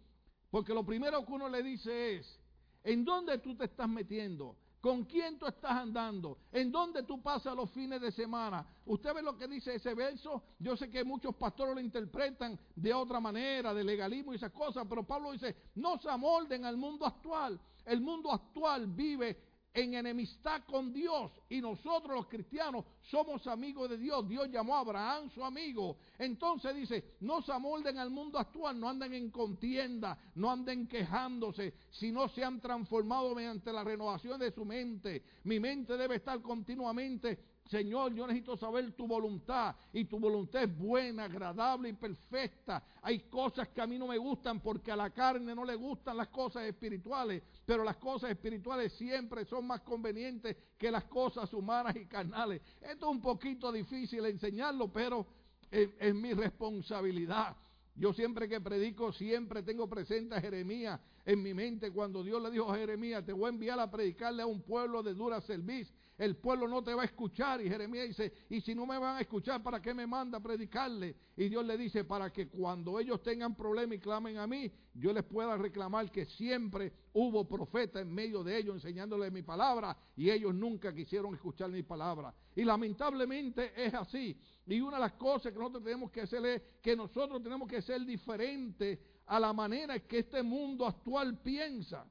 Porque 0.52 0.74
lo 0.74 0.86
primero 0.86 1.26
que 1.26 1.32
uno 1.32 1.48
le 1.48 1.64
dice 1.64 2.18
es, 2.18 2.40
¿en 2.84 3.06
dónde 3.06 3.38
tú 3.38 3.56
te 3.56 3.66
estás 3.66 3.88
metiendo? 3.88 4.58
¿Con 4.82 5.04
quién 5.04 5.38
tú 5.38 5.46
estás 5.46 5.72
andando? 5.72 6.38
¿En 6.52 6.72
dónde 6.72 7.04
tú 7.04 7.22
pasas 7.22 7.54
los 7.54 7.70
fines 7.72 8.00
de 8.00 8.12
semana? 8.12 8.66
¿Usted 8.86 9.14
ve 9.14 9.22
lo 9.22 9.38
que 9.38 9.48
dice 9.48 9.76
ese 9.76 9.94
verso? 9.94 10.42
Yo 10.58 10.78
sé 10.78 10.90
que 10.90 11.04
muchos 11.04 11.36
pastores 11.36 11.76
lo 11.76 11.82
interpretan 11.82 12.58
de 12.76 12.94
otra 12.94 13.20
manera, 13.20 13.74
de 13.74 13.84
legalismo 13.84 14.32
y 14.32 14.38
esas 14.38 14.52
cosas, 14.52 14.86
pero 14.88 15.04
Pablo 15.04 15.34
dice, 15.34 15.56
no 15.76 16.00
se 16.00 16.10
amolden 16.10 16.64
al 16.64 16.78
mundo 16.78 17.06
actual. 17.06 17.60
El 17.86 18.00
mundo 18.00 18.32
actual 18.32 18.88
vive 18.88 19.49
en 19.74 19.94
enemistad 19.94 20.64
con 20.66 20.92
Dios 20.94 21.32
y 21.50 21.62
nosotros 21.62 22.16
los 22.16 22.28
cristianos 22.28 22.86
somos 23.02 23.46
amigos 23.48 23.90
de 23.90 23.98
Dios. 23.98 24.28
Dios 24.28 24.50
llamó 24.50 24.76
a 24.76 24.80
Abraham 24.80 25.30
su 25.30 25.44
amigo. 25.44 25.98
Entonces 26.18 26.76
dice, 26.76 27.16
no 27.22 27.42
se 27.42 27.52
amolden 27.52 27.98
al 27.98 28.10
mundo 28.10 28.40
actual, 28.40 28.80
no 28.80 28.90
anden 28.90 29.14
en 29.14 29.30
contienda, 29.30 30.18
no 30.36 30.52
anden 30.52 30.88
quejándose, 30.88 31.74
sino 31.92 32.28
se 32.30 32.44
han 32.44 32.60
transformado 32.60 33.34
mediante 33.36 33.72
la 33.72 33.84
renovación 33.84 34.40
de 34.40 34.52
su 34.52 34.66
mente. 34.66 35.24
Mi 35.44 35.60
mente 35.60 35.98
debe 35.98 36.16
estar 36.16 36.42
continuamente 36.42 37.59
Señor, 37.70 38.16
yo 38.16 38.26
necesito 38.26 38.58
saber 38.58 38.94
tu 38.94 39.06
voluntad 39.06 39.76
y 39.94 40.06
tu 40.06 40.20
voluntad 40.20 40.64
es 40.64 40.76
buena, 40.76 41.26
agradable 41.26 41.90
y 41.90 41.94
perfecta. 41.94 42.84
Hay 43.04 43.20
cosas 43.30 43.68
que 43.68 43.80
a 43.80 43.86
mí 43.86 44.00
no 44.00 44.08
me 44.08 44.18
gustan 44.18 44.60
porque 44.60 44.92
a 44.92 44.96
la 44.96 45.12
carne 45.12 45.54
no 45.54 45.64
le 45.64 45.76
gustan 45.76 46.18
las 46.18 46.30
cosas 46.30 46.64
espirituales, 46.64 47.44
pero 47.68 47.84
las 47.84 47.98
cosas 47.98 48.32
espirituales 48.32 48.94
siempre 48.94 49.46
son 49.46 49.68
más 49.68 49.82
convenientes 49.82 50.58
que 50.80 50.90
las 50.90 51.04
cosas 51.04 51.54
humanas 51.54 51.96
y 51.96 52.08
carnales. 52.08 52.60
Esto 52.82 53.06
es 53.06 53.12
un 53.12 53.22
poquito 53.22 53.72
difícil 53.72 54.26
enseñarlo, 54.26 54.92
pero 54.92 55.28
es, 55.70 56.16
mi 56.16 56.34
responsabilidad. 56.34 57.56
Yo 57.94 58.14
siempre 58.14 58.50
que 58.50 58.60
predico, 58.62 59.14
siempre 59.14 59.62
tengo 59.62 59.88
presente 59.88 60.34
a 60.34 60.42
Jeremías 60.42 61.00
en 61.24 61.44
mi 61.44 61.54
mente 61.54 61.92
cuando 61.92 62.24
Dios 62.24 62.42
le 62.42 62.50
dijo 62.50 62.74
a 62.74 62.78
Jeremías, 62.78 63.24
te 63.24 63.34
voy 63.34 63.46
a 63.46 63.50
enviar 63.50 63.80
a 63.80 63.92
predicarle 63.92 64.42
a 64.42 64.48
un 64.48 64.64
pueblo 64.64 65.04
de 65.04 65.14
dura 65.14 65.40
servicio 65.42 65.99
el 66.20 66.36
pueblo 66.36 66.68
no 66.68 66.84
te 66.84 66.94
va 66.94 67.04
a 67.04 67.06
escuchar. 67.06 67.62
Y 67.62 67.70
Jeremías 67.70 68.10
dice, 68.10 68.34
y 68.50 68.60
si 68.60 68.76
no 68.76 68.86
me 68.86 68.98
van 69.00 69.16
a 69.16 69.22
escuchar, 69.22 69.64
¿para 69.64 69.82
qué 69.82 69.94
me 69.94 70.06
manda 70.06 70.38
a 70.38 70.42
predicarle? 70.42 71.16
Y 71.38 71.48
Dios 71.48 71.66
le 71.66 71.78
dice, 71.78 72.04
para 72.04 72.30
que 72.30 72.50
cuando 72.50 73.00
ellos 73.00 73.24
tengan 73.24 73.56
problemas 73.56 73.96
y 73.98 74.00
clamen 74.00 74.38
a 74.38 74.46
mí, 74.46 74.70
yo 74.94 75.14
les 75.14 75.24
pueda 75.24 75.56
reclamar 75.56 76.12
que 76.12 76.26
siempre 76.26 76.92
hubo 77.14 77.48
profeta 77.48 78.02
en 78.02 78.14
medio 78.14 78.44
de 78.44 78.58
ellos 78.58 78.76
enseñándoles 78.76 79.32
mi 79.32 79.44
palabra 79.44 79.96
y 80.18 80.30
ellos 80.30 80.54
nunca 80.54 80.94
quisieron 80.94 81.34
escuchar 81.34 81.70
mi 81.70 81.84
palabra. 81.84 82.36
Y 82.54 82.66
lamentablemente 82.66 83.72
es 83.78 83.94
así. 83.94 84.38
Y 84.68 84.82
una 84.82 84.98
de 84.98 85.04
las 85.04 85.14
cosas 85.14 85.54
que 85.54 85.58
nosotros 85.58 85.86
tenemos 85.86 86.12
que 86.12 86.22
hacer 86.22 86.46
es 86.46 86.62
que 86.82 86.98
nosotros 86.98 87.42
tenemos 87.42 87.70
que 87.70 87.82
ser 87.82 88.06
diferentes 88.06 89.00
a 89.26 89.40
la 89.40 89.54
manera 89.54 89.98
que 90.00 90.20
este 90.20 90.44
mundo 90.44 90.86
actual 90.86 91.38
piensa. 91.38 92.06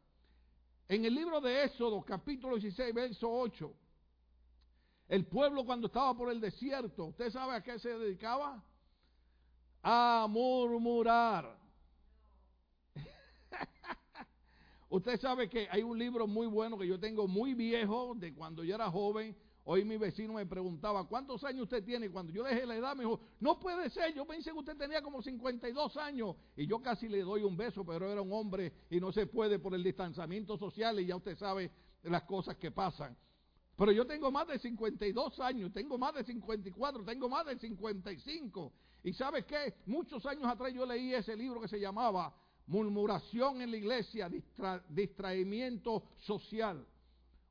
En 0.88 1.04
el 1.04 1.14
libro 1.14 1.42
de 1.42 1.64
Éxodo, 1.64 2.00
capítulo 2.00 2.56
16, 2.56 2.94
verso 2.94 3.30
8, 3.30 3.70
El 5.08 5.24
pueblo 5.24 5.64
cuando 5.64 5.86
estaba 5.86 6.14
por 6.14 6.30
el 6.30 6.40
desierto, 6.40 7.06
¿usted 7.06 7.30
sabe 7.30 7.54
a 7.56 7.62
qué 7.62 7.78
se 7.78 7.88
dedicaba? 7.98 8.62
A 9.82 10.26
murmurar. 10.28 11.58
Usted 14.90 15.18
sabe 15.18 15.48
que 15.48 15.66
hay 15.70 15.82
un 15.82 15.98
libro 15.98 16.26
muy 16.26 16.46
bueno 16.46 16.76
que 16.76 16.86
yo 16.86 17.00
tengo 17.00 17.26
muy 17.26 17.54
viejo, 17.54 18.14
de 18.16 18.34
cuando 18.34 18.62
yo 18.64 18.74
era 18.74 18.90
joven. 18.90 19.34
Hoy 19.64 19.84
mi 19.84 19.98
vecino 19.98 20.34
me 20.34 20.46
preguntaba, 20.46 21.06
¿cuántos 21.06 21.44
años 21.44 21.64
usted 21.64 21.84
tiene? 21.84 22.10
Cuando 22.10 22.32
yo 22.32 22.42
dije 22.44 22.64
la 22.64 22.76
edad, 22.76 22.96
me 22.96 23.04
dijo, 23.04 23.20
no 23.40 23.58
puede 23.58 23.90
ser, 23.90 24.14
yo 24.14 24.26
pensé 24.26 24.50
que 24.50 24.58
usted 24.58 24.76
tenía 24.76 25.02
como 25.02 25.22
52 25.22 25.96
años. 25.98 26.36
Y 26.56 26.66
yo 26.66 26.80
casi 26.80 27.08
le 27.08 27.20
doy 27.20 27.42
un 27.42 27.56
beso, 27.56 27.84
pero 27.84 28.10
era 28.10 28.20
un 28.22 28.32
hombre 28.32 28.72
y 28.90 28.98
no 28.98 29.12
se 29.12 29.26
puede 29.26 29.58
por 29.58 29.74
el 29.74 29.82
distanciamiento 29.82 30.56
social 30.56 31.00
y 31.00 31.06
ya 31.06 31.16
usted 31.16 31.36
sabe 31.36 31.70
las 32.02 32.22
cosas 32.22 32.56
que 32.56 32.70
pasan. 32.70 33.16
Pero 33.78 33.92
yo 33.92 34.04
tengo 34.04 34.32
más 34.32 34.48
de 34.48 34.58
52 34.58 35.38
años, 35.38 35.72
tengo 35.72 35.96
más 35.96 36.12
de 36.12 36.24
54, 36.24 37.04
tengo 37.04 37.28
más 37.28 37.46
de 37.46 37.56
55. 37.56 38.72
Y 39.04 39.12
¿sabe 39.12 39.46
qué? 39.46 39.76
Muchos 39.86 40.26
años 40.26 40.46
atrás 40.46 40.74
yo 40.74 40.84
leí 40.84 41.14
ese 41.14 41.36
libro 41.36 41.60
que 41.60 41.68
se 41.68 41.78
llamaba 41.78 42.34
murmuración 42.66 43.60
en 43.62 43.70
la 43.70 43.76
iglesia, 43.76 44.28
distraimiento 44.88 46.02
social. 46.16 46.84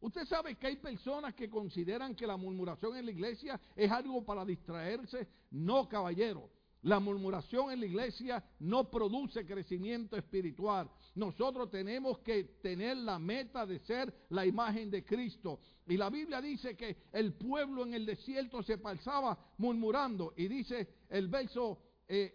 Usted 0.01 0.25
sabe 0.25 0.55
que 0.55 0.67
hay 0.67 0.75
personas 0.75 1.34
que 1.34 1.49
consideran 1.49 2.13
que 2.13 2.28
la 2.28 2.36
murmuración 2.36 2.97
en 2.97 3.05
la 3.05 3.11
iglesia 3.11 3.57
es 3.73 3.89
algo 3.89 4.25
para 4.25 4.43
distraerse. 4.43 5.30
No, 5.51 5.88
caballero. 5.88 6.49
La 6.84 6.99
murmuración 6.99 7.71
en 7.71 7.80
la 7.80 7.86
iglesia 7.86 8.43
no 8.59 8.89
produce 8.89 9.45
crecimiento 9.45 10.15
espiritual. 10.15 10.89
Nosotros 11.15 11.69
tenemos 11.71 12.19
que 12.19 12.43
tener 12.61 12.97
la 12.97 13.17
meta 13.19 13.65
de 13.65 13.80
ser 13.80 14.13
la 14.30 14.45
imagen 14.45 14.91
de 14.91 15.03
Cristo. 15.03 15.59
Y 15.88 15.97
la 15.97 16.09
Biblia 16.09 16.41
dice 16.41 16.78
que 16.78 17.07
el 17.11 17.34
pueblo 17.34 17.84
en 17.84 17.93
el 17.93 18.05
desierto 18.05 18.61
se 18.61 18.78
pasaba 18.78 19.38
murmurando. 19.57 20.34
Y 20.38 20.47
dice 20.47 20.88
el 21.09 21.28
verso 21.28 21.80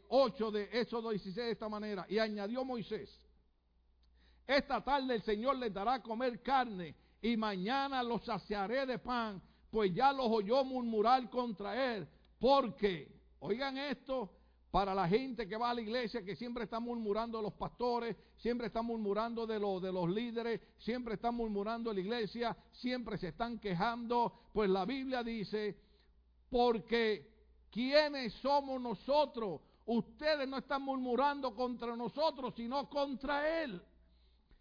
8 0.08 0.48
eh, 0.48 0.52
de 0.52 0.80
Éxodo 0.80 1.10
16 1.10 1.36
de 1.36 1.50
esta 1.52 1.68
manera. 1.68 2.04
Y 2.08 2.18
añadió 2.18 2.64
Moisés, 2.64 3.08
esta 4.46 4.82
tarde 4.82 5.14
el 5.14 5.22
Señor 5.22 5.56
les 5.56 5.72
dará 5.72 5.94
a 5.94 6.02
comer 6.02 6.42
carne 6.42 6.96
y 7.20 7.36
mañana 7.36 8.02
los 8.02 8.24
saciaré 8.24 8.84
de 8.84 8.98
pan, 8.98 9.40
pues 9.70 9.94
ya 9.94 10.12
los 10.12 10.26
oyó 10.26 10.64
murmurar 10.64 11.30
contra 11.30 11.94
él. 11.94 12.08
Porque, 12.38 13.21
oigan 13.42 13.78
esto, 13.78 14.30
para 14.70 14.94
la 14.94 15.06
gente 15.06 15.46
que 15.46 15.56
va 15.56 15.70
a 15.70 15.74
la 15.74 15.82
iglesia, 15.82 16.24
que 16.24 16.34
siempre 16.34 16.64
está 16.64 16.80
murmurando 16.80 17.38
de 17.38 17.44
los 17.44 17.52
pastores, 17.52 18.16
siempre 18.38 18.68
está 18.68 18.80
murmurando 18.80 19.46
de, 19.46 19.60
los 19.60 19.82
de 19.82 19.92
los 19.92 20.08
líderes, 20.08 20.60
siempre 20.78 21.14
está 21.14 21.30
murmurando 21.30 21.90
de 21.90 21.96
la 21.96 22.00
iglesia, 22.00 22.56
siempre 22.72 23.18
se 23.18 23.28
están 23.28 23.58
quejando, 23.58 24.48
pues 24.52 24.70
la 24.70 24.86
Biblia 24.86 25.22
dice, 25.22 25.76
porque 26.48 27.32
¿Quiénes 27.72 28.34
somos 28.34 28.80
nosotros? 28.80 29.62
Ustedes 29.86 30.46
no 30.46 30.58
están 30.58 30.82
murmurando 30.82 31.54
contra 31.54 31.96
nosotros, 31.96 32.52
sino 32.54 32.88
contra 32.90 33.62
Él. 33.62 33.82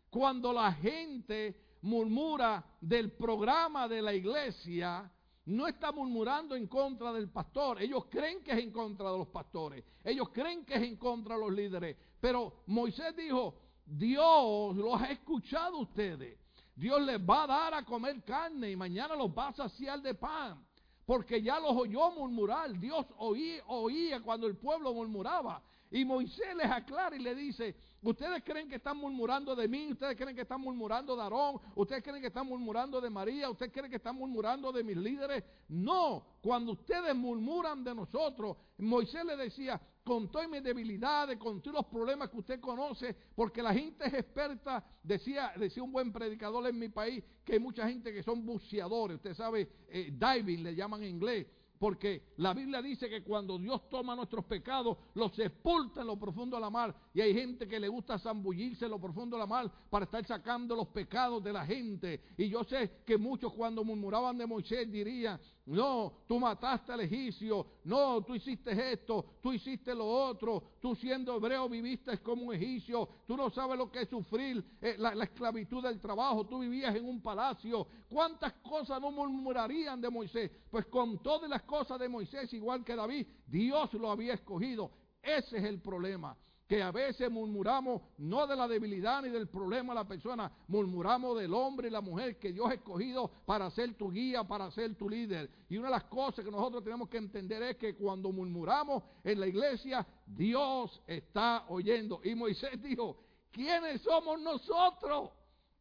Cuando 0.10 0.54
la 0.54 0.72
gente 0.72 1.78
murmura 1.82 2.64
del 2.80 3.12
programa 3.12 3.90
de 3.90 4.02
la 4.02 4.14
iglesia, 4.14 5.12
no 5.52 5.68
está 5.68 5.92
murmurando 5.92 6.56
en 6.56 6.68
contra 6.68 7.12
del 7.14 7.30
pastor. 7.30 7.82
Ellos 7.82 8.06
creen 8.10 8.44
que 8.44 8.52
es 8.52 8.60
en 8.60 8.72
contra 8.72 9.12
de 9.12 9.18
los 9.18 9.28
pastores. 9.28 9.84
Ellos 10.04 10.30
creen 10.30 10.66
que 10.66 10.76
es 10.76 10.84
en 10.84 10.96
contra 10.98 11.36
de 11.36 11.42
los 11.42 11.52
líderes. 11.52 11.98
Pero 12.20 12.64
Moisés 12.68 13.16
dijo, 13.16 13.56
Dios 13.86 14.76
los 14.76 15.02
ha 15.02 15.12
escuchado 15.12 15.80
ustedes. 15.80 16.40
Dios 16.76 17.02
les 17.02 17.20
va 17.20 17.44
a 17.44 17.48
dar 17.48 17.74
a 17.74 17.86
comer 17.86 18.24
carne 18.24 18.72
y 18.72 18.76
mañana 18.76 19.16
los 19.16 19.30
va 19.30 19.50
a 19.50 19.54
saciar 19.54 20.02
de 20.02 20.16
pan 20.16 20.66
porque 21.06 21.42
ya 21.42 21.60
los 21.60 21.72
oyó 21.72 22.10
murmurar. 22.12 22.72
Dios 22.80 23.06
oía 23.18 24.22
cuando 24.22 24.48
el 24.48 24.56
pueblo 24.56 24.94
murmuraba. 24.94 25.62
Y 25.92 26.06
Moisés 26.06 26.56
les 26.56 26.72
aclara 26.72 27.16
y 27.18 27.20
le 27.20 27.36
dice, 27.36 27.76
ustedes 28.02 28.42
creen 28.46 28.70
que 28.70 28.78
están 28.78 28.96
murmurando 28.96 29.54
de 29.54 29.68
mí, 29.68 29.92
ustedes 29.92 30.16
creen 30.16 30.34
que 30.34 30.44
están 30.44 30.62
murmurando 30.62 31.18
de 31.18 31.22
Aarón, 31.22 31.60
ustedes 31.76 32.02
creen 32.02 32.22
que 32.22 32.28
están 32.28 32.48
murmurando 32.48 33.02
de 33.02 33.10
María, 33.10 33.50
ustedes 33.50 33.74
creen 33.74 33.90
que 33.90 33.98
están 33.98 34.16
murmurando 34.16 34.72
de 34.72 34.86
mis 34.86 34.96
líderes. 34.96 35.44
No, 35.68 36.26
cuando 36.42 36.72
ustedes 36.72 37.14
murmuran 37.14 37.84
de 37.84 37.94
nosotros, 37.94 38.56
Moisés 38.78 39.26
le 39.26 39.36
decía, 39.36 39.82
con 40.04 40.32
todas 40.32 40.50
mis 40.50 40.64
debilidades, 40.64 41.38
con 41.38 41.62
todos 41.62 41.76
los 41.76 41.86
problemas 41.88 42.30
que 42.30 42.38
usted 42.38 42.60
conoce, 42.62 43.14
porque 43.36 43.62
la 43.62 43.74
gente 43.74 44.06
es 44.08 44.14
experta, 44.14 44.84
decía, 45.04 45.52
decía 45.58 45.84
un 45.84 45.92
buen 45.92 46.14
predicador 46.14 46.66
en 46.68 46.80
mi 46.80 46.88
país, 46.88 47.22
que 47.44 47.54
hay 47.54 47.60
mucha 47.60 47.88
gente 47.88 48.14
que 48.14 48.24
son 48.24 48.46
buceadores, 48.46 49.18
usted 49.18 49.34
sabe, 49.36 49.70
eh, 49.90 50.12
diving 50.12 50.64
le 50.64 50.74
llaman 50.74 51.04
en 51.04 51.10
inglés, 51.10 51.48
porque 51.82 52.34
la 52.38 52.54
Biblia 52.54 52.80
dice 52.80 53.10
que 53.10 53.24
cuando 53.24 53.58
Dios 53.58 53.90
toma 53.90 54.16
nuestros 54.16 54.46
pecados, 54.46 55.00
los 55.16 55.34
sepulta 55.34 56.02
en 56.02 56.08
lo 56.08 56.16
profundo 56.16 56.56
de 56.56 56.62
la 56.62 56.70
mar. 56.70 56.96
Y 57.12 57.22
hay 57.22 57.34
gente 57.34 57.68
que 57.68 57.80
le 57.80 57.88
gusta 57.88 58.20
zambullirse 58.20 58.86
en 58.86 58.92
lo 58.92 59.00
profundo 59.00 59.36
de 59.36 59.40
la 59.40 59.48
mar 59.48 59.72
para 59.90 60.06
estar 60.06 60.24
sacando 60.24 60.76
los 60.76 60.90
pecados 60.90 61.44
de 61.44 61.52
la 61.52 61.66
gente. 61.66 62.22
Y 62.38 62.50
yo 62.50 62.64
sé 62.66 63.02
que 63.04 63.18
muchos 63.18 63.52
cuando 63.54 63.84
murmuraban 63.84 64.38
de 64.38 64.46
Moisés 64.46 64.92
dirían, 64.92 65.42
no, 65.66 66.24
tú 66.28 66.40
mataste 66.40 66.92
al 66.92 67.02
egipcio, 67.02 67.66
no, 67.84 68.22
tú 68.24 68.34
hiciste 68.36 68.94
esto, 68.94 69.38
tú 69.42 69.54
hiciste 69.54 69.94
lo 69.94 70.08
otro, 70.08 70.64
tú 70.80 70.96
siendo 70.96 71.36
hebreo 71.36 71.70
viviste 71.70 72.18
como 72.20 72.48
un 72.48 72.56
egipcio, 72.56 73.08
tú 73.28 73.38
no 73.38 73.50
sabes 73.52 73.78
lo 73.78 73.92
que 73.92 74.02
es 74.02 74.10
sufrir 74.10 74.64
eh, 74.82 74.96
la, 74.98 75.14
la 75.14 75.26
esclavitud 75.26 75.84
del 75.84 76.00
trabajo, 76.00 76.46
tú 76.46 76.60
vivías 76.60 76.96
en 76.96 77.06
un 77.06 77.22
palacio. 77.22 77.88
¿Cuántas 78.10 78.54
cosas 78.54 79.00
no 79.00 79.12
murmurarían 79.12 80.02
de 80.02 80.10
Moisés? 80.10 80.52
Pues 80.70 80.88
con 80.88 81.22
todas 81.22 81.50
las 81.50 81.62
cosas 81.64 82.00
de 82.00 82.10
Moisés, 82.10 82.52
igual 82.54 82.84
que 82.84 82.96
David, 82.96 83.28
Dios 83.46 83.94
lo 83.94 84.12
había 84.12 84.34
escogido. 84.34 84.92
Ese 85.22 85.58
es 85.58 85.64
el 85.64 85.80
problema 85.80 86.36
que 86.72 86.82
a 86.82 86.90
veces 86.90 87.30
murmuramos 87.30 88.02
no 88.20 88.48
de 88.48 88.56
la 88.56 88.66
debilidad 88.66 89.22
ni 89.22 89.28
del 89.28 89.50
problema 89.50 89.92
de 89.92 90.00
la 90.00 90.08
persona, 90.08 90.50
murmuramos 90.70 91.38
del 91.38 91.54
hombre 91.54 91.90
y 91.90 91.92
la 91.92 92.00
mujer 92.00 92.40
que 92.40 92.54
Dios 92.54 92.66
ha 92.70 92.76
escogido 92.76 93.30
para 93.46 93.70
ser 93.72 93.96
tu 93.96 94.10
guía, 94.10 94.46
para 94.46 94.72
ser 94.72 94.96
tu 94.96 95.10
líder. 95.10 95.52
Y 95.68 95.76
una 95.76 95.88
de 95.88 95.96
las 95.96 96.06
cosas 96.06 96.46
que 96.46 96.50
nosotros 96.50 96.82
tenemos 96.82 97.10
que 97.10 97.18
entender 97.18 97.62
es 97.62 97.76
que 97.76 97.94
cuando 97.98 98.32
murmuramos 98.32 99.04
en 99.22 99.42
la 99.42 99.48
iglesia, 99.48 100.08
Dios 100.26 101.02
está 101.08 101.66
oyendo. 101.68 102.22
Y 102.24 102.36
Moisés 102.36 102.82
dijo, 102.82 103.18
¿quiénes 103.52 104.02
somos 104.04 104.40
nosotros? 104.40 105.30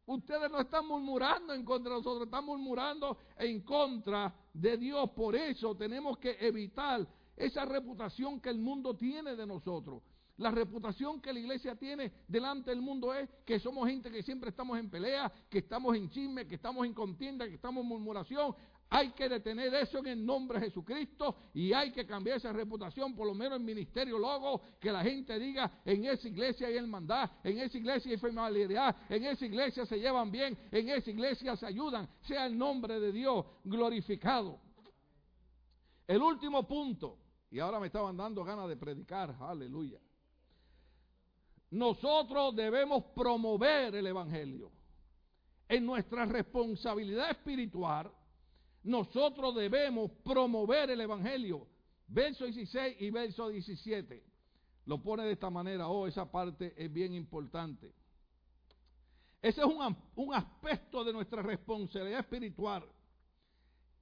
Ustedes 0.07 0.51
no 0.51 0.59
están 0.59 0.85
murmurando 0.85 1.53
en 1.53 1.63
contra 1.63 1.93
de 1.93 1.99
nosotros, 1.99 2.25
están 2.25 2.43
murmurando 2.43 3.17
en 3.37 3.61
contra 3.61 4.35
de 4.53 4.75
Dios. 4.75 5.09
Por 5.11 5.37
eso 5.37 5.73
tenemos 5.73 6.17
que 6.17 6.35
evitar 6.41 7.07
esa 7.37 7.63
reputación 7.63 8.41
que 8.41 8.49
el 8.49 8.59
mundo 8.59 8.93
tiene 8.93 9.37
de 9.37 9.47
nosotros. 9.47 10.01
La 10.41 10.49
reputación 10.49 11.21
que 11.21 11.31
la 11.31 11.39
iglesia 11.39 11.75
tiene 11.75 12.11
delante 12.27 12.71
del 12.71 12.81
mundo 12.81 13.13
es 13.13 13.29
que 13.45 13.59
somos 13.59 13.87
gente 13.87 14.09
que 14.09 14.23
siempre 14.23 14.49
estamos 14.49 14.79
en 14.79 14.89
pelea, 14.89 15.31
que 15.47 15.59
estamos 15.59 15.95
en 15.95 16.09
chisme, 16.09 16.47
que 16.47 16.55
estamos 16.55 16.83
en 16.83 16.95
contienda, 16.95 17.47
que 17.47 17.53
estamos 17.53 17.83
en 17.83 17.89
murmuración. 17.89 18.55
Hay 18.89 19.11
que 19.11 19.29
detener 19.29 19.71
eso 19.75 19.99
en 19.99 20.07
el 20.07 20.25
nombre 20.25 20.59
de 20.59 20.65
Jesucristo 20.65 21.35
y 21.53 21.73
hay 21.73 21.91
que 21.91 22.07
cambiar 22.07 22.37
esa 22.37 22.51
reputación, 22.51 23.13
por 23.13 23.27
lo 23.27 23.35
menos 23.35 23.59
en 23.59 23.65
ministerio 23.65 24.17
logo, 24.17 24.63
que 24.79 24.91
la 24.91 25.03
gente 25.03 25.37
diga, 25.37 25.79
en 25.85 26.05
esa 26.05 26.27
iglesia 26.27 26.65
hay 26.69 26.77
hermandad, 26.77 27.29
en 27.43 27.59
esa 27.59 27.77
iglesia 27.77 28.11
hay 28.11 28.17
familiaridad, 28.17 28.95
en 29.09 29.23
esa 29.23 29.45
iglesia 29.45 29.85
se 29.85 29.99
llevan 29.99 30.31
bien, 30.31 30.57
en 30.71 30.89
esa 30.89 31.11
iglesia 31.11 31.55
se 31.55 31.67
ayudan, 31.67 32.09
sea 32.21 32.47
el 32.47 32.57
nombre 32.57 32.99
de 32.99 33.11
Dios 33.11 33.45
glorificado. 33.63 34.59
El 36.07 36.23
último 36.23 36.67
punto, 36.67 37.19
y 37.51 37.59
ahora 37.59 37.79
me 37.79 37.85
estaban 37.85 38.17
dando 38.17 38.43
ganas 38.43 38.67
de 38.67 38.75
predicar, 38.75 39.35
aleluya. 39.39 39.99
Nosotros 41.71 42.53
debemos 42.53 43.05
promover 43.15 43.95
el 43.95 44.05
Evangelio. 44.05 44.71
En 45.69 45.85
nuestra 45.85 46.25
responsabilidad 46.25 47.31
espiritual, 47.31 48.11
nosotros 48.83 49.55
debemos 49.55 50.11
promover 50.23 50.89
el 50.89 50.99
Evangelio. 50.99 51.65
Verso 52.07 52.43
16 52.43 52.97
y 52.99 53.09
verso 53.09 53.47
17. 53.47 54.21
Lo 54.85 55.01
pone 55.01 55.23
de 55.23 55.31
esta 55.31 55.49
manera. 55.49 55.87
Oh, 55.87 56.07
esa 56.07 56.29
parte 56.29 56.73
es 56.75 56.91
bien 56.91 57.13
importante. 57.13 57.93
Ese 59.41 59.61
es 59.61 59.67
un, 59.67 59.95
un 60.15 60.33
aspecto 60.33 61.05
de 61.05 61.13
nuestra 61.13 61.41
responsabilidad 61.41 62.19
espiritual. 62.19 62.83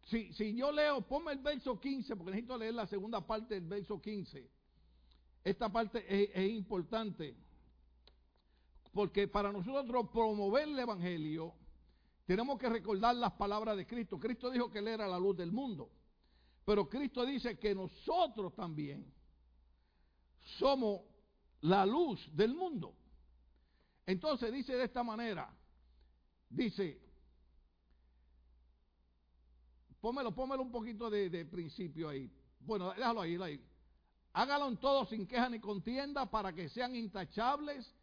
Si, 0.06 0.34
si, 0.34 0.56
yo 0.56 0.72
leo, 0.72 1.02
ponme 1.02 1.34
el 1.34 1.38
verso 1.38 1.80
15, 1.80 2.16
porque 2.16 2.32
necesito 2.32 2.58
leer 2.58 2.74
la 2.74 2.88
segunda 2.88 3.22
parte 3.22 3.54
del 3.54 3.66
verso 3.66 4.02
15. 4.02 4.50
Esta 5.44 5.72
parte 5.72 6.04
es, 6.08 6.32
es 6.34 6.52
importante. 6.52 7.38
Porque 8.92 9.28
para 9.28 9.52
nosotros 9.52 10.10
promover 10.12 10.68
el 10.68 10.80
Evangelio, 10.80 11.54
tenemos 12.26 12.58
que 12.58 12.70
recordar 12.70 13.16
las 13.16 13.34
palabras 13.34 13.78
de 13.78 13.88
Cristo. 13.88 14.20
Cristo 14.20 14.50
dijo 14.50 14.70
que 14.70 14.80
Él 14.80 14.88
era 14.88 15.08
la 15.08 15.20
luz 15.20 15.38
del 15.38 15.52
mundo. 15.52 15.90
Pero 16.66 16.88
Cristo 16.88 17.26
dice 17.26 17.58
que 17.58 17.74
nosotros 17.74 18.54
también 18.54 19.12
somos 20.60 21.02
la 21.62 21.86
luz 21.86 22.30
del 22.36 22.54
mundo. 22.54 22.96
Entonces 24.06 24.52
dice 24.52 24.76
de 24.76 24.86
esta 24.86 25.04
manera, 25.04 25.52
dice, 26.50 27.00
pómelo, 30.00 30.34
pómelo 30.34 30.64
un 30.64 30.72
poquito 30.72 31.10
de, 31.10 31.46
principio 31.46 32.10
ahí. 32.10 32.32
Bueno, 32.60 32.94
déjalo 32.94 33.22
ahí, 33.22 33.32
déjalo 33.32 33.46
ahí. 33.46 33.66
Hágalo 34.34 34.68
en 34.68 34.78
todo 34.78 35.06
sin 35.06 35.26
queja 35.26 35.50
ni 35.50 35.60
contienda 35.60 36.30
para 36.30 36.54
que 36.54 36.70
sean 36.70 36.96
intachables 36.96 37.96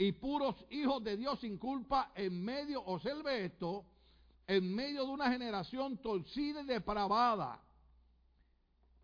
y 0.00 0.12
puros 0.12 0.56
hijos 0.70 1.04
de 1.04 1.18
Dios 1.18 1.38
sin 1.40 1.58
culpa 1.58 2.10
en 2.14 2.42
medio, 2.42 2.82
observe 2.86 3.44
esto, 3.44 3.84
en 4.46 4.74
medio 4.74 5.04
de 5.04 5.12
una 5.12 5.30
generación 5.30 5.98
torcida 5.98 6.62
y 6.62 6.64
depravada. 6.64 7.62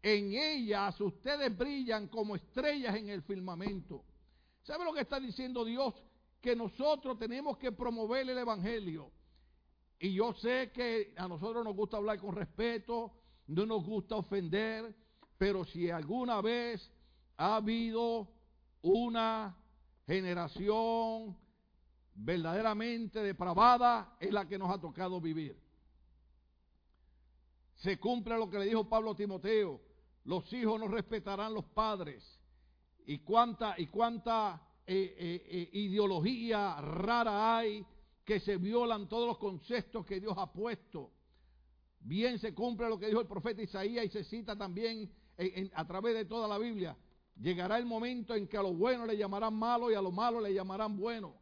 En 0.03 0.33
ellas 0.33 0.99
ustedes 0.99 1.55
brillan 1.55 2.09
como 2.09 2.35
estrellas 2.35 2.97
en 2.97 3.11
el 3.11 3.21
firmamento. 3.21 4.07
¿Sabe 4.63 4.87
lo 4.87 4.95
que 4.95 5.03
está 5.03 5.21
diciendo 5.21 5.67
Dios? 5.67 5.93
Que 6.41 6.57
nosotros 6.57 7.19
tenemos 7.19 7.59
que 7.59 7.73
promover 7.73 8.31
el 8.31 8.39
Evangelio. 8.39 9.13
Y 9.99 10.15
yo 10.15 10.33
sé 10.33 10.71
que 10.73 11.13
a 11.19 11.29
nosotros 11.29 11.63
nos 11.63 11.77
gusta 11.77 11.99
hablar 11.99 12.19
con 12.19 12.35
respeto, 12.35 13.13
no 13.49 13.67
nos 13.67 13.85
gusta 13.85 14.17
ofender, 14.17 14.97
pero 15.37 15.63
si 15.67 15.91
alguna 15.91 16.41
vez 16.41 16.91
ha 17.37 17.57
habido 17.57 18.31
una 18.81 19.55
generación 20.07 21.37
verdaderamente 22.15 23.23
depravada, 23.23 24.17
es 24.21 24.33
la 24.33 24.47
que 24.47 24.59
nos 24.59 24.71
ha 24.71 24.81
tocado 24.81 25.21
vivir. 25.21 25.57
Se 27.75 27.99
cumple 27.99 28.39
lo 28.39 28.49
que 28.49 28.59
le 28.59 28.67
dijo 28.67 28.89
Pablo 28.89 29.11
a 29.11 29.17
Timoteo, 29.17 29.81
los 30.25 30.51
hijos 30.53 30.81
no 30.81 30.89
respetarán 30.89 31.55
los 31.55 31.65
padres. 31.67 32.41
Y 33.07 33.19
cuánta, 33.19 33.75
y 33.79 33.87
cuánta 33.87 34.61
eh, 34.87 35.15
eh, 35.19 35.47
eh, 35.49 35.71
ideología 35.73 36.81
rara 36.81 37.59
hay 37.59 37.85
que 38.25 38.41
se 38.41 38.57
violan 38.57 39.09
todos 39.09 39.29
los 39.29 39.39
conceptos 39.39 40.05
que 40.05 40.19
Dios 40.19 40.35
ha 40.37 40.53
puesto. 40.53 41.13
Bien 42.01 42.39
se 42.39 42.55
cumple 42.55 42.89
lo 42.89 42.99
que 42.99 43.07
dijo 43.07 43.21
el 43.21 43.27
profeta 43.27 43.63
Isaías 43.63 44.05
y 44.05 44.09
se 44.09 44.25
cita 44.25 44.57
también 44.57 45.11
a 45.75 45.87
través 45.87 46.15
de 46.15 46.25
toda 46.25 46.49
la 46.49 46.59
Biblia. 46.59 46.97
Llegará 47.41 47.79
el 47.79 47.85
momento 47.85 48.35
en 48.35 48.49
que 48.49 48.57
a 48.57 48.63
lo 48.63 48.73
bueno 48.73 49.05
le 49.05 49.17
llamarán 49.17 49.55
malo 49.55 49.91
y 49.91 49.95
a 49.95 50.01
lo 50.01 50.11
malo 50.11 50.41
le 50.41 50.55
llamarán 50.55 50.97
bueno. 50.97 51.35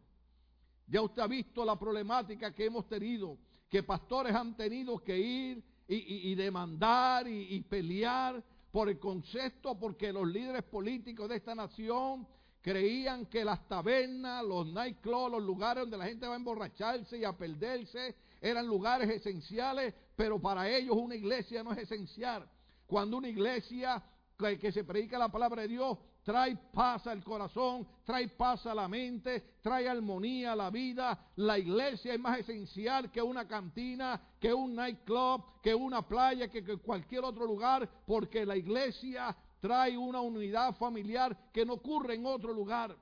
Ya 0.87 1.01
usted 1.01 1.23
ha 1.23 1.27
visto 1.27 1.65
la 1.65 1.79
problemática 1.79 2.53
que 2.53 2.67
hemos 2.67 2.89
tenido, 2.89 3.39
que 3.71 3.83
pastores 3.83 4.35
han 4.35 4.57
tenido 4.57 4.99
que 4.99 5.19
ir 5.19 5.65
y, 5.87 6.35
demandar 6.35 7.29
y, 7.29 7.55
y 7.55 7.61
pelear 7.61 8.43
por 8.71 8.89
el 8.89 8.99
concepto, 8.99 9.79
porque 9.79 10.13
los 10.13 10.27
líderes 10.27 10.65
políticos 10.65 11.29
de 11.29 11.37
esta 11.37 11.55
nación 11.55 12.27
creían 12.61 13.27
que 13.27 13.45
las 13.45 13.69
tabernas, 13.69 14.45
los 14.45 14.67
nightclubs, 14.67 15.33
los 15.33 15.43
lugares 15.43 15.83
donde 15.83 15.99
la 15.99 16.07
gente 16.07 16.27
va 16.27 16.33
a 16.33 16.37
emborracharse 16.37 17.19
y 17.19 17.25
a 17.25 17.37
perderse, 17.37 18.17
eran 18.41 18.67
lugares 18.67 19.09
esenciales, 19.11 19.95
pero 20.17 20.41
para 20.41 20.69
ellos 20.69 20.97
una 20.97 21.15
iglesia 21.15 21.63
no 21.63 21.73
es 21.73 21.79
esencial. 21.79 22.49
Cuando 22.87 23.19
una 23.19 23.29
iglesia 23.29 24.03
que, 24.39 24.59
que 24.59 24.73
se 24.73 24.85
predica 24.85 25.19
la 25.19 25.31
palabra 25.31 25.63
de 25.63 25.69
Dios 25.69 25.99
trae 26.25 26.57
paz 26.73 27.07
al 27.07 27.23
corazón, 27.23 27.87
trae 28.03 28.29
paz 28.29 28.65
a 28.67 28.75
la 28.75 28.89
mente, 28.89 29.59
trae 29.61 29.87
armonía 29.89 30.53
a 30.53 30.57
la 30.57 30.71
vida. 30.71 31.33
La 31.37 31.59
iglesia 31.59 32.15
es 32.15 32.21
más 32.21 32.39
esencial 32.39 33.13
que 33.13 33.23
una 33.23 33.47
cantina, 33.47 34.21
que 34.41 34.53
un 34.53 34.75
nightclub, 34.75 35.61
que 35.63 35.75
una 35.75 36.03
playa, 36.03 36.49
que, 36.49 36.65
cualquier 36.79 37.25
otro 37.25 37.45
lugar, 37.45 37.89
porque 38.07 38.47
la 38.47 38.57
iglesia 38.57 39.37
trae 39.61 39.97
una 39.97 40.21
unidad 40.21 40.75
familiar 40.77 41.51
que 41.53 41.65
no 41.65 41.75
ocurre 41.75 42.15
en 42.15 42.25
otro 42.25 42.55
lugar. 42.55 42.97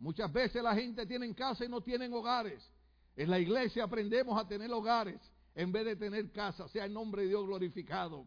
Muchas 0.00 0.32
veces 0.32 0.60
la 0.60 0.74
gente 0.74 1.06
tiene 1.06 1.32
casa 1.34 1.64
y 1.64 1.68
no 1.68 1.80
tienen 1.80 2.12
hogares. 2.12 2.68
En 3.14 3.30
la 3.30 3.38
iglesia 3.38 3.84
aprendemos 3.84 4.40
a 4.40 4.48
tener 4.48 4.72
hogares 4.72 5.20
en 5.54 5.70
vez 5.70 5.84
de 5.84 5.94
tener 5.94 6.32
casa, 6.32 6.66
sea 6.68 6.84
el 6.84 6.92
nombre 6.92 7.22
de 7.22 7.28
Dios 7.28 7.46
glorificado. 7.46 8.26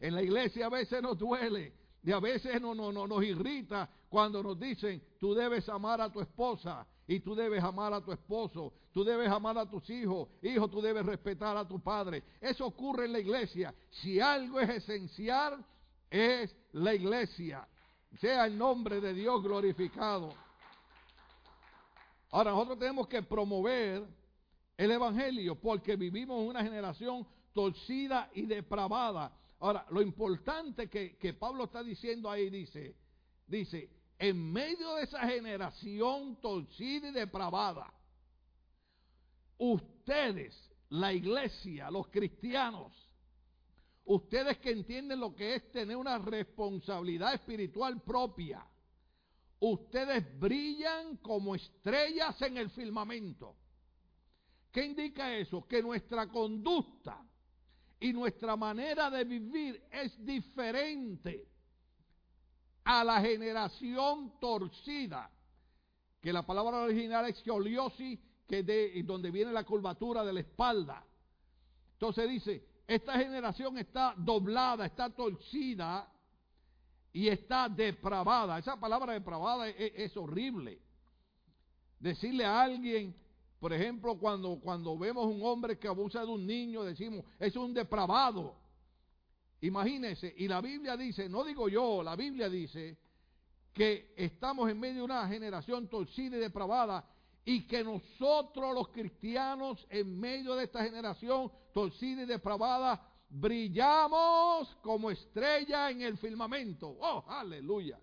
En 0.00 0.14
la 0.14 0.22
iglesia 0.22 0.66
a 0.66 0.70
veces 0.70 1.02
nos 1.02 1.18
duele 1.18 1.74
y 2.02 2.10
a 2.10 2.18
veces 2.18 2.60
no, 2.60 2.74
no, 2.74 2.90
no, 2.90 3.06
nos 3.06 3.22
irrita 3.22 3.88
cuando 4.08 4.42
nos 4.42 4.58
dicen, 4.58 5.02
tú 5.18 5.34
debes 5.34 5.68
amar 5.68 6.00
a 6.00 6.10
tu 6.10 6.20
esposa 6.20 6.86
y 7.06 7.20
tú 7.20 7.34
debes 7.34 7.62
amar 7.62 7.92
a 7.92 8.00
tu 8.00 8.10
esposo, 8.10 8.72
tú 8.92 9.04
debes 9.04 9.28
amar 9.28 9.58
a 9.58 9.68
tus 9.68 9.88
hijos, 9.90 10.28
hijo, 10.42 10.68
tú 10.68 10.80
debes 10.80 11.04
respetar 11.04 11.56
a 11.56 11.68
tu 11.68 11.80
padre. 11.80 12.24
Eso 12.40 12.66
ocurre 12.66 13.04
en 13.04 13.12
la 13.12 13.18
iglesia. 13.18 13.74
Si 13.90 14.18
algo 14.18 14.58
es 14.60 14.70
esencial, 14.70 15.64
es 16.08 16.54
la 16.72 16.94
iglesia. 16.94 17.68
Sea 18.20 18.46
el 18.46 18.56
nombre 18.56 19.00
de 19.00 19.12
Dios 19.12 19.42
glorificado. 19.42 20.32
Ahora 22.30 22.52
nosotros 22.52 22.78
tenemos 22.78 23.08
que 23.08 23.22
promover 23.22 24.04
el 24.76 24.90
Evangelio 24.90 25.56
porque 25.56 25.96
vivimos 25.96 26.40
en 26.40 26.48
una 26.48 26.62
generación 26.62 27.26
torcida 27.52 28.30
y 28.34 28.46
depravada. 28.46 29.32
Ahora, 29.60 29.86
lo 29.90 30.00
importante 30.02 30.88
que, 30.88 31.34
Pablo 31.34 31.64
está 31.64 31.82
diciendo 31.82 32.30
ahí 32.30 32.50
dice, 32.50 32.96
dice, 33.46 33.90
en 34.18 34.52
medio 34.52 34.96
de 34.96 35.04
esa 35.04 35.20
generación 35.26 36.40
torcida 36.40 37.08
y 37.08 37.12
depravada, 37.12 37.92
ustedes, 39.58 40.54
la 40.88 41.12
iglesia, 41.12 41.90
los 41.90 42.08
cristianos, 42.08 42.92
Ustedes 44.10 44.58
que 44.58 44.72
entienden 44.72 45.20
lo 45.20 45.36
que 45.36 45.54
es 45.54 45.70
tener 45.70 45.96
una 45.96 46.18
responsabilidad 46.18 47.32
espiritual 47.32 48.02
propia. 48.02 48.66
Ustedes 49.60 50.36
brillan 50.36 51.18
como 51.18 51.54
estrellas 51.54 52.42
en 52.42 52.56
el 52.56 52.70
firmamento. 52.70 53.54
¿Qué 54.72 54.84
indica 54.84 55.36
eso? 55.36 55.64
Que 55.68 55.80
nuestra 55.80 56.26
conducta 56.28 57.24
y 58.00 58.12
nuestra 58.12 58.56
manera 58.56 59.10
de 59.10 59.24
vivir 59.24 59.82
es 59.92 60.24
diferente 60.24 61.46
a 62.84 63.04
la 63.04 63.20
generación 63.20 64.40
torcida, 64.40 65.30
que 66.20 66.32
la 66.32 66.44
palabra 66.44 66.78
original 66.80 67.28
es 67.28 67.42
geoliosis, 67.42 68.18
que 68.48 68.62
de 68.62 69.02
donde 69.04 69.30
viene 69.30 69.52
la 69.52 69.64
curvatura 69.64 70.24
de 70.24 70.32
la 70.32 70.40
espalda. 70.40 71.04
Entonces 71.92 72.28
dice, 72.28 72.64
esta 72.86 73.16
generación 73.18 73.78
está 73.78 74.14
doblada, 74.16 74.86
está 74.86 75.10
torcida 75.10 76.10
y 77.12 77.28
está 77.28 77.68
depravada. 77.68 78.58
Esa 78.58 78.80
palabra 78.80 79.12
depravada 79.12 79.68
es, 79.68 80.16
horrible. 80.16 80.80
Decirle 81.98 82.44
a 82.44 82.62
alguien, 82.62 83.14
por 83.60 83.74
ejemplo, 83.74 84.18
cuando, 84.18 84.58
cuando 84.58 84.98
vemos 84.98 85.26
un 85.26 85.42
hombre 85.42 85.78
que 85.78 85.86
abusa 85.86 86.20
de 86.20 86.32
un 86.32 86.46
niño, 86.46 86.82
decimos, 86.82 87.26
es 87.38 87.54
un 87.56 87.74
depravado. 87.74 88.56
Imagínense, 89.60 90.34
y 90.38 90.48
la 90.48 90.62
Biblia 90.62 90.96
dice, 90.96 91.28
no 91.28 91.44
digo 91.44 91.68
yo, 91.68 92.02
la 92.02 92.16
Biblia 92.16 92.48
dice 92.48 92.98
que 93.74 94.14
estamos 94.16 94.70
en 94.70 94.80
medio 94.80 95.00
de 95.00 95.02
una 95.02 95.28
generación 95.28 95.88
torcida 95.88 96.38
y 96.38 96.40
depravada 96.40 97.06
y 97.44 97.66
que 97.66 97.84
nosotros 97.84 98.74
los 98.74 98.88
cristianos 98.88 99.86
en 99.90 100.18
medio 100.18 100.54
de 100.54 100.64
esta 100.64 100.82
generación 100.82 101.52
torcida 101.74 102.22
y 102.22 102.26
depravada 102.26 103.06
brillamos 103.28 104.74
como 104.82 105.10
estrella 105.10 105.90
en 105.90 106.00
el 106.00 106.16
firmamento. 106.16 106.88
Oh, 106.98 107.26
aleluya. 107.28 108.00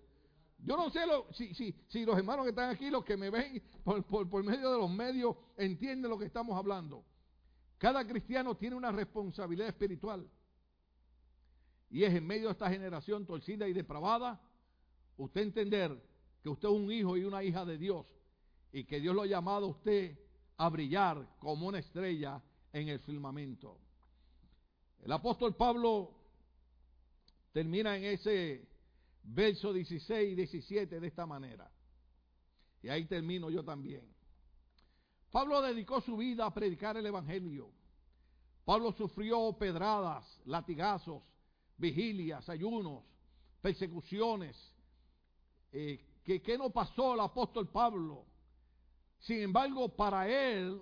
Yo 0.58 0.76
no 0.76 0.90
sé 0.90 1.06
lo, 1.06 1.26
si, 1.32 2.04
los 2.04 2.18
hermanos 2.18 2.44
que 2.44 2.50
están 2.50 2.70
aquí, 2.70 2.90
los 2.90 3.04
que 3.04 3.16
me 3.16 3.30
ven 3.30 3.62
por, 3.84 4.04
por 4.04 4.42
medio 4.42 4.72
de 4.72 4.78
los 4.78 4.90
medios, 4.90 5.36
entienden 5.56 6.10
lo 6.10 6.18
que 6.18 6.26
estamos 6.26 6.56
hablando. 6.56 7.04
Cada 7.78 8.06
cristiano 8.06 8.56
tiene 8.56 8.74
una 8.74 8.90
responsabilidad 8.90 9.68
espiritual. 9.68 10.28
Y 11.90 12.02
es 12.02 12.12
en 12.12 12.26
medio 12.26 12.46
de 12.46 12.52
esta 12.52 12.68
generación 12.68 13.24
torcida 13.24 13.68
y 13.68 13.72
depravada, 13.72 14.40
usted 15.16 15.42
entender 15.42 15.96
que 16.42 16.48
usted 16.48 16.68
es 16.68 16.74
un 16.74 16.90
hijo 16.90 17.16
y 17.16 17.24
una 17.24 17.42
hija 17.42 17.64
de 17.64 17.78
Dios 17.78 18.06
y 18.72 18.84
que 18.84 19.00
Dios 19.00 19.14
lo 19.14 19.22
ha 19.22 19.26
llamado 19.26 19.66
a 19.66 19.70
usted 19.70 20.18
a 20.56 20.68
brillar 20.68 21.26
como 21.38 21.68
una 21.68 21.78
estrella 21.78 22.42
en 22.72 22.88
el 22.88 22.98
firmamento. 23.00 23.78
El 25.00 25.12
apóstol 25.12 25.54
Pablo 25.54 26.14
termina 27.52 27.96
en 27.96 28.04
ese 28.04 28.68
verso 29.28 29.72
16 29.72 30.32
y 30.32 30.34
17 30.34 31.00
de 31.00 31.06
esta 31.06 31.26
manera. 31.26 31.70
Y 32.82 32.88
ahí 32.88 33.04
termino 33.06 33.50
yo 33.50 33.64
también. 33.64 34.06
Pablo 35.30 35.60
dedicó 35.60 36.00
su 36.00 36.16
vida 36.16 36.46
a 36.46 36.54
predicar 36.54 36.96
el 36.96 37.06
Evangelio. 37.06 37.70
Pablo 38.64 38.92
sufrió 38.92 39.52
pedradas, 39.58 40.24
latigazos, 40.44 41.22
vigilias, 41.76 42.48
ayunos, 42.48 43.04
persecuciones. 43.60 44.56
Eh, 45.72 46.04
¿Qué 46.24 46.58
no 46.58 46.70
pasó 46.70 47.14
el 47.14 47.20
apóstol 47.20 47.68
Pablo? 47.68 48.26
Sin 49.20 49.40
embargo, 49.40 49.88
para 49.88 50.28
él, 50.28 50.80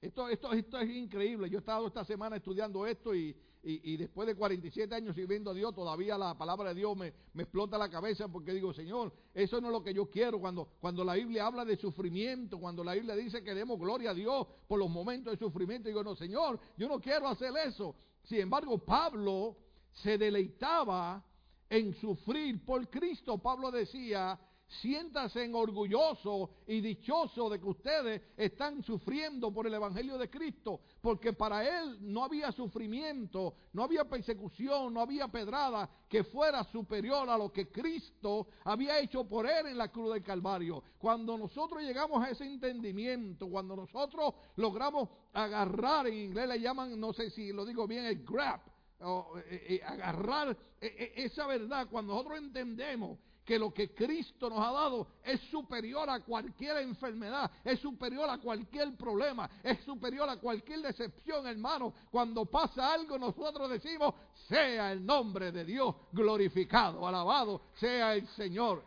Esto, 0.00 0.28
esto, 0.28 0.52
esto 0.52 0.78
es 0.78 0.90
increíble. 0.90 1.48
Yo 1.48 1.58
he 1.58 1.60
estado 1.60 1.86
esta 1.86 2.04
semana 2.04 2.36
estudiando 2.36 2.86
esto 2.86 3.14
y, 3.14 3.34
y, 3.66 3.96
después 3.96 4.26
de 4.26 4.34
47 4.34 4.94
años 4.94 5.14
sirviendo 5.14 5.50
a 5.50 5.54
Dios, 5.54 5.74
todavía 5.74 6.18
la 6.18 6.36
palabra 6.36 6.68
de 6.68 6.74
Dios 6.74 6.94
me, 6.96 7.14
me, 7.32 7.44
explota 7.44 7.78
la 7.78 7.88
cabeza 7.88 8.28
porque 8.28 8.52
digo, 8.52 8.74
Señor, 8.74 9.10
eso 9.32 9.58
no 9.60 9.68
es 9.68 9.72
lo 9.72 9.82
que 9.82 9.94
yo 9.94 10.10
quiero. 10.10 10.38
Cuando, 10.38 10.68
cuando 10.80 11.02
la 11.02 11.14
Biblia 11.14 11.46
habla 11.46 11.64
de 11.64 11.76
sufrimiento, 11.76 12.60
cuando 12.60 12.84
la 12.84 12.92
Biblia 12.92 13.16
dice 13.16 13.42
que 13.42 13.54
demos 13.54 13.78
gloria 13.78 14.10
a 14.10 14.14
Dios 14.14 14.46
por 14.68 14.78
los 14.78 14.90
momentos 14.90 15.32
de 15.32 15.38
sufrimiento, 15.38 15.88
digo, 15.88 16.04
no, 16.04 16.14
Señor, 16.14 16.60
yo 16.76 16.88
no 16.88 17.00
quiero 17.00 17.26
hacer 17.26 17.54
eso. 17.66 17.94
Sin 18.24 18.40
embargo, 18.40 18.78
Pablo 18.78 19.56
se 19.92 20.18
deleitaba 20.18 21.24
en 21.70 21.94
sufrir 21.94 22.64
por 22.66 22.88
Cristo. 22.90 23.38
Pablo 23.38 23.70
decía, 23.70 24.38
siéntase 24.66 25.50
orgulloso 25.52 26.50
y 26.66 26.80
dichoso 26.80 27.48
de 27.48 27.60
que 27.60 27.66
ustedes 27.66 28.22
están 28.36 28.82
sufriendo 28.82 29.52
por 29.52 29.66
el 29.66 29.74
Evangelio 29.74 30.18
de 30.18 30.30
Cristo, 30.30 30.80
porque 31.00 31.32
para 31.32 31.64
él 31.66 31.98
no 32.00 32.24
había 32.24 32.50
sufrimiento, 32.52 33.54
no 33.72 33.84
había 33.84 34.04
persecución, 34.04 34.94
no 34.94 35.00
había 35.00 35.28
pedrada 35.28 35.88
que 36.08 36.24
fuera 36.24 36.64
superior 36.64 37.28
a 37.28 37.38
lo 37.38 37.52
que 37.52 37.70
Cristo 37.70 38.48
había 38.64 38.98
hecho 38.98 39.24
por 39.24 39.46
él 39.46 39.66
en 39.66 39.78
la 39.78 39.90
cruz 39.90 40.12
del 40.12 40.22
Calvario. 40.22 40.82
Cuando 40.98 41.36
nosotros 41.36 41.82
llegamos 41.82 42.24
a 42.24 42.30
ese 42.30 42.44
entendimiento, 42.44 43.48
cuando 43.48 43.76
nosotros 43.76 44.34
logramos 44.56 45.08
agarrar, 45.32 46.06
en 46.06 46.14
inglés 46.14 46.48
le 46.48 46.60
llaman, 46.60 46.98
no 46.98 47.12
sé 47.12 47.30
si 47.30 47.52
lo 47.52 47.64
digo 47.64 47.86
bien, 47.86 48.04
el 48.04 48.24
grab, 48.24 48.60
o, 49.00 49.38
eh, 49.38 49.66
eh, 49.68 49.80
agarrar 49.84 50.56
eh, 50.80 51.12
esa 51.16 51.46
verdad, 51.46 51.88
cuando 51.90 52.14
nosotros 52.14 52.38
entendemos 52.38 53.18
que 53.44 53.58
lo 53.58 53.72
que 53.72 53.94
Cristo 53.94 54.48
nos 54.48 54.58
ha 54.60 54.72
dado 54.72 55.06
es 55.22 55.40
superior 55.50 56.08
a 56.08 56.20
cualquier 56.20 56.78
enfermedad, 56.78 57.50
es 57.62 57.78
superior 57.80 58.28
a 58.30 58.38
cualquier 58.38 58.96
problema, 58.96 59.48
es 59.62 59.80
superior 59.80 60.28
a 60.28 60.38
cualquier 60.38 60.80
decepción, 60.80 61.46
hermano. 61.46 61.92
Cuando 62.10 62.46
pasa 62.46 62.94
algo, 62.94 63.18
nosotros 63.18 63.70
decimos, 63.70 64.14
sea 64.48 64.92
el 64.92 65.04
nombre 65.04 65.52
de 65.52 65.64
Dios 65.64 65.94
glorificado, 66.12 67.06
alabado 67.06 67.60
sea 67.74 68.14
el 68.14 68.26
Señor. 68.28 68.82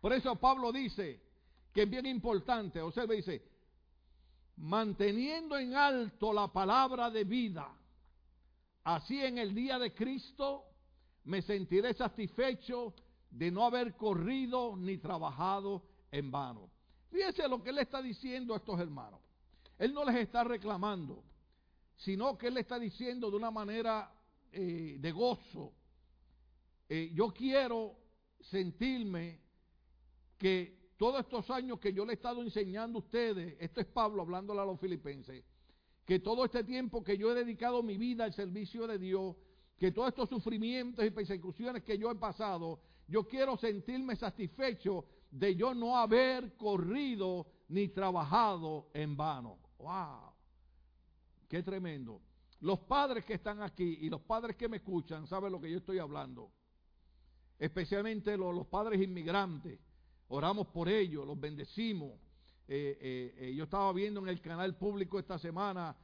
Por 0.00 0.12
eso 0.12 0.36
Pablo 0.36 0.70
dice 0.70 1.20
que 1.72 1.82
es 1.82 1.90
bien 1.90 2.06
importante, 2.06 2.80
o 2.80 2.92
sea, 2.92 3.04
dice, 3.06 3.42
manteniendo 4.56 5.58
en 5.58 5.74
alto 5.74 6.32
la 6.32 6.46
palabra 6.48 7.10
de 7.10 7.24
vida, 7.24 7.68
así 8.84 9.20
en 9.20 9.38
el 9.38 9.52
día 9.54 9.78
de 9.80 9.92
Cristo 9.92 10.66
me 11.24 11.42
sentiré 11.42 11.94
satisfecho 11.94 12.94
de 13.34 13.50
no 13.50 13.64
haber 13.64 13.96
corrido 13.96 14.76
ni 14.76 14.98
trabajado 14.98 15.82
en 16.12 16.30
vano. 16.30 16.70
Fíjense 17.10 17.46
lo 17.48 17.62
que 17.62 17.70
él 17.70 17.78
está 17.78 18.00
diciendo 18.00 18.54
a 18.54 18.58
estos 18.58 18.78
hermanos. 18.78 19.20
Él 19.76 19.92
no 19.92 20.04
les 20.04 20.16
está 20.16 20.44
reclamando, 20.44 21.24
sino 21.96 22.38
que 22.38 22.46
él 22.46 22.56
está 22.58 22.78
diciendo 22.78 23.30
de 23.30 23.36
una 23.36 23.50
manera 23.50 24.12
eh, 24.52 24.96
de 25.00 25.12
gozo. 25.12 25.72
Eh, 26.88 27.10
yo 27.12 27.32
quiero 27.32 27.96
sentirme 28.40 29.40
que 30.38 30.92
todos 30.96 31.20
estos 31.20 31.50
años 31.50 31.80
que 31.80 31.92
yo 31.92 32.04
le 32.04 32.12
he 32.12 32.14
estado 32.14 32.40
enseñando 32.40 32.98
a 32.98 33.02
ustedes, 33.02 33.56
esto 33.58 33.80
es 33.80 33.86
Pablo 33.86 34.22
hablándole 34.22 34.60
a 34.60 34.64
los 34.64 34.78
filipenses, 34.78 35.44
que 36.04 36.20
todo 36.20 36.44
este 36.44 36.62
tiempo 36.62 37.02
que 37.02 37.18
yo 37.18 37.32
he 37.32 37.34
dedicado 37.34 37.82
mi 37.82 37.96
vida 37.96 38.24
al 38.24 38.32
servicio 38.32 38.86
de 38.86 38.98
Dios, 38.98 39.34
que 39.76 39.90
todos 39.90 40.10
estos 40.10 40.28
sufrimientos 40.28 41.04
y 41.04 41.10
persecuciones 41.10 41.82
que 41.82 41.98
yo 41.98 42.12
he 42.12 42.14
pasado, 42.14 42.80
yo 43.06 43.26
quiero 43.26 43.56
sentirme 43.56 44.16
satisfecho 44.16 45.04
de 45.30 45.56
yo 45.56 45.74
no 45.74 45.96
haber 45.96 46.56
corrido 46.56 47.46
ni 47.68 47.88
trabajado 47.88 48.90
en 48.94 49.16
vano. 49.16 49.58
¡Wow! 49.78 50.32
¡Qué 51.48 51.62
tremendo! 51.62 52.20
Los 52.60 52.80
padres 52.80 53.24
que 53.24 53.34
están 53.34 53.62
aquí 53.62 53.98
y 54.00 54.08
los 54.08 54.22
padres 54.22 54.56
que 54.56 54.68
me 54.68 54.78
escuchan 54.78 55.26
saben 55.26 55.52
lo 55.52 55.60
que 55.60 55.70
yo 55.70 55.78
estoy 55.78 55.98
hablando. 55.98 56.50
Especialmente 57.58 58.36
los, 58.36 58.66
padres 58.66 59.02
inmigrantes. 59.02 59.78
Oramos 60.28 60.68
por 60.68 60.88
ellos, 60.88 61.26
los 61.26 61.38
bendecimos. 61.38 62.12
Eh, 62.66 62.96
eh, 63.00 63.34
eh, 63.36 63.54
yo 63.54 63.64
estaba 63.64 63.92
viendo 63.92 64.20
en 64.20 64.28
el 64.28 64.40
canal 64.40 64.76
público 64.76 65.18
esta 65.18 65.38
semana 65.38 65.94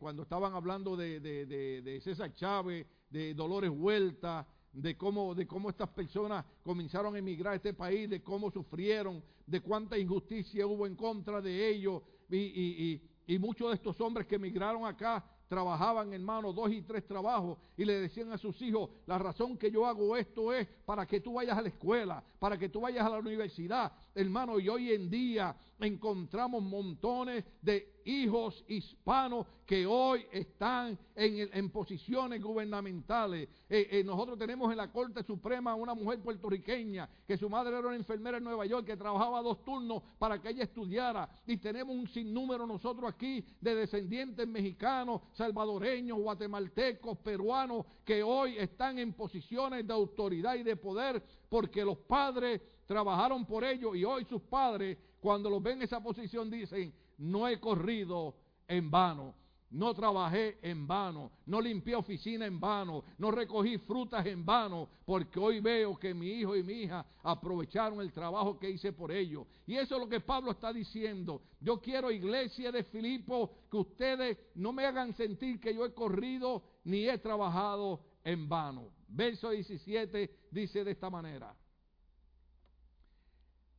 cuando 0.00 0.24
estaban 0.24 0.54
hablando 0.54 0.96
de, 0.96 1.20
de 1.20 2.00
César 2.00 2.34
Chávez, 2.34 2.84
de 3.08 3.32
Dolores 3.32 3.70
Huerta, 3.72 4.44
de 4.72 4.96
cómo, 4.96 5.34
de 5.34 5.46
cómo 5.46 5.70
estas 5.70 5.88
personas 5.90 6.44
comenzaron 6.62 7.14
a 7.14 7.18
emigrar 7.18 7.52
a 7.52 7.56
este 7.56 7.74
país, 7.74 8.08
de 8.08 8.22
cómo 8.22 8.50
sufrieron, 8.50 9.22
de 9.46 9.60
cuánta 9.60 9.98
injusticia 9.98 10.66
hubo 10.66 10.86
en 10.86 10.96
contra 10.96 11.40
de 11.40 11.68
ellos. 11.68 12.02
Y, 12.30 12.36
y, 12.36 13.02
y, 13.26 13.34
y 13.34 13.38
muchos 13.38 13.68
de 13.68 13.74
estos 13.74 14.00
hombres 14.00 14.26
que 14.26 14.36
emigraron 14.36 14.86
acá 14.86 15.24
trabajaban, 15.52 16.14
hermano, 16.14 16.50
dos 16.50 16.72
y 16.72 16.80
tres 16.80 17.06
trabajos 17.06 17.58
y 17.76 17.84
le 17.84 18.00
decían 18.00 18.32
a 18.32 18.38
sus 18.38 18.60
hijos, 18.62 18.88
la 19.04 19.18
razón 19.18 19.58
que 19.58 19.70
yo 19.70 19.84
hago 19.84 20.16
esto 20.16 20.50
es 20.50 20.66
para 20.86 21.06
que 21.06 21.20
tú 21.20 21.34
vayas 21.34 21.58
a 21.58 21.60
la 21.60 21.68
escuela, 21.68 22.24
para 22.38 22.56
que 22.56 22.70
tú 22.70 22.80
vayas 22.80 23.04
a 23.04 23.10
la 23.10 23.18
universidad, 23.18 23.92
hermano, 24.14 24.58
y 24.58 24.70
hoy 24.70 24.92
en 24.92 25.10
día 25.10 25.54
encontramos 25.78 26.62
montones 26.62 27.44
de 27.60 27.91
hijos 28.04 28.64
hispanos 28.68 29.46
que 29.66 29.86
hoy 29.86 30.26
están 30.30 30.98
en, 31.14 31.70
posiciones 31.70 32.42
gubernamentales. 32.42 33.48
Eh, 33.68 33.88
eh, 33.90 34.04
nosotros 34.04 34.38
tenemos 34.38 34.70
en 34.70 34.76
la 34.76 34.92
Corte 34.92 35.22
Suprema 35.22 35.74
una 35.74 35.94
mujer 35.94 36.20
puertorriqueña 36.20 37.08
que 37.26 37.38
su 37.38 37.48
madre 37.48 37.78
era 37.78 37.88
una 37.88 37.96
enfermera 37.96 38.38
en 38.38 38.44
Nueva 38.44 38.66
York 38.66 38.86
que 38.86 38.96
trabajaba 38.96 39.40
dos 39.40 39.64
turnos 39.64 40.02
para 40.18 40.40
que 40.40 40.50
ella 40.50 40.64
estudiara. 40.64 41.28
Y 41.46 41.56
tenemos 41.56 41.96
un 41.96 42.08
sinnúmero 42.08 42.66
nosotros 42.66 43.10
aquí 43.10 43.44
de 43.60 43.74
descendientes 43.74 44.46
mexicanos, 44.46 45.22
salvadoreños, 45.32 46.18
guatemaltecos, 46.18 47.18
peruanos 47.18 47.86
que 48.04 48.22
hoy 48.22 48.58
están 48.58 48.98
en 48.98 49.14
posiciones 49.14 49.86
de 49.86 49.92
autoridad 49.92 50.54
y 50.56 50.62
de 50.62 50.76
poder 50.76 51.22
porque 51.48 51.84
los 51.84 51.98
padres 51.98 52.60
trabajaron 52.86 53.46
por 53.46 53.64
ellos 53.64 53.96
y 53.96 54.04
hoy 54.04 54.24
sus 54.24 54.42
padres 54.42 54.98
cuando 55.20 55.48
los 55.48 55.62
ven 55.62 55.78
en 55.78 55.82
esa 55.82 56.02
posición 56.02 56.50
dicen, 56.50 56.92
no 57.22 57.46
he 57.46 57.60
corrido 57.60 58.34
en 58.66 58.90
vano, 58.90 59.34
no 59.70 59.94
trabajé 59.94 60.58
en 60.60 60.86
vano, 60.86 61.30
no 61.46 61.60
limpié 61.60 61.94
oficina 61.94 62.46
en 62.46 62.58
vano, 62.60 63.04
no 63.18 63.30
recogí 63.30 63.78
frutas 63.78 64.26
en 64.26 64.44
vano, 64.44 64.88
porque 65.06 65.38
hoy 65.38 65.60
veo 65.60 65.96
que 65.96 66.12
mi 66.12 66.28
hijo 66.30 66.56
y 66.56 66.62
mi 66.62 66.82
hija 66.82 67.06
aprovecharon 67.22 68.00
el 68.00 68.12
trabajo 68.12 68.58
que 68.58 68.70
hice 68.70 68.92
por 68.92 69.12
ellos. 69.12 69.46
Y 69.66 69.76
eso 69.76 69.94
es 69.94 70.00
lo 70.00 70.08
que 70.08 70.20
Pablo 70.20 70.50
está 70.50 70.72
diciendo. 70.72 71.42
Yo 71.60 71.80
quiero, 71.80 72.10
iglesia 72.10 72.72
de 72.72 72.82
Filipo, 72.84 73.52
que 73.70 73.76
ustedes 73.76 74.38
no 74.56 74.72
me 74.72 74.84
hagan 74.84 75.14
sentir 75.14 75.60
que 75.60 75.74
yo 75.74 75.86
he 75.86 75.94
corrido 75.94 76.62
ni 76.84 77.08
he 77.08 77.18
trabajado 77.18 78.00
en 78.24 78.48
vano. 78.48 78.90
Verso 79.08 79.50
17 79.50 80.48
dice 80.50 80.84
de 80.84 80.90
esta 80.90 81.08
manera. 81.08 81.54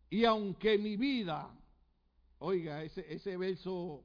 Y 0.09 0.25
aunque 0.25 0.77
mi 0.77 0.95
vida, 0.95 1.53
oiga, 2.45 2.83
ese, 2.83 3.37
verso 3.37 4.03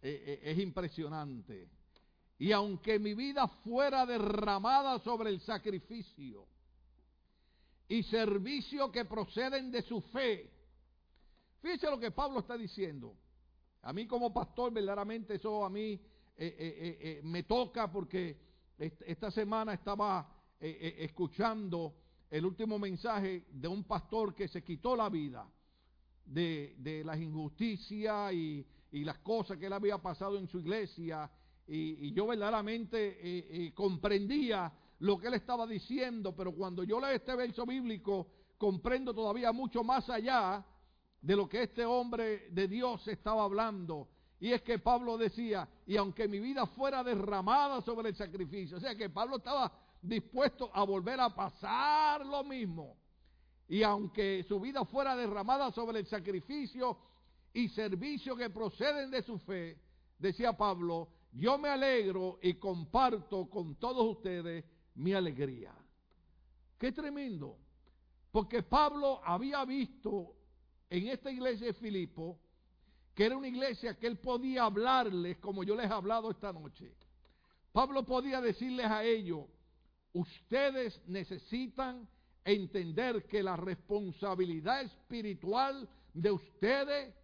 eh, 0.00 0.40
eh, 0.42 0.50
es 0.50 0.58
impresionante. 0.58 1.68
Y 2.38 2.52
aunque 2.52 2.98
mi 2.98 3.14
vida 3.14 3.48
fuera 3.48 4.06
derramada 4.06 4.98
sobre 5.00 5.30
el 5.30 5.40
sacrificio 5.40 6.46
y 7.88 8.02
servicio 8.04 8.90
que 8.92 9.04
proceden 9.04 9.72
de 9.72 9.82
su 9.82 10.00
fe, 10.00 10.50
fíjese 11.60 11.90
lo 11.90 11.98
que 11.98 12.12
Pablo 12.12 12.40
está 12.40 12.56
diciendo. 12.56 13.16
A 13.82 13.92
mí 13.92 14.06
como 14.06 14.32
pastor, 14.32 14.72
verdaderamente 14.72 15.34
eso 15.34 15.64
a 15.64 15.70
mí 15.70 16.00
eh, 16.36 17.20
me 17.24 17.42
toca 17.42 17.90
porque 17.90 18.38
esta 18.78 19.30
semana 19.32 19.74
estaba 19.74 20.28
escuchando 20.60 21.96
el 22.30 22.46
último 22.46 22.78
mensaje 22.78 23.46
de 23.50 23.66
un 23.66 23.82
pastor 23.82 24.32
que 24.32 24.46
se 24.46 24.62
quitó 24.62 24.94
la 24.94 25.08
vida 25.08 25.44
de, 26.32 26.74
de 26.78 27.04
las 27.04 27.20
injusticias 27.20 28.32
y, 28.32 28.66
las 28.90 29.18
cosas 29.18 29.56
que 29.56 29.66
él 29.66 29.72
había 29.72 29.98
pasado 29.98 30.36
en 30.36 30.46
su 30.48 30.58
iglesia. 30.58 31.30
Y, 31.66 32.12
yo 32.12 32.26
verdaderamente 32.26 32.98
eh, 32.98 33.48
eh, 33.50 33.72
comprendía 33.74 34.70
lo 34.98 35.18
que 35.18 35.28
él 35.28 35.34
estaba 35.34 35.66
diciendo, 35.66 36.34
pero 36.36 36.54
cuando 36.54 36.84
yo 36.84 37.00
leo 37.00 37.10
este 37.10 37.34
verso 37.34 37.64
bíblico, 37.64 38.28
comprendo 38.58 39.14
todavía 39.14 39.50
mucho 39.52 39.82
más 39.82 40.08
allá 40.10 40.64
de 41.20 41.36
lo 41.36 41.48
que 41.48 41.62
este 41.62 41.84
hombre 41.84 42.48
de 42.50 42.68
Dios 42.68 43.06
estaba 43.08 43.44
hablando. 43.44 44.08
Y 44.38 44.52
es 44.52 44.62
que 44.62 44.78
Pablo 44.78 45.16
decía, 45.16 45.68
y 45.86 45.96
aunque 45.96 46.28
mi 46.28 46.38
vida 46.38 46.66
fuera 46.66 47.02
derramada 47.02 47.80
sobre 47.80 48.10
el 48.10 48.16
sacrificio, 48.16 48.76
o 48.76 48.80
sea 48.80 48.94
que 48.94 49.08
Pablo 49.08 49.36
estaba 49.36 49.72
dispuesto 50.02 50.70
a 50.74 50.84
volver 50.84 51.20
a 51.20 51.34
pasar 51.34 52.26
lo 52.26 52.44
mismo. 52.44 52.96
Y 53.68 53.82
aunque 53.82 54.44
su 54.48 54.60
vida 54.60 54.84
fuera 54.84 55.16
derramada 55.16 55.70
sobre 55.72 56.00
el 56.00 56.06
sacrificio 56.06 56.98
y 57.52 57.68
servicio 57.68 58.36
que 58.36 58.50
proceden 58.50 59.10
de 59.10 59.22
su 59.22 59.38
fe, 59.38 59.78
decía 60.18 60.56
Pablo, 60.56 61.08
yo 61.32 61.56
me 61.58 61.68
alegro 61.68 62.38
y 62.42 62.54
comparto 62.54 63.48
con 63.48 63.76
todos 63.76 64.16
ustedes 64.16 64.64
mi 64.94 65.12
alegría. 65.12 65.74
Qué 66.78 66.92
tremendo. 66.92 67.58
Porque 68.30 68.62
Pablo 68.62 69.20
había 69.24 69.64
visto 69.64 70.34
en 70.90 71.08
esta 71.08 71.30
iglesia 71.30 71.68
de 71.68 71.74
Filipo 71.74 72.38
que 73.14 73.26
era 73.26 73.36
una 73.36 73.48
iglesia 73.48 73.98
que 73.98 74.06
él 74.06 74.18
podía 74.18 74.64
hablarles 74.64 75.38
como 75.38 75.64
yo 75.64 75.76
les 75.76 75.90
he 75.90 75.92
hablado 75.92 76.30
esta 76.30 76.52
noche. 76.52 76.94
Pablo 77.72 78.04
podía 78.04 78.40
decirles 78.40 78.86
a 78.86 79.04
ellos, 79.04 79.46
ustedes 80.12 81.00
necesitan 81.06 82.08
entender 82.44 83.26
que 83.26 83.42
la 83.42 83.56
responsabilidad 83.56 84.82
espiritual 84.82 85.88
de 86.12 86.30
ustedes 86.30 87.14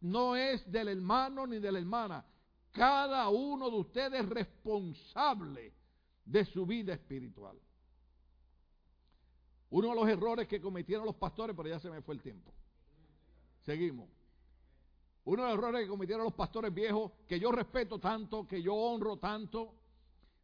no 0.00 0.36
es 0.36 0.70
del 0.70 0.88
hermano 0.88 1.46
ni 1.46 1.58
de 1.58 1.72
la 1.72 1.78
hermana. 1.78 2.24
Cada 2.72 3.28
uno 3.28 3.70
de 3.70 3.76
ustedes 3.76 4.20
es 4.20 4.28
responsable 4.28 5.72
de 6.24 6.44
su 6.44 6.66
vida 6.66 6.92
espiritual. 6.92 7.58
Uno 9.70 9.88
de 9.88 9.94
los 9.94 10.08
errores 10.08 10.48
que 10.48 10.60
cometieron 10.60 11.06
los 11.06 11.16
pastores, 11.16 11.56
pero 11.56 11.68
ya 11.68 11.80
se 11.80 11.90
me 11.90 12.02
fue 12.02 12.14
el 12.14 12.22
tiempo. 12.22 12.52
Seguimos. 13.64 14.08
Uno 15.24 15.42
de 15.42 15.48
los 15.48 15.58
errores 15.58 15.82
que 15.82 15.88
cometieron 15.88 16.24
los 16.24 16.34
pastores 16.34 16.72
viejos, 16.72 17.12
que 17.26 17.38
yo 17.38 17.52
respeto 17.52 17.98
tanto, 17.98 18.46
que 18.46 18.62
yo 18.62 18.74
honro 18.74 19.18
tanto, 19.18 19.74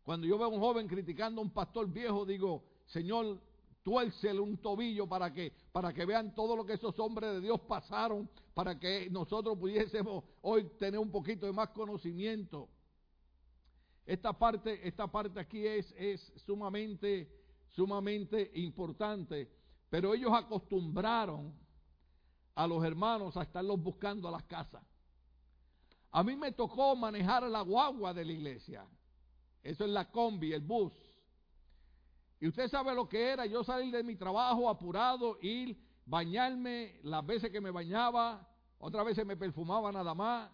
cuando 0.03 0.26
yo 0.26 0.37
veo 0.37 0.47
a 0.47 0.51
un 0.51 0.61
joven 0.61 0.87
criticando 0.87 1.41
a 1.41 1.45
un 1.45 1.51
pastor 1.51 1.91
viejo, 1.91 2.26
digo, 2.26 2.64
Señor, 2.87 3.41
tuércele 3.85 4.41
un 4.41 4.57
tobillo 4.57 5.07
para 5.07 5.32
que, 5.32 5.53
para 5.70 5.93
que 5.93 6.05
vean 6.07 6.35
todo 6.35 6.57
lo 6.57 6.64
que 6.64 6.72
esos 6.72 6.99
hombres 6.99 7.35
de 7.35 7.41
Dios 7.43 7.61
pasaron, 7.61 8.28
para 8.55 8.78
que 8.80 9.09
nosotros 9.11 9.57
pudiésemos 9.59 10.24
hoy 10.41 10.64
tener 10.78 10.99
un 10.99 11.12
poquito 11.12 11.47
de 11.47 11.53
más 11.53 11.68
conocimiento. 11.68 12.68
Esta 14.07 14.32
parte, 14.32 14.87
esta 14.89 15.07
parte 15.07 15.39
aquí 15.39 15.66
es, 15.66 15.95
es 15.97 16.32
sumamente, 16.47 17.30
sumamente 17.68 18.51
importante, 18.55 19.51
pero 19.91 20.14
ellos 20.14 20.32
acostumbraron 20.32 21.55
a 22.55 22.66
los 22.66 22.82
hermanos 22.85 23.37
a 23.37 23.43
estarlos 23.43 23.80
buscando 23.82 24.28
a 24.28 24.32
las 24.32 24.45
casas. 24.45 24.82
A 26.11 26.22
mí 26.22 26.37
me 26.37 26.53
tocó 26.53 26.97
manejar 26.97 27.43
la 27.43 27.61
guagua 27.61 28.14
de 28.14 28.24
la 28.24 28.32
iglesia. 28.32 28.87
Eso 29.62 29.85
es 29.85 29.91
la 29.91 30.11
combi, 30.11 30.53
el 30.53 30.61
bus. 30.61 30.93
Y 32.45 32.49
usted 32.49 32.69
sabe 32.69 32.95
lo 32.95 33.09
que 33.09 33.31
era 33.31 33.47
yo 33.47 33.65
salir 33.65 33.91
de 33.91 34.03
mi 34.03 34.17
trabajo 34.17 34.69
apurado, 34.69 35.39
ir, 35.41 35.79
bañarme 36.05 37.01
las 37.03 37.25
veces 37.25 37.51
que 37.51 37.59
me 37.59 37.71
bañaba, 37.71 38.47
otras 38.77 39.07
veces 39.07 39.25
me 39.25 39.35
perfumaba 39.35 39.91
nada 39.91 40.15
más, 40.15 40.51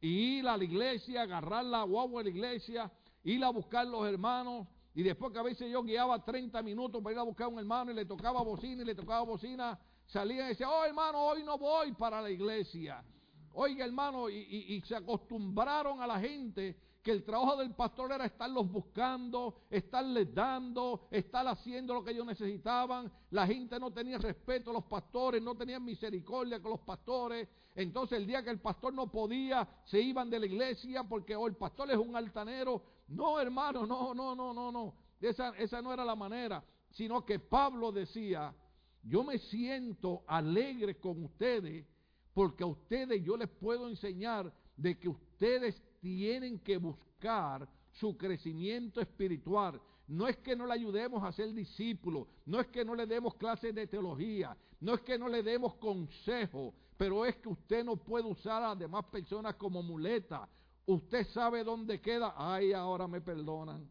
y 0.00 0.38
ir 0.38 0.48
a 0.48 0.56
la 0.56 0.64
iglesia, 0.64 1.20
agarrar 1.20 1.66
la 1.66 1.82
guagua 1.82 2.22
de 2.22 2.30
la 2.30 2.34
iglesia, 2.34 2.90
ir 3.24 3.44
a 3.44 3.50
buscar 3.50 3.86
los 3.86 4.06
hermanos, 4.06 4.66
y 4.94 5.02
después 5.02 5.34
que 5.34 5.38
a 5.38 5.42
veces 5.42 5.70
yo 5.70 5.82
guiaba 5.82 6.24
30 6.24 6.62
minutos 6.62 7.02
para 7.02 7.12
ir 7.12 7.18
a 7.18 7.24
buscar 7.24 7.44
a 7.44 7.48
un 7.48 7.58
hermano 7.58 7.90
y 7.90 7.94
le 7.94 8.06
tocaba 8.06 8.40
bocina 8.40 8.80
y 8.80 8.86
le 8.86 8.94
tocaba 8.94 9.20
bocina, 9.20 9.78
salían 10.06 10.46
y 10.46 10.48
decían, 10.48 10.70
oh 10.72 10.86
hermano, 10.86 11.18
hoy 11.18 11.42
no 11.42 11.58
voy 11.58 11.92
para 11.92 12.22
la 12.22 12.30
iglesia. 12.30 13.04
Oiga 13.52 13.84
hermano, 13.84 14.30
y, 14.30 14.80
se 14.86 14.96
acostumbraron 14.96 16.00
a 16.00 16.06
la 16.06 16.18
gente 16.18 16.74
que 17.02 17.10
el 17.10 17.24
trabajo 17.24 17.56
del 17.56 17.74
pastor 17.74 18.12
era 18.12 18.24
estarlos 18.24 18.70
buscando, 18.70 19.62
estarles 19.68 20.32
dando, 20.32 21.08
estar 21.10 21.46
haciendo 21.48 21.94
lo 21.94 22.04
que 22.04 22.12
ellos 22.12 22.24
necesitaban. 22.24 23.10
La 23.30 23.46
gente 23.46 23.78
no 23.80 23.92
tenía 23.92 24.18
respeto 24.18 24.70
a 24.70 24.74
los 24.74 24.84
pastores, 24.84 25.42
no 25.42 25.56
tenían 25.56 25.84
misericordia 25.84 26.62
con 26.62 26.70
los 26.70 26.80
pastores. 26.80 27.48
Entonces 27.74 28.18
el 28.18 28.26
día 28.26 28.44
que 28.44 28.50
el 28.50 28.60
pastor 28.60 28.94
no 28.94 29.10
podía, 29.10 29.66
se 29.84 30.00
iban 30.00 30.30
de 30.30 30.38
la 30.38 30.46
iglesia 30.46 31.02
porque 31.02 31.34
oh, 31.34 31.48
el 31.48 31.56
pastor 31.56 31.90
es 31.90 31.96
un 31.96 32.14
altanero. 32.14 32.82
No, 33.08 33.40
hermano, 33.40 33.84
no, 33.84 34.14
no, 34.14 34.36
no, 34.36 34.54
no, 34.54 34.70
no. 34.70 34.94
Esa, 35.20 35.50
esa 35.56 35.82
no 35.82 35.92
era 35.92 36.04
la 36.04 36.14
manera, 36.14 36.64
sino 36.90 37.24
que 37.24 37.40
Pablo 37.40 37.90
decía, 37.90 38.54
yo 39.02 39.24
me 39.24 39.38
siento 39.38 40.22
alegre 40.28 41.00
con 41.00 41.24
ustedes 41.24 41.84
porque 42.32 42.62
a 42.62 42.66
ustedes 42.66 43.24
yo 43.24 43.36
les 43.36 43.48
puedo 43.48 43.88
enseñar 43.88 44.52
de 44.76 44.98
que 44.98 45.08
ustedes 45.08 45.82
tienen 46.02 46.58
que 46.58 46.76
buscar 46.76 47.66
su 47.92 48.16
crecimiento 48.16 49.00
espiritual. 49.00 49.80
No 50.08 50.26
es 50.26 50.36
que 50.38 50.56
no 50.56 50.66
le 50.66 50.74
ayudemos 50.74 51.22
a 51.22 51.32
ser 51.32 51.54
discípulos, 51.54 52.26
no 52.44 52.60
es 52.60 52.66
que 52.66 52.84
no 52.84 52.94
le 52.94 53.06
demos 53.06 53.36
clases 53.36 53.72
de 53.72 53.86
teología, 53.86 54.54
no 54.80 54.94
es 54.94 55.00
que 55.02 55.16
no 55.16 55.28
le 55.28 55.44
demos 55.44 55.76
consejo, 55.76 56.74
pero 56.98 57.24
es 57.24 57.36
que 57.36 57.48
usted 57.48 57.84
no 57.84 57.96
puede 57.96 58.26
usar 58.26 58.62
a 58.64 58.70
las 58.70 58.78
demás 58.80 59.04
personas 59.06 59.54
como 59.54 59.80
muleta. 59.82 60.48
Usted 60.84 61.24
sabe 61.28 61.62
dónde 61.62 62.00
queda, 62.00 62.34
ay, 62.36 62.72
ahora 62.72 63.06
me 63.06 63.20
perdonan. 63.20 63.88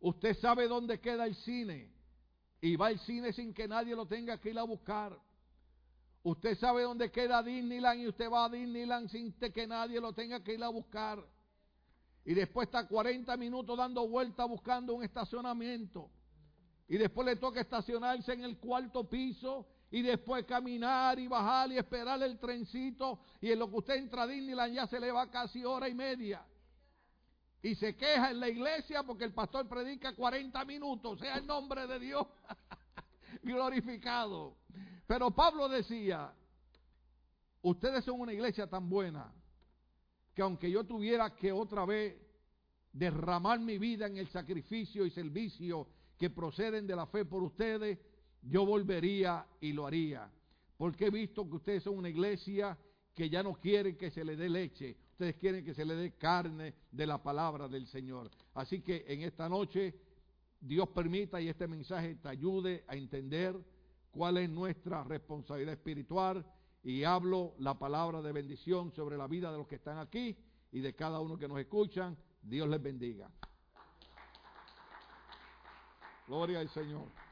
Usted 0.00 0.36
sabe 0.38 0.66
dónde 0.66 1.00
queda 1.00 1.24
el 1.24 1.36
cine 1.36 1.90
y 2.60 2.74
va 2.74 2.88
al 2.88 2.98
cine 2.98 3.32
sin 3.32 3.54
que 3.54 3.68
nadie 3.68 3.94
lo 3.94 4.06
tenga 4.06 4.40
que 4.40 4.50
ir 4.50 4.58
a 4.58 4.64
buscar. 4.64 5.16
Usted 6.24 6.56
sabe 6.56 6.82
dónde 6.82 7.12
queda 7.12 7.42
Disneyland 7.42 8.00
y 8.00 8.08
usted 8.08 8.30
va 8.30 8.46
a 8.46 8.48
Disneyland 8.48 9.10
sin 9.10 9.32
que 9.32 9.66
nadie 9.66 10.00
lo 10.00 10.14
tenga 10.14 10.42
que 10.42 10.54
ir 10.54 10.64
a 10.64 10.68
buscar. 10.68 11.22
Y 12.24 12.32
después 12.32 12.66
está 12.66 12.88
40 12.88 13.36
minutos 13.36 13.76
dando 13.76 14.08
vueltas 14.08 14.48
buscando 14.48 14.94
un 14.94 15.04
estacionamiento. 15.04 16.10
Y 16.88 16.96
después 16.96 17.26
le 17.26 17.36
toca 17.36 17.60
estacionarse 17.60 18.32
en 18.32 18.42
el 18.42 18.56
cuarto 18.56 19.08
piso 19.08 19.66
y 19.90 20.00
después 20.00 20.44
caminar 20.46 21.18
y 21.18 21.28
bajar 21.28 21.70
y 21.70 21.76
esperar 21.76 22.22
el 22.22 22.38
trencito. 22.38 23.20
Y 23.42 23.52
en 23.52 23.58
lo 23.58 23.68
que 23.70 23.76
usted 23.76 23.94
entra 23.96 24.22
a 24.22 24.26
Disneyland 24.26 24.74
ya 24.74 24.86
se 24.86 24.98
le 24.98 25.12
va 25.12 25.30
casi 25.30 25.62
hora 25.62 25.88
y 25.90 25.94
media 25.94 26.42
y 27.64 27.74
se 27.76 27.96
queja 27.96 28.30
en 28.30 28.40
la 28.40 28.48
iglesia 28.48 29.02
porque 29.02 29.24
el 29.24 29.32
pastor 29.32 29.66
predica 29.66 30.14
40 30.14 30.64
minutos, 30.66 31.18
sea 31.18 31.36
el 31.36 31.46
nombre 31.46 31.86
de 31.86 31.98
Dios 31.98 32.26
glorificado. 33.42 34.58
Pero 35.06 35.30
Pablo 35.30 35.68
decía, 35.68 36.32
ustedes 37.62 38.04
son 38.04 38.20
una 38.20 38.32
iglesia 38.32 38.66
tan 38.68 38.88
buena 38.88 39.32
que 40.34 40.42
aunque 40.42 40.70
yo 40.70 40.84
tuviera 40.84 41.34
que 41.36 41.52
otra 41.52 41.84
vez 41.84 42.16
derramar 42.92 43.60
mi 43.60 43.78
vida 43.78 44.06
en 44.06 44.16
el 44.16 44.28
sacrificio 44.28 45.04
y 45.04 45.10
servicio 45.10 45.88
que 46.18 46.30
proceden 46.30 46.86
de 46.86 46.96
la 46.96 47.06
fe 47.06 47.24
por 47.24 47.42
ustedes, 47.42 47.98
yo 48.42 48.64
volvería 48.64 49.46
y 49.60 49.72
lo 49.72 49.86
haría. 49.86 50.30
Porque 50.76 51.06
he 51.06 51.10
visto 51.10 51.48
que 51.48 51.56
ustedes 51.56 51.82
son 51.82 51.98
una 51.98 52.08
iglesia 52.08 52.78
que 53.14 53.30
ya 53.30 53.42
no 53.42 53.54
quieren 53.54 53.96
que 53.96 54.10
se 54.10 54.24
le 54.24 54.36
dé 54.36 54.48
leche, 54.48 54.96
Ustedes 55.14 55.36
quieren 55.36 55.64
que 55.64 55.74
se 55.74 55.84
le 55.84 55.94
dé 55.94 56.16
carne 56.16 56.74
de 56.90 57.06
la 57.06 57.22
palabra 57.22 57.68
del 57.68 57.86
Señor. 57.86 58.32
Así 58.52 58.80
que 58.80 59.04
en 59.06 59.22
esta 59.22 59.48
noche 59.48 59.94
Dios 60.60 60.88
permita 60.88 61.40
y 61.40 61.46
este 61.48 61.68
mensaje 61.68 62.16
te 62.16 62.28
ayude 62.28 62.82
a 62.88 62.96
entender 62.96 63.56
cuál 64.14 64.38
es 64.38 64.48
nuestra 64.48 65.02
responsabilidad 65.02 65.74
espiritual 65.74 66.46
y 66.84 67.02
hablo 67.02 67.54
la 67.58 67.78
palabra 67.78 68.22
de 68.22 68.32
bendición 68.32 68.92
sobre 68.92 69.16
la 69.16 69.26
vida 69.26 69.50
de 69.50 69.58
los 69.58 69.66
que 69.66 69.74
están 69.74 69.98
aquí 69.98 70.36
y 70.70 70.80
de 70.80 70.94
cada 70.94 71.20
uno 71.20 71.36
que 71.36 71.48
nos 71.48 71.58
escuchan. 71.58 72.16
Dios 72.40 72.68
les 72.68 72.80
bendiga. 72.80 73.28
Gloria 76.28 76.60
al 76.60 76.68
Señor. 76.68 77.23